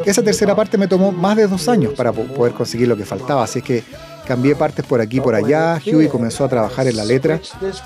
Esa 0.07 0.23
tercera 0.23 0.55
parte 0.55 0.79
me 0.79 0.87
tomó 0.87 1.11
más 1.13 1.37
de 1.37 1.47
dos 1.47 1.69
años 1.69 1.93
para 1.95 2.13
po- 2.13 2.23
poder 2.25 2.53
conseguir 2.55 2.89
lo 2.89 2.97
que 2.97 3.05
faltaba, 3.05 3.43
así 3.43 3.61
que 3.61 3.83
cambié 4.27 4.55
partes 4.57 4.85
por 4.85 5.01
aquí 5.01 5.19
y 5.19 5.21
por 5.21 5.35
allá, 5.35 5.81
Huey 5.85 6.09
comenzó 6.09 6.45
a 6.45 6.49
trabajar 6.49 6.87
en 6.87 6.97
la 6.97 7.05
letra 7.05 7.41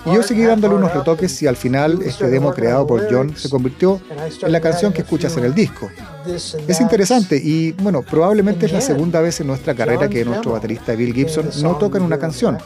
y 0.07 0.14
yo 0.14 0.22
seguí 0.22 0.44
dándole 0.44 0.74
unos 0.74 0.92
retoques 0.92 1.42
y 1.42 1.46
al 1.46 1.57
final 1.57 2.01
este 2.03 2.29
demo 2.29 2.53
creado 2.53 2.87
por 2.87 3.12
John 3.12 3.37
se 3.37 3.51
convirtió 3.51 4.01
en 4.42 4.53
la 4.53 4.61
canción 4.61 4.92
que 4.92 5.03
escuchas 5.03 5.37
en 5.37 5.44
el 5.44 5.55
disco. 5.55 5.90
Es 6.27 6.81
interesante 6.81 7.40
y 7.42 7.72
bueno, 7.72 8.03
probablemente 8.03 8.66
es 8.66 8.72
la 8.72 8.81
segunda 8.81 9.20
vez 9.20 9.40
en 9.40 9.46
nuestra 9.46 9.74
carrera 9.74 10.09
que 10.09 10.24
nuestro 10.24 10.53
baterista 10.53 10.94
Bill 10.94 11.14
Gibson 11.14 11.51
no 11.62 11.77
toca 11.77 11.98
en 11.98 12.05
una 12.05 12.18
canción. 12.18 12.59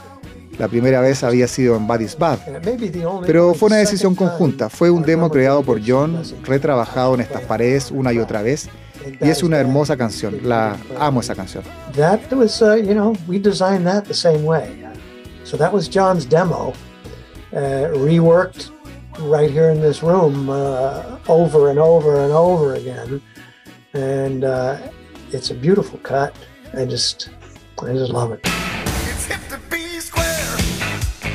La 0.59 0.69
primera 0.69 1.01
vez 1.01 1.25
había 1.25 1.49
sido 1.49 1.77
en 1.77 1.87
Bad 1.87 2.01
is 2.01 2.17
Bad, 2.17 2.39
pero 3.27 3.55
fue 3.55 3.69
una 3.69 3.77
decisión 3.77 4.15
conjunta. 4.15 4.69
Fue 4.69 4.91
un 4.91 5.03
demo 5.03 5.31
creado 5.31 5.63
por 5.63 5.81
John, 5.85 6.23
retrabajado 6.45 7.15
en 7.15 7.23
estas 7.23 7.43
paredes 7.43 7.91
una 7.91 8.13
y 8.13 8.19
otra 8.19 8.43
vez, 8.43 8.69
y 9.21 9.29
es 9.29 9.43
una 9.43 9.59
hermosa 9.59 9.97
canción. 9.97 10.41
La 10.45 10.77
amo 10.99 11.21
esa 11.21 11.35
canción. 11.35 11.65
That 11.95 12.33
was, 12.33 12.61
uh, 12.63 12.77
you 12.77 12.95
know, 12.95 13.15
we 13.27 13.39
designed 13.39 13.87
that 13.87 14.05
the 14.05 14.15
same 14.15 14.45
way. 14.45 14.83
So 15.45 15.57
that 15.57 15.73
was 15.73 15.89
John's 15.89 16.25
demo, 16.25 16.73
uh, 17.53 17.91
reworked 17.95 18.71
right 19.21 19.51
here 19.51 19.71
in 19.71 19.81
this 19.81 20.03
room 20.03 20.49
uh, 20.49 21.19
over 21.29 21.71
and 21.71 21.79
over 21.79 22.23
and 22.23 22.33
over 22.33 22.75
again. 22.75 23.21
And 23.93 24.45
uh, 24.45 24.79
it's 25.33 25.51
a 25.51 25.55
beautiful 25.55 25.99
cut. 26.03 26.35
I 26.75 26.85
just, 26.85 27.29
I 27.83 27.93
just 27.93 28.13
love 28.13 28.33
it. 28.33 28.47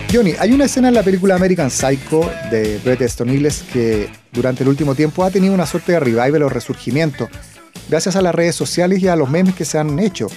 Johnny, 0.09 0.31
hay 0.39 0.53
una 0.53 0.65
escena 0.65 0.87
en 0.87 0.93
la 0.93 1.03
película 1.03 1.35
American 1.35 1.69
Psycho 1.69 2.31
de 2.49 2.79
Bret 2.83 3.01
Easton 3.01 3.29
Ellis 3.29 3.61
que 3.73 4.09
durante 4.31 4.63
el 4.63 4.69
último 4.69 4.95
tiempo 4.95 5.25
ha 5.25 5.31
tenido 5.31 5.53
una 5.53 5.65
suerte 5.65 5.91
de 5.91 5.99
revival 5.99 6.43
o 6.43 6.49
resurgimiento, 6.49 7.27
gracias 7.89 8.15
a 8.15 8.21
las 8.21 8.33
redes 8.33 8.55
sociales 8.55 9.01
y 9.01 9.07
a 9.07 9.15
los 9.15 9.29
memes 9.29 9.55
que 9.55 9.65
se 9.65 9.77
han 9.77 9.99
hecho. 9.99 10.27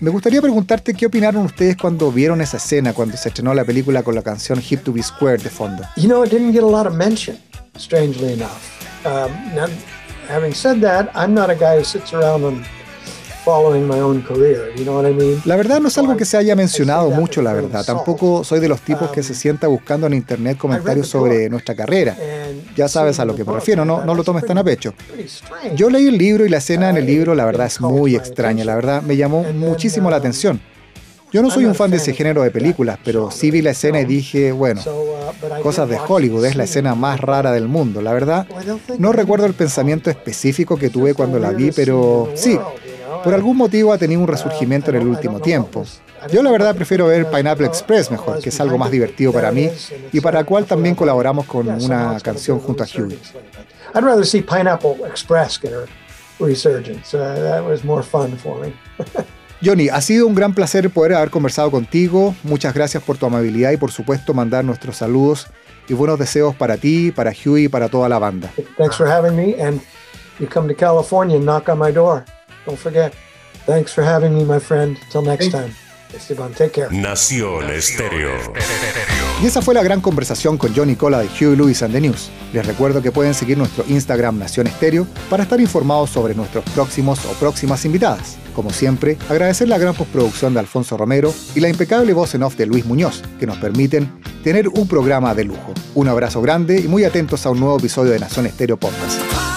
Me 0.00 0.08
gustaría 0.08 0.40
preguntarte 0.40 0.94
qué 0.94 1.06
opinaron 1.06 1.44
ustedes 1.44 1.76
cuando 1.76 2.10
vieron 2.10 2.40
esa 2.40 2.56
escena, 2.56 2.94
cuando 2.94 3.16
se 3.16 3.28
estrenó 3.28 3.52
la 3.52 3.64
película 3.64 4.02
con 4.02 4.14
la 4.14 4.22
canción 4.22 4.62
Hip 4.66 4.82
to 4.82 4.92
be 4.92 5.02
Square 5.02 5.42
de 5.42 5.50
fondo. 5.50 5.84
You 5.96 6.08
know, 6.08 6.24
it 6.24 6.30
didn't 6.30 6.52
get 6.52 6.62
a 6.62 6.66
lot 6.66 6.86
of 6.86 6.94
mention, 6.94 7.38
strangely 7.76 8.32
enough. 8.32 8.80
Um, 9.04 9.30
having 10.28 10.54
said 10.54 10.80
that, 10.80 11.10
I'm 11.14 11.34
not 11.34 11.50
a 11.50 11.54
guy 11.54 11.78
who 11.78 11.84
sits 11.84 12.14
around 12.14 12.44
and 12.44 12.64
La 15.44 15.56
verdad 15.56 15.80
no 15.80 15.88
es 15.88 15.98
algo 15.98 16.16
que 16.16 16.24
se 16.24 16.36
haya 16.36 16.54
mencionado 16.56 17.10
mucho, 17.10 17.42
la 17.42 17.52
verdad. 17.52 17.84
Tampoco 17.84 18.44
soy 18.44 18.60
de 18.60 18.68
los 18.68 18.80
tipos 18.80 19.10
que 19.10 19.22
se 19.22 19.34
sienta 19.34 19.66
buscando 19.66 20.06
en 20.06 20.14
internet 20.14 20.58
comentarios 20.58 21.08
sobre 21.08 21.48
nuestra 21.48 21.74
carrera. 21.74 22.16
Ya 22.76 22.88
sabes 22.88 23.18
a 23.20 23.24
lo 23.24 23.34
que 23.34 23.44
me 23.44 23.52
refiero, 23.52 23.84
no, 23.84 24.04
no 24.04 24.14
lo 24.14 24.24
tomes 24.24 24.44
tan 24.44 24.58
a 24.58 24.64
pecho. 24.64 24.94
Yo 25.74 25.90
leí 25.90 26.06
el 26.06 26.18
libro 26.18 26.44
y 26.44 26.48
la 26.48 26.58
escena 26.58 26.90
en 26.90 26.96
el 26.96 27.06
libro, 27.06 27.34
la 27.34 27.44
verdad, 27.44 27.66
es 27.66 27.80
muy 27.80 28.16
extraña. 28.16 28.64
La 28.64 28.74
verdad, 28.74 29.02
me 29.02 29.16
llamó 29.16 29.44
muchísimo 29.52 30.10
la 30.10 30.16
atención. 30.16 30.60
Yo 31.32 31.42
no 31.42 31.50
soy 31.50 31.64
un 31.64 31.76
fan 31.76 31.92
de 31.92 31.98
ese 31.98 32.12
género 32.12 32.42
de 32.42 32.50
películas, 32.50 32.98
pero 33.04 33.30
sí 33.30 33.52
vi 33.52 33.62
la 33.62 33.70
escena 33.70 34.00
y 34.00 34.04
dije, 34.04 34.50
bueno, 34.50 34.80
cosas 35.62 35.88
de 35.88 35.96
Hollywood, 35.96 36.44
es 36.44 36.56
la 36.56 36.64
escena 36.64 36.96
más 36.96 37.20
rara 37.20 37.52
del 37.52 37.68
mundo. 37.68 38.02
La 38.02 38.12
verdad, 38.12 38.48
no 38.98 39.12
recuerdo 39.12 39.46
el 39.46 39.54
pensamiento 39.54 40.10
específico 40.10 40.76
que 40.76 40.90
tuve 40.90 41.14
cuando 41.14 41.38
la 41.38 41.50
vi, 41.50 41.70
pero 41.70 42.30
sí, 42.34 42.58
por 43.22 43.34
algún 43.34 43.56
motivo 43.56 43.92
ha 43.92 43.98
tenido 43.98 44.20
un 44.20 44.28
resurgimiento 44.28 44.90
en 44.90 44.96
el 44.96 45.06
último 45.06 45.40
tiempo. 45.40 45.84
Yo 46.32 46.42
la 46.42 46.50
verdad 46.50 46.74
prefiero 46.74 47.06
ver 47.06 47.30
Pineapple 47.30 47.66
Express 47.66 48.10
mejor, 48.10 48.40
que 48.40 48.50
es 48.50 48.60
algo 48.60 48.76
más 48.76 48.90
divertido 48.90 49.32
para 49.32 49.50
mí 49.50 49.70
y 50.12 50.20
para 50.20 50.40
la 50.40 50.44
cual 50.44 50.66
también 50.66 50.94
colaboramos 50.94 51.46
con 51.46 51.68
una 51.68 52.18
canción 52.20 52.58
junto 52.58 52.84
a 52.84 52.86
Huey. 52.86 53.18
I'd 53.94 54.04
rather 54.04 54.24
see 54.24 54.42
Pineapple 54.42 55.06
Express 55.06 55.58
get 55.58 55.72
a 55.72 55.86
resurgence. 56.38 57.14
Uh, 57.14 57.34
that 57.42 57.64
was 57.64 57.84
more 57.84 58.02
fun 58.02 58.36
for 58.36 58.60
me. 58.60 58.72
Johnny, 59.62 59.88
ha 59.88 60.00
sido 60.00 60.26
un 60.26 60.34
gran 60.34 60.54
placer 60.54 60.88
poder 60.90 61.14
haber 61.14 61.30
conversado 61.30 61.70
contigo. 61.70 62.34
Muchas 62.44 62.72
gracias 62.72 63.02
por 63.02 63.18
tu 63.18 63.26
amabilidad 63.26 63.72
y 63.72 63.76
por 63.76 63.90
supuesto 63.90 64.32
mandar 64.32 64.64
nuestros 64.64 64.96
saludos 64.96 65.48
y 65.88 65.94
buenos 65.94 66.18
deseos 66.18 66.54
para 66.54 66.76
ti, 66.76 67.10
para 67.10 67.32
Huey 67.32 67.64
y 67.64 67.68
para 67.68 67.88
toda 67.88 68.08
la 68.08 68.18
banda. 68.18 68.50
Thanks 68.78 68.96
for 68.96 69.06
having 69.06 69.36
me. 69.36 69.60
And 69.60 69.80
you 70.38 70.46
come 70.46 70.68
to 70.68 70.74
California 70.74 71.36
and 71.36 71.44
knock 71.44 71.68
on 71.68 71.78
my 71.78 71.92
door. 71.92 72.24
Don't 72.70 72.78
forget. 72.78 73.12
Thanks 73.66 73.92
for 73.92 74.04
having 74.04 74.32
me, 74.32 74.44
my 74.44 74.60
friend. 74.60 74.96
Till 75.10 75.22
next 75.22 75.50
time. 75.50 75.74
Esteban, 76.14 76.52
take 76.52 76.70
care. 76.70 76.88
Nación 76.90 77.68
Estéreo. 77.68 78.30
Y 79.42 79.46
esa 79.46 79.60
fue 79.60 79.74
la 79.74 79.82
gran 79.82 80.00
conversación 80.00 80.56
con 80.56 80.72
Johnny 80.74 80.94
Cola 80.94 81.18
de 81.18 81.26
Huey 81.28 81.56
Lewis 81.56 81.82
and 81.82 81.92
the 81.92 82.00
News. 82.00 82.30
Les 82.52 82.64
recuerdo 82.64 83.02
que 83.02 83.10
pueden 83.10 83.34
seguir 83.34 83.58
nuestro 83.58 83.84
Instagram 83.88 84.38
Nación 84.38 84.68
Estéreo 84.68 85.06
para 85.28 85.42
estar 85.42 85.60
informados 85.60 86.10
sobre 86.10 86.34
nuestros 86.34 86.64
próximos 86.66 87.24
o 87.26 87.32
próximas 87.34 87.84
invitadas. 87.84 88.38
Como 88.54 88.70
siempre, 88.70 89.18
agradecer 89.28 89.68
la 89.68 89.78
gran 89.78 89.94
postproducción 89.94 90.54
de 90.54 90.60
Alfonso 90.60 90.96
Romero 90.96 91.34
y 91.56 91.60
la 91.60 91.68
impecable 91.68 92.12
voz 92.12 92.36
en 92.36 92.44
off 92.44 92.56
de 92.56 92.66
Luis 92.66 92.84
Muñoz, 92.84 93.22
que 93.40 93.46
nos 93.46 93.56
permiten 93.56 94.12
tener 94.44 94.68
un 94.68 94.86
programa 94.86 95.34
de 95.34 95.44
lujo. 95.44 95.74
Un 95.94 96.06
abrazo 96.06 96.40
grande 96.40 96.78
y 96.78 96.86
muy 96.86 97.02
atentos 97.02 97.46
a 97.46 97.50
un 97.50 97.58
nuevo 97.58 97.78
episodio 97.78 98.12
de 98.12 98.20
Nación 98.20 98.46
Estéreo 98.46 98.76
Podcast. 98.76 99.49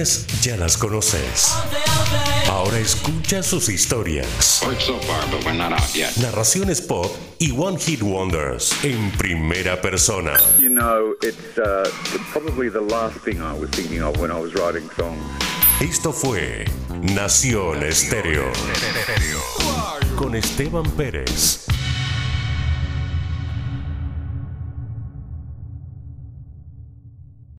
Canciones 0.00 0.42
ya 0.42 0.56
las 0.56 0.76
conoces. 0.76 1.54
Ahora 2.48 2.78
escucha 2.78 3.42
sus 3.42 3.68
historias. 3.68 4.62
Narraciones 6.20 6.80
pop 6.80 7.14
y 7.38 7.52
One 7.52 7.78
Hit 7.78 8.02
Wonders 8.02 8.72
en 8.82 9.10
primera 9.12 9.80
persona. 9.80 10.36
You 10.58 10.70
know, 10.70 11.14
it's 11.22 11.58
uh, 11.58 11.88
probably 12.32 12.70
the 12.70 12.80
last 12.80 13.18
thing 13.24 13.40
I 13.40 13.52
was 13.52 13.70
thinking 13.70 14.02
of 14.02 14.18
when 14.18 14.30
I 14.30 14.40
was 14.40 14.54
writing 14.54 14.88
songs. 14.96 15.20
Esto 15.80 16.12
fue 16.12 16.64
Nación 17.02 17.82
Estéreo. 17.82 18.44
Con 20.16 20.34
Esteban 20.34 20.90
Pérez. 20.96 21.59